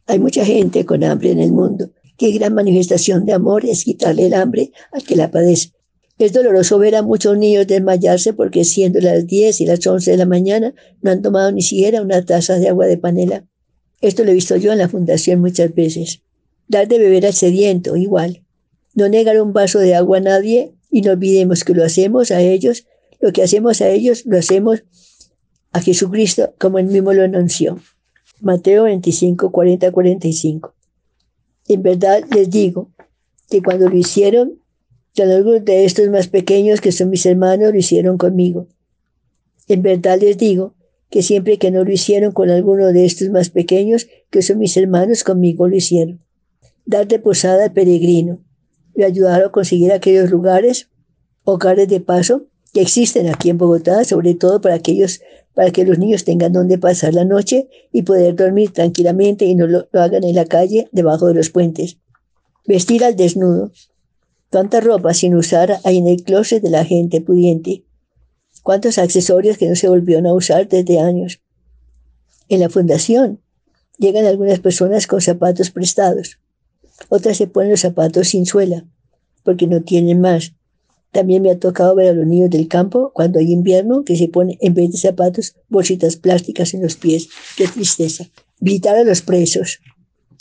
Hay 0.07 0.19
mucha 0.19 0.45
gente 0.45 0.85
con 0.85 1.05
hambre 1.05 1.31
en 1.31 1.39
el 1.39 1.53
mundo. 1.53 1.93
Qué 2.17 2.33
gran 2.33 2.55
manifestación 2.55 3.25
de 3.25 3.35
amor 3.35 3.65
es 3.65 3.85
quitarle 3.85 4.27
el 4.27 4.35
hambre 4.35 4.73
al 4.91 5.05
que 5.05 5.15
la 5.15 5.31
padece. 5.31 5.73
Es 6.19 6.33
doloroso 6.33 6.79
ver 6.81 6.97
a 6.97 7.03
muchos 7.03 7.39
niños 7.39 7.69
desmayarse 7.69 8.33
porque 8.33 8.65
siendo 8.65 8.99
las 9.01 9.29
10 9.29 9.61
y 9.61 9.67
las 9.67 9.87
11 9.87 10.11
de 10.11 10.17
la 10.17 10.27
mañana 10.27 10.75
no 11.01 11.13
han 11.13 11.23
tomado 11.23 11.53
ni 11.53 11.63
siquiera 11.63 12.03
una 12.03 12.25
taza 12.25 12.59
de 12.59 12.69
agua 12.69 12.87
de 12.87 12.99
panela. 12.99 13.47
Esto 14.01 14.25
lo 14.25 14.33
he 14.33 14.35
visto 14.35 14.57
yo 14.57 14.73
en 14.73 14.79
la 14.79 14.89
fundación 14.89 15.41
muchas 15.41 15.73
veces. 15.73 16.23
Dar 16.67 16.89
de 16.89 16.99
beber 16.99 17.27
al 17.27 17.35
sediento, 17.35 17.95
igual. 17.95 18.43
No 18.95 19.09
negar 19.09 19.41
un 19.41 19.53
vaso 19.53 19.79
de 19.79 19.95
agua 19.95 20.19
a 20.19 20.21
nadie 20.21 20.75
y 20.91 21.03
no 21.03 21.13
olvidemos 21.13 21.65
que 21.65 21.75
lo 21.75 21.85
hacemos 21.85 22.31
a 22.31 22.41
ellos, 22.41 22.87
lo 23.21 23.33
que 23.33 23.43
hacemos 23.43 23.81
a 23.81 23.89
ellos 23.89 24.25
lo 24.27 24.39
hacemos 24.39 24.85
a 25.73 25.81
Jesucristo 25.81 26.55
como 26.59 26.79
él 26.79 26.87
mismo 26.87 27.13
lo 27.13 27.23
anunció. 27.23 27.79
Mateo 28.41 28.85
25, 28.85 29.51
40, 29.51 29.91
45. 29.91 30.75
En 31.69 31.83
verdad 31.83 32.25
les 32.35 32.49
digo 32.49 32.91
que 33.51 33.63
cuando 33.63 33.89
lo 33.89 33.97
hicieron, 33.97 34.61
con 35.17 35.31
algunos 35.31 35.65
de 35.65 35.85
estos 35.85 36.09
más 36.09 36.29
pequeños 36.29 36.81
que 36.81 36.93
son 36.93 37.11
mis 37.11 37.27
hermanos 37.27 37.73
lo 37.73 37.79
hicieron 37.79 38.19
conmigo. 38.19 38.69
En 39.67 39.83
verdad 39.83 40.19
les 40.21 40.39
digo 40.39 40.75
que 41.11 41.23
siempre 41.23 41.59
que 41.59 41.71
no 41.71 41.85
lo 41.85 41.91
hicieron 41.91 42.33
con 42.33 42.51
alguno 42.51 42.93
de 42.93 43.05
estos 43.05 43.29
más 43.31 43.51
pequeños 43.51 44.07
que 44.31 44.43
son 44.43 44.59
mis 44.59 44.77
hermanos, 44.77 45.25
conmigo 45.25 45.67
lo 45.67 45.77
hicieron. 45.77 46.21
Dar 46.87 47.09
de 47.09 47.19
posada 47.19 47.65
al 47.65 47.73
peregrino 47.73 48.45
y 48.99 49.05
ayudar 49.05 49.45
a 49.45 49.51
conseguir 49.51 49.93
aquellos 49.93 50.29
lugares, 50.29 50.89
hogares 51.45 51.87
de 51.87 52.01
paso 52.01 52.47
que 52.75 52.81
existen 52.81 53.29
aquí 53.29 53.49
en 53.49 53.57
Bogotá, 53.57 54.03
sobre 54.03 54.35
todo 54.35 54.61
para 54.61 54.75
aquellos 54.75 55.21
para 55.55 55.71
que 55.71 55.85
los 55.85 56.01
niños 56.01 56.25
tengan 56.25 56.53
donde 56.53 56.79
pasar 56.79 57.15
la 57.15 57.25
noche 57.25 57.69
y 57.93 58.03
poder 58.03 58.35
dormir 58.35 58.73
tranquilamente 58.73 59.45
y 59.45 59.55
no 59.55 59.69
lo, 59.69 59.89
hagan 59.93 60.25
en 60.25 60.35
la 60.35 60.47
calle 60.47 60.89
debajo 60.91 61.29
de 61.29 61.35
los 61.35 61.51
puentes. 61.51 61.99
Vestir 62.67 63.05
al 63.05 63.15
desnudo. 63.15 63.71
Tanta 64.51 64.81
ropa 64.81 65.15
sin 65.15 65.37
usar 65.37 65.79
hay 65.85 65.99
en 65.99 66.09
el 66.09 66.25
closet 66.25 66.61
de 66.61 66.71
la 66.71 66.85
gente 66.85 67.21
pudiente. 67.21 67.85
Cuántos 68.65 68.99
accesorios 68.99 69.59
que 69.59 69.69
no 69.69 69.77
se 69.77 69.89
volvieron 69.89 70.27
a 70.27 70.35
usar 70.35 70.69
desde 70.69 70.99
años. 70.99 71.41
En 72.49 72.59
la 72.59 72.69
fundación 72.69 73.41
llegan 73.97 74.27
algunas 74.27 74.59
personas 74.59 75.07
con 75.07 75.21
zapatos 75.21 75.71
prestados. 75.71 76.41
Otras 77.09 77.37
se 77.37 77.47
ponen 77.47 77.71
los 77.71 77.81
zapatos 77.81 78.29
sin 78.29 78.47
suela 78.47 78.85
porque 79.45 79.67
no 79.67 79.83
tienen 79.83 80.21
más 80.21 80.53
también 81.11 81.43
me 81.43 81.51
ha 81.51 81.59
tocado 81.59 81.95
ver 81.95 82.09
a 82.09 82.13
los 82.13 82.27
niños 82.27 82.51
del 82.51 82.69
campo 82.69 83.13
cuando 83.15 83.39
hay 83.39 83.51
invierno 83.53 84.05
que 84.05 84.17
se 84.17 84.29
ponen 84.29 84.59
en 84.61 84.75
vez 84.75 84.93
de 84.93 84.99
zapatos 84.99 85.57
bolsitas 85.69 86.17
plásticas 86.17 86.75
en 86.75 86.83
los 86.83 86.97
pies. 86.97 87.29
Qué 87.57 87.67
tristeza. 87.67 88.27
Visitar 88.61 88.97
a 88.97 89.05
los 89.05 89.23
presos. 89.23 89.81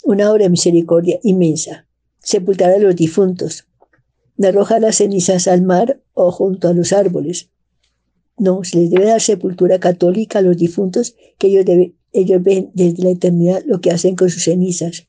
Una 0.04 0.30
obra 0.30 0.44
de 0.44 0.50
misericordia 0.50 1.18
inmensa. 1.22 1.86
Sepultar 2.22 2.72
a 2.72 2.78
los 2.78 2.94
difuntos. 2.96 3.66
Arrojar 4.42 4.82
las 4.82 4.96
cenizas 4.96 5.48
al 5.48 5.62
mar 5.62 6.00
o 6.12 6.30
junto 6.30 6.68
a 6.68 6.74
los 6.74 6.92
árboles. 6.92 7.50
No, 8.36 8.62
se 8.62 8.78
les 8.78 8.90
debe 8.90 9.06
dar 9.06 9.20
sepultura 9.20 9.80
católica 9.80 10.38
a 10.38 10.42
los 10.42 10.56
difuntos 10.56 11.16
que 11.38 11.48
ellos, 11.48 11.64
ellos 12.12 12.42
ven 12.42 12.70
desde 12.74 13.02
la 13.02 13.10
eternidad 13.10 13.62
lo 13.66 13.80
que 13.80 13.90
hacen 13.90 14.14
con 14.14 14.30
sus 14.30 14.44
cenizas. 14.44 15.07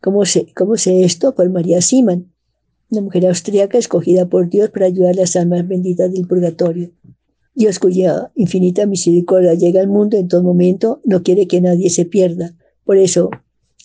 ¿Cómo 0.00 0.24
sé, 0.24 0.46
cómo 0.54 0.76
sé 0.76 1.04
esto? 1.04 1.34
Por 1.34 1.50
María 1.50 1.80
Siman 1.80 2.32
una 2.90 3.00
mujer 3.00 3.26
austríaca 3.26 3.78
escogida 3.78 4.28
por 4.28 4.48
Dios 4.48 4.70
para 4.70 4.86
ayudar 4.86 5.14
a 5.14 5.20
las 5.20 5.36
almas 5.36 5.66
benditas 5.66 6.12
del 6.12 6.26
purgatorio. 6.26 6.92
Dios 7.54 7.78
cuya 7.78 8.30
infinita 8.34 8.86
misericordia 8.86 9.54
llega 9.54 9.80
al 9.80 9.88
mundo 9.88 10.16
en 10.16 10.28
todo 10.28 10.42
momento, 10.42 11.00
no 11.04 11.22
quiere 11.22 11.46
que 11.46 11.60
nadie 11.60 11.90
se 11.90 12.04
pierda. 12.04 12.54
Por 12.84 12.98
eso, 12.98 13.30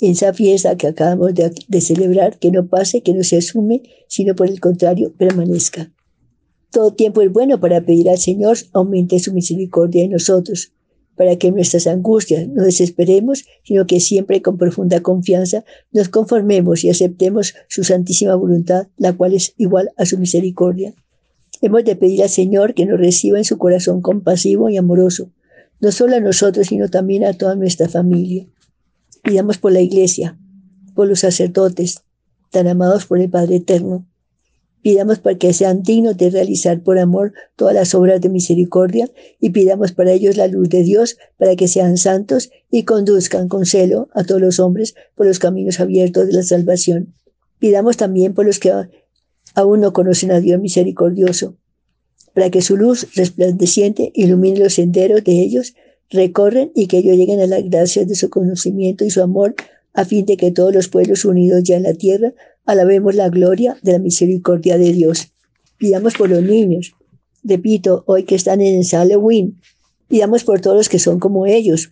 en 0.02 0.12
esa 0.12 0.34
fiesta 0.34 0.76
que 0.76 0.88
acabamos 0.88 1.34
de, 1.34 1.52
de 1.68 1.82
celebrar, 1.82 2.38
que 2.38 2.52
no 2.52 2.68
pase, 2.68 3.02
que 3.02 3.14
no 3.14 3.24
se 3.24 3.38
asume, 3.38 3.82
sino 4.08 4.36
por 4.36 4.50
el 4.50 4.60
contrario, 4.60 5.14
permanezca. 5.18 5.92
Todo 6.70 6.94
tiempo 6.94 7.22
es 7.22 7.32
bueno 7.32 7.60
para 7.60 7.82
pedir 7.82 8.10
al 8.10 8.18
Señor 8.18 8.58
aumente 8.74 9.20
su 9.20 9.34
misericordia 9.34 10.04
en 10.04 10.12
nosotros, 10.12 10.74
para 11.22 11.36
que 11.36 11.52
nuestras 11.52 11.86
angustias 11.86 12.48
no 12.48 12.64
desesperemos, 12.64 13.46
sino 13.62 13.86
que 13.86 14.00
siempre 14.00 14.42
con 14.42 14.58
profunda 14.58 15.02
confianza 15.02 15.64
nos 15.92 16.10
conformemos 16.10 16.84
y 16.84 16.90
aceptemos 16.90 17.54
su 17.68 17.84
santísima 17.84 18.34
voluntad, 18.34 18.88
la 18.98 19.14
cual 19.14 19.36
es 19.36 19.54
igual 19.58 19.92
a 19.98 20.08
su 20.08 20.18
misericordia. 20.18 20.96
Hemos 21.62 21.86
de 21.86 21.96
pedir 21.96 22.24
al 22.24 22.30
Señor 22.30 22.74
que 22.74 22.88
nos 22.88 23.00
reciba 23.00 23.38
en 23.38 23.46
su 23.46 23.60
corazón 23.60 24.02
compasivo 24.02 24.72
y 24.72 24.78
amoroso, 24.78 25.30
no 25.80 25.92
solo 25.92 26.16
a 26.16 26.20
nosotros, 26.20 26.66
sino 26.66 26.90
también 26.90 27.24
a 27.24 27.34
toda 27.34 27.56
nuestra 27.56 27.88
familia. 27.88 28.48
Pidamos 29.22 29.60
por 29.60 29.74
la 29.74 29.82
Iglesia, 29.82 30.40
por 30.96 31.08
los 31.08 31.20
sacerdotes, 31.20 32.02
tan 32.50 32.68
amados 32.68 33.06
por 33.06 33.20
el 33.20 33.30
Padre 33.30 33.58
Eterno, 33.58 34.08
Pidamos 34.82 35.20
para 35.20 35.38
que 35.38 35.54
sean 35.54 35.84
dignos 35.84 36.18
de 36.18 36.32
realizar 36.32 36.82
por 36.82 36.98
amor 36.98 37.34
todas 37.56 37.76
las 37.76 37.94
obras 37.94 38.20
de 38.20 38.30
misericordia 38.30 39.10
y 39.40 39.52
pidamos 39.52 39.92
para 39.92 40.12
ellos 40.12 40.38
la 40.38 40.48
luz 40.48 40.70
de 40.70 40.82
Dios 40.82 41.18
para 41.38 41.56
que 41.56 41.68
sean 41.68 41.98
santos 41.98 42.50
y 42.72 42.84
conduzcan 42.84 43.48
con 43.48 43.66
celo 43.66 44.10
a 44.14 44.24
todos 44.24 44.42
los 44.42 44.60
hombres 44.60 44.96
por 45.16 45.28
los 45.28 45.38
caminos 45.38 45.80
abiertos 45.80 46.28
de 46.28 46.34
la 46.34 46.44
salvación. 46.44 47.14
Pidamos 47.60 47.96
también 47.98 48.34
por 48.34 48.46
los 48.46 48.58
que 48.58 48.74
aún 49.54 49.82
no 49.82 49.94
conocen 49.94 50.32
a 50.32 50.40
Dios 50.40 50.60
misericordioso, 50.60 51.58
para 52.34 52.50
que 52.50 52.62
su 52.62 52.76
luz 52.76 53.08
resplandeciente 53.16 54.12
ilumine 54.16 54.60
los 54.60 54.74
senderos 54.74 55.24
de 55.24 55.42
ellos, 55.42 55.76
recorren 56.10 56.72
y 56.74 56.88
que 56.88 56.98
ellos 56.98 57.18
lleguen 57.18 57.40
a 57.40 57.48
la 57.48 57.62
gracia 57.62 58.04
de 58.06 58.16
su 58.16 58.32
conocimiento 58.32 59.06
y 59.06 59.12
su 59.12 59.22
amor, 59.22 59.54
a 59.94 60.06
fin 60.06 60.26
de 60.26 60.38
que 60.38 60.52
todos 60.52 60.74
los 60.74 60.88
pueblos 60.88 61.26
unidos 61.26 61.64
ya 61.64 61.76
en 61.76 61.84
la 61.84 61.94
tierra 61.94 62.34
Alabemos 62.66 63.16
la 63.16 63.30
gloria 63.30 63.78
de 63.82 63.94
la 63.94 64.00
misericordia 64.00 64.78
de 64.78 64.94
Dios. 64.94 65.34
Pidamos 65.78 66.14
por 66.14 66.30
los 66.30 66.44
niños. 66.44 66.94
Repito, 67.44 68.04
hoy 68.06 68.24
que 68.24 68.36
están 68.36 68.62
en 68.62 68.76
el 68.76 68.86
Halloween, 68.86 69.60
pidamos 70.08 70.44
por 70.44 70.62
todos 70.62 70.78
los 70.78 70.90
que 70.90 71.00
son 71.00 71.20
como 71.20 71.48
ellos, 71.48 71.92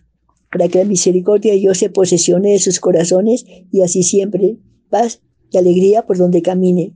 para 0.50 0.68
que 0.68 0.78
la 0.78 0.84
misericordia 0.84 1.52
de 1.52 1.58
Dios 1.58 1.78
se 1.78 1.90
posesione 1.90 2.52
de 2.52 2.58
sus 2.60 2.78
corazones 2.78 3.44
y 3.72 3.80
así 3.82 4.02
siempre 4.02 4.58
paz 4.90 5.22
y 5.50 5.58
alegría 5.58 6.06
por 6.06 6.18
donde 6.18 6.42
camine. 6.42 6.94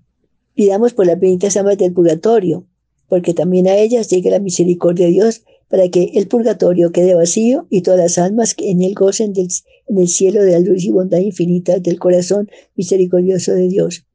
Pidamos 0.55 0.93
por 0.93 1.07
las 1.07 1.19
benditas 1.19 1.57
amas 1.57 1.77
del 1.79 1.93
purgatorio, 1.93 2.67
porque 3.09 3.35
también 3.35 3.67
a 3.67 3.77
ellas 3.77 4.09
llegue 4.09 4.31
la 4.31 4.39
misericordia 4.39 5.07
de 5.07 5.13
Dios 5.13 5.43
para 5.75 5.89
que 5.89 6.13
el 6.15 6.29
purgatorio 6.29 6.93
quede 6.93 7.17
vacío 7.17 7.67
y 7.69 7.83
todas 7.83 7.99
las 7.99 8.19
almas 8.19 8.55
que 8.55 8.71
en 8.71 8.81
él 8.81 8.95
gocen 8.95 9.33
del, 9.33 9.49
en 9.89 9.99
el 9.99 10.07
cielo 10.07 10.45
de 10.45 10.53
la 10.53 10.61
luz 10.61 10.85
y 10.85 10.93
bondad 10.93 11.19
infinita 11.19 11.81
del 11.81 11.99
corazón 11.99 12.49
misericordioso 12.77 13.55
de 13.55 13.67
Dios. 13.67 14.07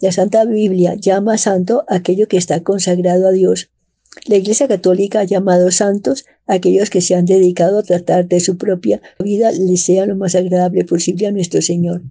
La 0.00 0.12
Santa 0.12 0.44
Biblia 0.44 0.94
llama 0.94 1.38
santo 1.38 1.86
aquello 1.88 2.28
que 2.28 2.36
está 2.36 2.62
consagrado 2.62 3.26
a 3.26 3.32
Dios. 3.32 3.70
La 4.26 4.36
Iglesia 4.36 4.68
Católica 4.68 5.20
ha 5.20 5.24
llamado 5.24 5.70
santos 5.70 6.26
a 6.46 6.56
aquellos 6.56 6.90
que 6.90 7.00
se 7.00 7.14
han 7.14 7.24
dedicado 7.24 7.78
a 7.78 7.84
tratar 7.84 8.28
de 8.28 8.40
su 8.40 8.58
propia 8.58 9.00
vida 9.18 9.50
les 9.50 9.80
sea 9.80 10.04
lo 10.04 10.14
más 10.14 10.34
agradable 10.34 10.84
posible 10.84 11.26
a 11.26 11.32
nuestro 11.32 11.62
Señor. 11.62 12.02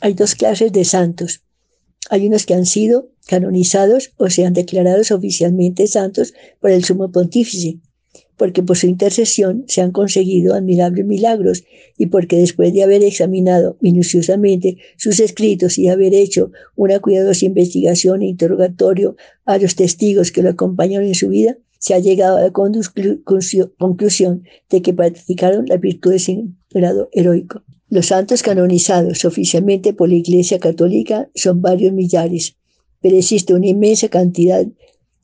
Hay 0.00 0.14
dos 0.14 0.34
clases 0.34 0.72
de 0.72 0.84
santos. 0.84 1.42
Hay 2.10 2.26
unos 2.26 2.46
que 2.46 2.54
han 2.54 2.66
sido 2.66 3.10
canonizados 3.26 4.12
o 4.16 4.30
sean 4.30 4.54
declarados 4.54 5.10
oficialmente 5.10 5.86
santos 5.86 6.34
por 6.60 6.70
el 6.70 6.84
sumo 6.84 7.12
pontífice, 7.12 7.78
porque 8.36 8.62
por 8.62 8.76
su 8.78 8.86
intercesión 8.86 9.64
se 9.66 9.82
han 9.82 9.90
conseguido 9.90 10.54
admirables 10.54 11.04
milagros 11.04 11.64
y 11.98 12.06
porque 12.06 12.38
después 12.38 12.72
de 12.72 12.84
haber 12.84 13.02
examinado 13.02 13.76
minuciosamente 13.80 14.78
sus 14.96 15.20
escritos 15.20 15.76
y 15.76 15.88
haber 15.88 16.14
hecho 16.14 16.52
una 16.76 17.00
cuidadosa 17.00 17.44
investigación 17.44 18.22
e 18.22 18.28
interrogatorio 18.28 19.16
a 19.44 19.58
los 19.58 19.74
testigos 19.74 20.32
que 20.32 20.42
lo 20.42 20.50
acompañaron 20.50 21.06
en 21.06 21.14
su 21.14 21.28
vida, 21.28 21.58
se 21.78 21.94
ha 21.94 21.98
llegado 21.98 22.38
a 22.38 22.42
la 22.42 22.50
conclusión 22.50 24.44
de 24.70 24.82
que 24.82 24.94
practicaron 24.94 25.66
las 25.66 25.80
virtudes 25.80 26.28
en 26.28 26.56
grado 26.70 27.08
heroico. 27.12 27.62
Los 27.90 28.06
santos 28.06 28.42
canonizados 28.42 29.24
oficialmente 29.24 29.94
por 29.94 30.10
la 30.10 30.16
Iglesia 30.16 30.58
Católica 30.58 31.30
son 31.34 31.62
varios 31.62 31.94
millares, 31.94 32.56
pero 33.00 33.16
existe 33.16 33.54
una 33.54 33.68
inmensa 33.68 34.08
cantidad 34.08 34.66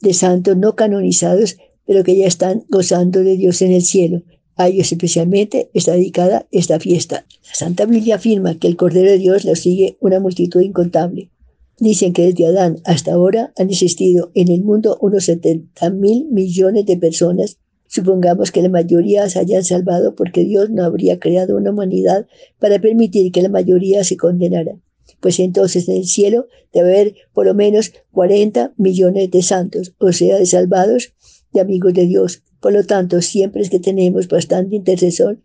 de 0.01 0.15
santos 0.15 0.57
no 0.57 0.75
canonizados, 0.75 1.59
pero 1.87 2.05
que 2.05 2.17
ya 2.17 2.27
están 2.27 2.65
gozando 2.71 3.23
de 3.23 3.37
Dios 3.37 3.61
en 3.61 3.73
el 3.73 3.83
cielo. 3.83 4.23
A 4.57 4.69
ellos 4.69 4.93
especialmente 4.93 5.71
está 5.75 5.93
dedicada 5.93 6.47
esta 6.53 6.81
fiesta. 6.81 7.27
La 7.47 7.55
Santa 7.55 7.87
Biblia 7.87 8.15
afirma 8.15 8.59
que 8.59 8.69
el 8.69 8.77
Cordero 8.77 9.11
de 9.11 9.19
Dios 9.19 9.45
lo 9.45 9.57
sigue 9.57 9.99
una 10.01 10.21
multitud 10.21 10.61
incontable. 10.61 11.31
Dicen 11.79 12.13
que 12.13 12.23
desde 12.23 12.47
Adán 12.47 12.81
hasta 12.85 13.13
ahora 13.13 13.53
han 13.59 13.69
existido 13.69 14.31
en 14.35 14.49
el 14.49 14.63
mundo 14.63 14.97
unos 15.01 15.25
70 15.25 15.91
mil 15.91 16.27
millones 16.31 16.87
de 16.87 16.97
personas. 16.97 17.59
Supongamos 17.87 18.51
que 18.51 18.63
la 18.63 18.69
mayoría 18.69 19.29
se 19.29 19.39
hayan 19.39 19.65
salvado 19.65 20.15
porque 20.15 20.45
Dios 20.45 20.71
no 20.71 20.85
habría 20.85 21.19
creado 21.19 21.57
una 21.57 21.71
humanidad 21.71 22.27
para 22.59 22.79
permitir 22.81 23.31
que 23.33 23.43
la 23.43 23.49
mayoría 23.49 24.05
se 24.05 24.17
condenara. 24.17 24.77
pues 25.21 25.39
entonces 25.39 25.89
en 25.89 25.97
el 25.97 26.07
cielo 26.07 26.49
debe 26.73 26.91
haber 26.91 27.15
por 27.33 27.47
lo 27.47 27.55
menos 27.55 27.93
40 28.13 28.75
millones 28.77 29.31
de 29.31 29.43
santos, 29.43 29.95
o 29.99 30.13
sea, 30.13 30.39
de 30.39 30.45
salvados, 30.45 31.15
de 31.53 31.61
amigos 31.61 31.95
de 31.95 32.07
Dios. 32.07 32.43
Por 32.61 32.73
lo 32.73 32.85
tanto, 32.85 33.23
siempre 33.23 33.63
es 33.63 33.71
que 33.71 33.79
tenemos 33.79 34.29
bastante 34.29 34.77
intercesor, 34.77 35.39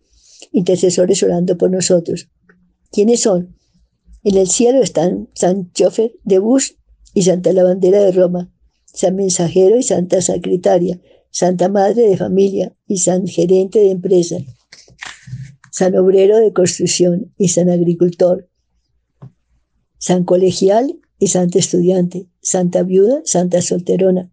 intercesores 0.52 1.22
orando 1.24 1.58
por 1.58 1.72
nosotros. 1.72 2.30
¿Quiénes 2.92 3.22
son? 3.22 3.56
En 4.24 4.38
el 4.38 4.48
cielo 4.48 4.82
están 4.82 5.30
San 5.34 5.72
Chofer 5.72 6.14
de 6.24 6.40
Bus 6.40 6.76
y 7.14 7.24
Santa 7.24 7.54
Lavandera 7.54 8.04
de 8.04 8.12
Roma, 8.12 8.52
San 8.86 9.16
Mensajero 9.16 9.78
y 9.78 9.84
Santa 9.84 10.22
Secretaria, 10.22 11.00
Santa 11.32 11.69
Madre 11.69 12.07
de 12.07 12.17
Familia 12.17 12.75
y 12.88 12.97
San 12.97 13.27
Gerente 13.27 13.80
de 13.80 13.91
Empresa, 13.91 14.38
San 15.71 15.95
Obrero 15.95 16.38
de 16.38 16.51
Construcción 16.53 17.34
y 17.38 17.49
San 17.49 17.69
Agricultor, 17.69 18.49
San 19.97 20.23
Colegial 20.23 20.99
y 21.19 21.27
Santa 21.27 21.59
Estudiante, 21.59 22.27
Santa 22.41 22.84
Viuda, 22.84 23.21
Santa 23.25 23.61
Solterona, 23.61 24.32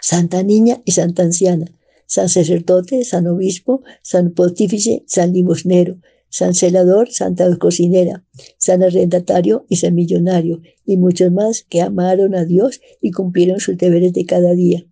Santa 0.00 0.42
Niña 0.42 0.82
y 0.84 0.92
Santa 0.92 1.22
Anciana, 1.22 1.66
San 2.06 2.28
Sacerdote, 2.28 3.04
San 3.04 3.26
Obispo, 3.26 3.82
San 4.02 4.32
Pontífice, 4.32 5.04
San 5.06 5.32
Limosnero, 5.32 5.98
San 6.28 6.54
Celador, 6.54 7.12
Santa 7.12 7.56
Cocinera, 7.58 8.24
San 8.58 8.82
Arrendatario 8.82 9.66
y 9.68 9.76
San 9.76 9.94
Millonario, 9.94 10.60
y 10.84 10.96
muchos 10.96 11.30
más 11.30 11.62
que 11.62 11.80
amaron 11.80 12.34
a 12.34 12.44
Dios 12.44 12.80
y 13.00 13.12
cumplieron 13.12 13.60
sus 13.60 13.78
deberes 13.78 14.12
de 14.12 14.26
cada 14.26 14.52
día. 14.54 14.84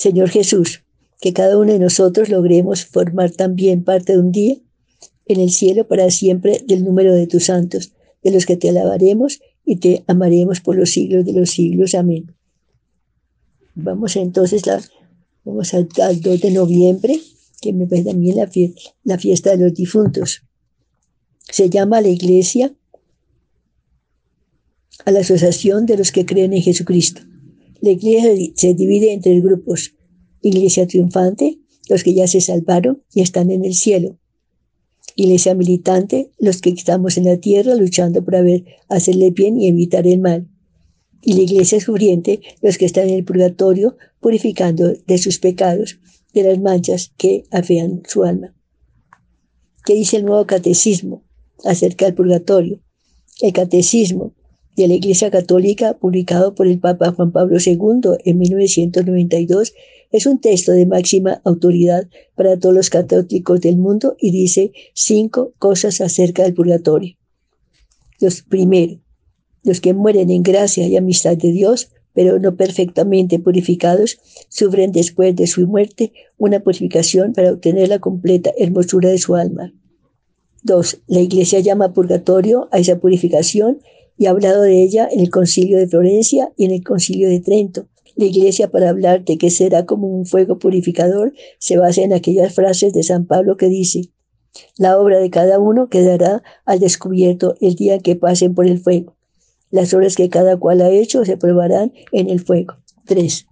Señor 0.00 0.30
Jesús, 0.30 0.82
que 1.20 1.34
cada 1.34 1.58
uno 1.58 1.74
de 1.74 1.78
nosotros 1.78 2.30
logremos 2.30 2.86
formar 2.86 3.32
también 3.32 3.84
parte 3.84 4.14
de 4.14 4.18
un 4.18 4.32
día 4.32 4.56
en 5.26 5.40
el 5.40 5.50
cielo 5.50 5.86
para 5.86 6.10
siempre 6.10 6.64
del 6.66 6.84
número 6.84 7.14
de 7.14 7.26
tus 7.26 7.44
santos, 7.44 7.92
de 8.22 8.30
los 8.30 8.46
que 8.46 8.56
te 8.56 8.70
alabaremos 8.70 9.40
y 9.62 9.76
te 9.76 10.02
amaremos 10.06 10.62
por 10.62 10.76
los 10.76 10.88
siglos 10.88 11.26
de 11.26 11.34
los 11.34 11.50
siglos. 11.50 11.94
Amén. 11.94 12.34
Vamos 13.74 14.16
entonces, 14.16 14.66
la, 14.66 14.82
vamos 15.44 15.74
al, 15.74 15.86
2 15.86 16.40
de 16.40 16.50
noviembre, 16.50 17.20
que 17.60 17.74
me 17.74 17.86
parece 17.86 18.08
también 18.08 18.36
la, 18.36 18.50
la 19.04 19.18
fiesta 19.18 19.50
de 19.50 19.58
los 19.58 19.74
difuntos. 19.74 20.44
Se 21.40 21.68
llama 21.68 22.00
la 22.00 22.08
iglesia 22.08 22.74
a 25.04 25.10
la 25.10 25.20
asociación 25.20 25.84
de 25.84 25.98
los 25.98 26.10
que 26.10 26.24
creen 26.24 26.54
en 26.54 26.62
Jesucristo. 26.62 27.20
La 27.80 27.90
iglesia 27.90 28.52
se 28.56 28.74
divide 28.74 29.12
en 29.12 29.22
tres 29.22 29.42
grupos. 29.42 29.94
Iglesia 30.42 30.86
triunfante, 30.86 31.58
los 31.88 32.04
que 32.04 32.14
ya 32.14 32.26
se 32.26 32.40
salvaron 32.40 33.02
y 33.14 33.22
están 33.22 33.50
en 33.50 33.64
el 33.64 33.74
cielo. 33.74 34.18
Iglesia 35.16 35.54
militante, 35.54 36.30
los 36.38 36.60
que 36.60 36.70
estamos 36.70 37.16
en 37.16 37.24
la 37.24 37.38
tierra 37.38 37.74
luchando 37.74 38.24
por 38.24 38.34
hacerle 38.88 39.30
bien 39.30 39.60
y 39.60 39.68
evitar 39.68 40.06
el 40.06 40.20
mal. 40.20 40.48
Y 41.22 41.34
la 41.34 41.42
iglesia 41.42 41.80
sufriente, 41.80 42.40
los 42.62 42.78
que 42.78 42.84
están 42.84 43.08
en 43.08 43.14
el 43.14 43.24
purgatorio 43.24 43.96
purificando 44.20 44.92
de 45.06 45.18
sus 45.18 45.38
pecados, 45.38 45.98
de 46.32 46.44
las 46.44 46.58
manchas 46.60 47.12
que 47.16 47.44
afean 47.50 48.02
su 48.06 48.24
alma. 48.24 48.54
¿Qué 49.84 49.94
dice 49.94 50.18
el 50.18 50.24
nuevo 50.26 50.46
catecismo 50.46 51.24
acerca 51.64 52.04
del 52.04 52.14
purgatorio? 52.14 52.80
El 53.40 53.52
catecismo 53.52 54.34
de 54.80 54.88
la 54.88 54.94
Iglesia 54.94 55.30
Católica, 55.30 55.98
publicado 55.98 56.54
por 56.54 56.66
el 56.66 56.78
Papa 56.78 57.12
Juan 57.12 57.32
Pablo 57.32 57.58
II 57.64 58.16
en 58.24 58.38
1992, 58.38 59.74
es 60.10 60.26
un 60.26 60.40
texto 60.40 60.72
de 60.72 60.86
máxima 60.86 61.40
autoridad 61.44 62.08
para 62.34 62.58
todos 62.58 62.74
los 62.74 62.90
católicos 62.90 63.60
del 63.60 63.76
mundo 63.76 64.16
y 64.18 64.32
dice 64.32 64.72
cinco 64.94 65.52
cosas 65.58 66.00
acerca 66.00 66.42
del 66.42 66.54
purgatorio. 66.54 67.16
Los 68.20 68.42
primero, 68.42 69.00
los 69.62 69.80
que 69.80 69.94
mueren 69.94 70.30
en 70.30 70.42
gracia 70.42 70.88
y 70.88 70.96
amistad 70.96 71.36
de 71.36 71.52
Dios, 71.52 71.90
pero 72.12 72.38
no 72.38 72.56
perfectamente 72.56 73.38
purificados, 73.38 74.18
sufren 74.48 74.92
después 74.92 75.36
de 75.36 75.46
su 75.46 75.66
muerte 75.66 76.12
una 76.38 76.60
purificación 76.60 77.34
para 77.34 77.52
obtener 77.52 77.88
la 77.88 77.98
completa 77.98 78.50
hermosura 78.58 79.10
de 79.10 79.18
su 79.18 79.36
alma. 79.36 79.72
Dos, 80.62 81.00
la 81.06 81.20
Iglesia 81.20 81.60
llama 81.60 81.92
purgatorio 81.92 82.68
a 82.72 82.78
esa 82.78 82.98
purificación 82.98 83.80
y 84.20 84.26
ha 84.26 84.32
hablado 84.32 84.60
de 84.60 84.82
ella 84.82 85.08
en 85.10 85.20
el 85.20 85.30
concilio 85.30 85.78
de 85.78 85.88
Florencia 85.88 86.52
y 86.54 86.66
en 86.66 86.72
el 86.72 86.84
concilio 86.84 87.30
de 87.30 87.40
Trento. 87.40 87.88
La 88.16 88.26
iglesia 88.26 88.70
para 88.70 88.90
hablar 88.90 89.24
de 89.24 89.38
que 89.38 89.48
será 89.48 89.86
como 89.86 90.08
un 90.08 90.26
fuego 90.26 90.58
purificador 90.58 91.32
se 91.58 91.78
basa 91.78 92.02
en 92.02 92.12
aquellas 92.12 92.54
frases 92.54 92.92
de 92.92 93.02
San 93.02 93.24
Pablo 93.24 93.56
que 93.56 93.68
dice, 93.68 94.10
la 94.76 94.98
obra 94.98 95.20
de 95.20 95.30
cada 95.30 95.58
uno 95.58 95.88
quedará 95.88 96.42
al 96.66 96.80
descubierto 96.80 97.54
el 97.62 97.76
día 97.76 97.98
que 98.00 98.14
pasen 98.14 98.54
por 98.54 98.66
el 98.66 98.78
fuego. 98.78 99.16
Las 99.70 99.94
obras 99.94 100.16
que 100.16 100.28
cada 100.28 100.58
cual 100.58 100.82
ha 100.82 100.90
hecho 100.90 101.24
se 101.24 101.38
probarán 101.38 101.94
en 102.12 102.28
el 102.28 102.40
fuego. 102.40 102.74
3. 103.06 103.46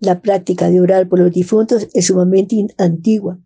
La 0.00 0.20
práctica 0.20 0.68
de 0.68 0.80
orar 0.80 1.08
por 1.08 1.20
los 1.20 1.30
difuntos 1.30 1.86
es 1.94 2.06
sumamente 2.06 2.66
antigua. 2.76 3.38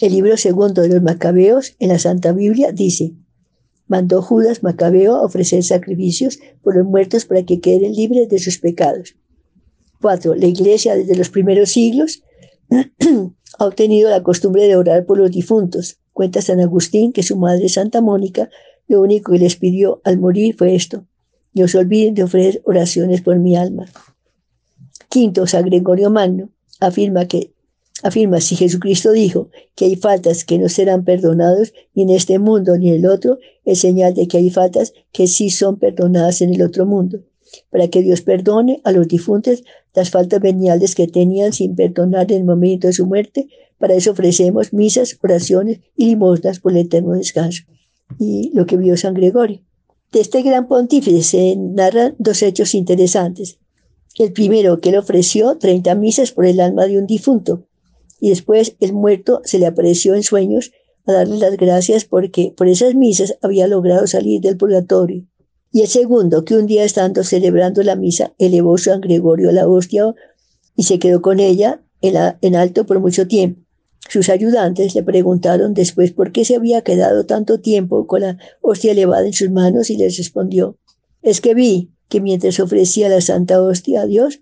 El 0.00 0.14
libro 0.14 0.38
segundo 0.38 0.80
de 0.80 0.88
los 0.88 1.02
Macabeos 1.02 1.76
en 1.80 1.90
la 1.90 1.98
Santa 1.98 2.32
Biblia 2.32 2.72
dice, 2.72 3.12
mandó 3.92 4.22
Judas 4.22 4.62
Macabeo 4.62 5.16
a 5.16 5.22
ofrecer 5.22 5.62
sacrificios 5.62 6.38
por 6.62 6.74
los 6.74 6.86
muertos 6.86 7.26
para 7.26 7.42
que 7.42 7.60
queden 7.60 7.92
libres 7.92 8.26
de 8.30 8.38
sus 8.38 8.58
pecados. 8.58 9.16
4. 10.00 10.34
La 10.34 10.46
iglesia 10.46 10.96
desde 10.96 11.14
los 11.14 11.28
primeros 11.28 11.72
siglos 11.72 12.22
ha 13.58 13.66
obtenido 13.66 14.08
la 14.08 14.22
costumbre 14.22 14.66
de 14.66 14.76
orar 14.76 15.04
por 15.04 15.18
los 15.18 15.30
difuntos. 15.30 15.98
Cuenta 16.14 16.40
San 16.40 16.60
Agustín 16.60 17.12
que 17.12 17.22
su 17.22 17.36
madre 17.36 17.68
Santa 17.68 18.00
Mónica 18.00 18.48
lo 18.88 19.02
único 19.02 19.32
que 19.32 19.38
les 19.38 19.56
pidió 19.56 20.00
al 20.04 20.16
morir 20.16 20.56
fue 20.56 20.74
esto. 20.74 21.04
No 21.52 21.68
se 21.68 21.76
olviden 21.76 22.14
de 22.14 22.22
ofrecer 22.22 22.62
oraciones 22.64 23.20
por 23.20 23.38
mi 23.38 23.56
alma. 23.56 23.84
Quinto, 25.10 25.46
San 25.46 25.66
Gregorio 25.66 26.08
Magno 26.08 26.48
afirma 26.80 27.26
que 27.26 27.51
afirma 28.02 28.40
si 28.40 28.56
Jesucristo 28.56 29.12
dijo 29.12 29.48
que 29.74 29.86
hay 29.86 29.96
faltas 29.96 30.44
que 30.44 30.58
no 30.58 30.68
serán 30.68 31.04
perdonados 31.04 31.72
ni 31.94 32.02
en 32.02 32.10
este 32.10 32.38
mundo 32.38 32.76
ni 32.76 32.90
en 32.90 32.96
el 32.96 33.06
otro, 33.06 33.38
es 33.64 33.78
señal 33.80 34.14
de 34.14 34.28
que 34.28 34.38
hay 34.38 34.50
faltas 34.50 34.92
que 35.12 35.26
sí 35.26 35.50
son 35.50 35.78
perdonadas 35.78 36.42
en 36.42 36.54
el 36.54 36.62
otro 36.62 36.84
mundo. 36.86 37.20
Para 37.70 37.88
que 37.88 38.02
Dios 38.02 38.22
perdone 38.22 38.80
a 38.84 38.92
los 38.92 39.08
difuntos 39.08 39.62
las 39.94 40.10
faltas 40.10 40.40
veniales 40.40 40.94
que 40.94 41.06
tenían 41.06 41.52
sin 41.52 41.74
perdonar 41.76 42.30
en 42.32 42.38
el 42.38 42.44
momento 42.44 42.86
de 42.86 42.92
su 42.92 43.06
muerte, 43.06 43.48
para 43.78 43.94
eso 43.94 44.12
ofrecemos 44.12 44.72
misas, 44.72 45.18
oraciones 45.22 45.80
y 45.96 46.06
limosnas 46.06 46.60
por 46.60 46.72
el 46.72 46.78
eterno 46.78 47.12
descanso. 47.12 47.64
Y 48.18 48.50
lo 48.54 48.66
que 48.66 48.76
vio 48.76 48.96
San 48.96 49.14
Gregorio. 49.14 49.60
De 50.12 50.20
este 50.20 50.42
gran 50.42 50.68
pontífice 50.68 51.22
se 51.22 51.56
narran 51.56 52.14
dos 52.18 52.42
hechos 52.42 52.74
interesantes. 52.74 53.58
El 54.18 54.32
primero, 54.32 54.80
que 54.80 54.90
él 54.90 54.96
ofreció 54.96 55.56
30 55.56 55.94
misas 55.94 56.32
por 56.32 56.44
el 56.44 56.60
alma 56.60 56.86
de 56.86 56.98
un 56.98 57.06
difunto, 57.06 57.64
y 58.22 58.28
después 58.28 58.76
el 58.78 58.92
muerto 58.92 59.42
se 59.44 59.58
le 59.58 59.66
apareció 59.66 60.14
en 60.14 60.22
sueños 60.22 60.70
a 61.06 61.12
darle 61.12 61.38
las 61.38 61.56
gracias 61.56 62.04
porque 62.04 62.54
por 62.56 62.68
esas 62.68 62.94
misas 62.94 63.36
había 63.42 63.66
logrado 63.66 64.06
salir 64.06 64.40
del 64.40 64.56
purgatorio. 64.56 65.26
Y 65.72 65.80
el 65.80 65.88
segundo, 65.88 66.44
que 66.44 66.54
un 66.54 66.66
día 66.66 66.84
estando 66.84 67.24
celebrando 67.24 67.82
la 67.82 67.96
misa, 67.96 68.32
elevó 68.38 68.78
San 68.78 69.00
Gregorio 69.00 69.50
la 69.50 69.66
hostia 69.66 70.14
y 70.76 70.84
se 70.84 71.00
quedó 71.00 71.20
con 71.20 71.40
ella 71.40 71.82
en, 72.00 72.54
alto 72.54 72.86
por 72.86 73.00
mucho 73.00 73.26
tiempo. 73.26 73.60
Sus 74.08 74.28
ayudantes 74.28 74.94
le 74.94 75.02
preguntaron 75.02 75.74
después 75.74 76.12
por 76.12 76.30
qué 76.30 76.44
se 76.44 76.54
había 76.54 76.82
quedado 76.82 77.26
tanto 77.26 77.58
tiempo 77.58 78.06
con 78.06 78.20
la 78.20 78.38
hostia 78.60 78.92
elevada 78.92 79.26
en 79.26 79.32
sus 79.32 79.50
manos 79.50 79.90
y 79.90 79.96
les 79.96 80.16
respondió, 80.16 80.78
es 81.22 81.40
que 81.40 81.54
vi 81.54 81.90
que 82.08 82.20
mientras 82.20 82.60
ofrecía 82.60 83.08
la 83.08 83.20
santa 83.20 83.60
hostia 83.60 84.02
a 84.02 84.06
Dios, 84.06 84.38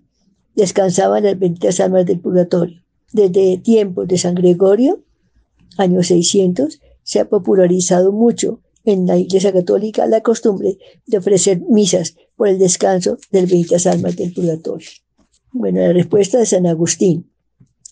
descansaban 0.53 1.23
las 1.23 1.39
benditas 1.39 1.79
almas 1.79 2.05
del 2.05 2.19
purgatorio. 2.19 2.81
Desde 3.13 3.57
tiempos 3.57 4.07
de 4.07 4.17
San 4.17 4.35
Gregorio, 4.35 5.03
año 5.77 6.03
600, 6.03 6.79
se 7.03 7.19
ha 7.19 7.29
popularizado 7.29 8.11
mucho 8.11 8.61
en 8.83 9.05
la 9.05 9.17
Iglesia 9.17 9.51
Católica 9.51 10.07
la 10.07 10.21
costumbre 10.21 10.77
de 11.05 11.17
ofrecer 11.17 11.61
misas 11.61 12.15
por 12.35 12.47
el 12.47 12.57
descanso 12.59 13.17
de 13.31 13.65
las 13.69 13.85
almas 13.87 14.15
del 14.15 14.33
purgatorio. 14.33 14.89
Bueno, 15.51 15.81
la 15.81 15.93
respuesta 15.93 16.39
de 16.39 16.45
San 16.45 16.65
Agustín. 16.65 17.29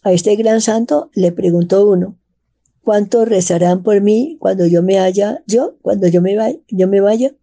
A 0.01 0.13
este 0.13 0.35
gran 0.35 0.61
santo 0.61 1.09
le 1.13 1.31
preguntó 1.31 1.85
uno, 1.87 2.17
¿cuánto 2.83 3.25
rezarán 3.25 3.83
por 3.83 3.99
mí 4.01 4.37
cuando 4.39 4.65
yo 4.65 4.81
me 4.81 4.97
haya, 4.97 5.43
yo, 5.45 5.75
cuando 5.81 6.07
yo 6.07 6.21
me, 6.21 6.37
vaya, 6.37 6.57
yo 6.69 6.87
me 6.87 7.01
vaya? 7.01 7.35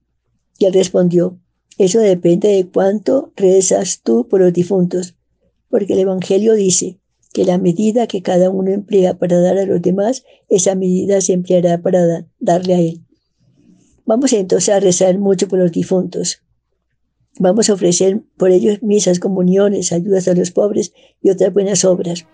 Y 0.59 0.65
él 0.65 0.73
respondió, 0.73 1.39
eso 1.77 2.01
depende 2.01 2.49
de 2.49 2.67
cuánto 2.67 3.31
rezas 3.37 4.01
tú 4.03 4.27
por 4.27 4.41
los 4.41 4.55
difuntos, 4.55 5.15
porque 5.69 5.93
el 5.93 6.01
Evangelio 6.01 6.55
dice, 6.55 6.99
que 7.33 7.45
la 7.45 7.59
medida 7.59 8.07
que 8.07 8.23
cada 8.23 8.51
uno 8.51 8.71
emplea 8.71 9.19
para 9.19 9.41
dar 9.41 9.59
a 9.59 9.67
los 9.67 9.83
demás, 9.83 10.25
esa 10.49 10.75
medida 10.75 11.21
se 11.21 11.33
empleará 11.33 11.83
para 11.83 12.27
darle 12.39 12.75
a 12.75 12.81
él. 12.81 13.03
Vamos 14.05 14.33
entonces 14.33 14.75
a 14.75 14.81
rezar 14.81 15.19
mucho 15.19 15.49
por 15.49 15.59
los 15.59 15.73
difuntos. 15.73 16.43
Vamos 17.39 17.69
a 17.69 17.75
ofrecer 17.75 18.23
por 18.39 18.51
ellos 18.51 18.83
misas, 18.83 19.19
comuniones, 19.19 19.93
ayudas 19.93 20.29
a 20.29 20.35
los 20.35 20.51
pobres 20.51 20.93
y 21.21 21.31
otras 21.31 21.53
buenas 21.53 21.85
obras. 21.85 22.27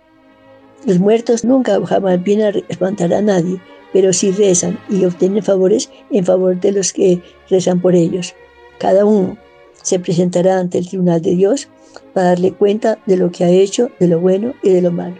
Los 0.86 0.99
muertos 0.99 1.45
nunca 1.45 1.84
jamás 1.86 2.22
vienen 2.22 2.55
a 2.55 2.59
espantar 2.68 3.12
a 3.14 3.22
nadie, 3.22 3.61
pero 3.93 4.12
sí 4.12 4.30
rezan 4.32 4.78
y 4.88 5.05
obtienen 5.05 5.43
favores 5.43 5.90
en 6.11 6.24
favor 6.24 6.61
de 6.61 6.72
los 6.72 6.93
que 6.93 7.20
rezan 7.49 7.80
por 7.80 7.95
ellos. 7.95 8.34
Cada 8.78 9.05
uno 9.05 9.38
se 9.83 9.99
presentará 9.99 10.59
ante 10.59 10.78
el 10.78 10.89
tribunal 10.89 11.20
de 11.20 11.35
Dios 11.35 11.68
para 12.14 12.28
darle 12.28 12.53
cuenta 12.53 12.99
de 13.07 13.16
lo 13.16 13.30
que 13.30 13.45
ha 13.45 13.51
hecho, 13.51 13.91
de 14.01 14.09
lo 14.09 14.20
bueno 14.20 14.55
y 14.62 14.70
de 14.70 14.83
lo 14.83 14.93
malo. 14.93 15.16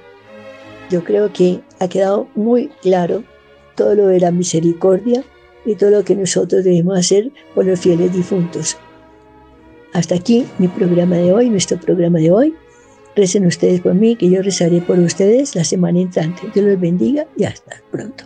Yo 0.91 1.05
creo 1.05 1.33
que 1.33 1.61
ha 1.81 1.89
quedado 1.89 2.29
muy 2.35 2.69
claro 2.81 3.25
todo 3.75 3.95
lo 3.95 4.07
de 4.09 4.21
la 4.21 4.31
misericordia 4.31 5.25
y 5.65 5.75
todo 5.75 5.91
lo 5.91 6.05
que 6.05 6.15
nosotros 6.15 6.65
debemos 6.65 6.99
hacer 6.99 7.31
por 7.55 7.65
los 7.65 7.81
fieles 7.81 8.13
difuntos. 8.13 8.77
Hasta 9.93 10.15
aquí 10.15 10.47
mi 10.59 10.69
programa 10.69 11.17
de 11.17 11.33
hoy, 11.33 11.51
nuestro 11.51 11.79
programa 11.79 12.19
de 12.19 12.31
hoy. 12.31 12.55
Recen 13.15 13.45
ustedes 13.47 13.83
por 13.83 13.95
mí, 13.95 14.17
que 14.17 14.31
yo 14.31 14.41
rezaré 14.41 14.81
por 14.81 14.99
ustedes 14.99 15.55
la 15.55 15.65
semana 15.65 16.01
entrante. 16.01 16.49
Dios 16.55 16.65
los 16.65 16.81
bendiga 16.81 17.27
y 17.37 17.45
hasta 17.45 17.83
pronto. 17.91 18.25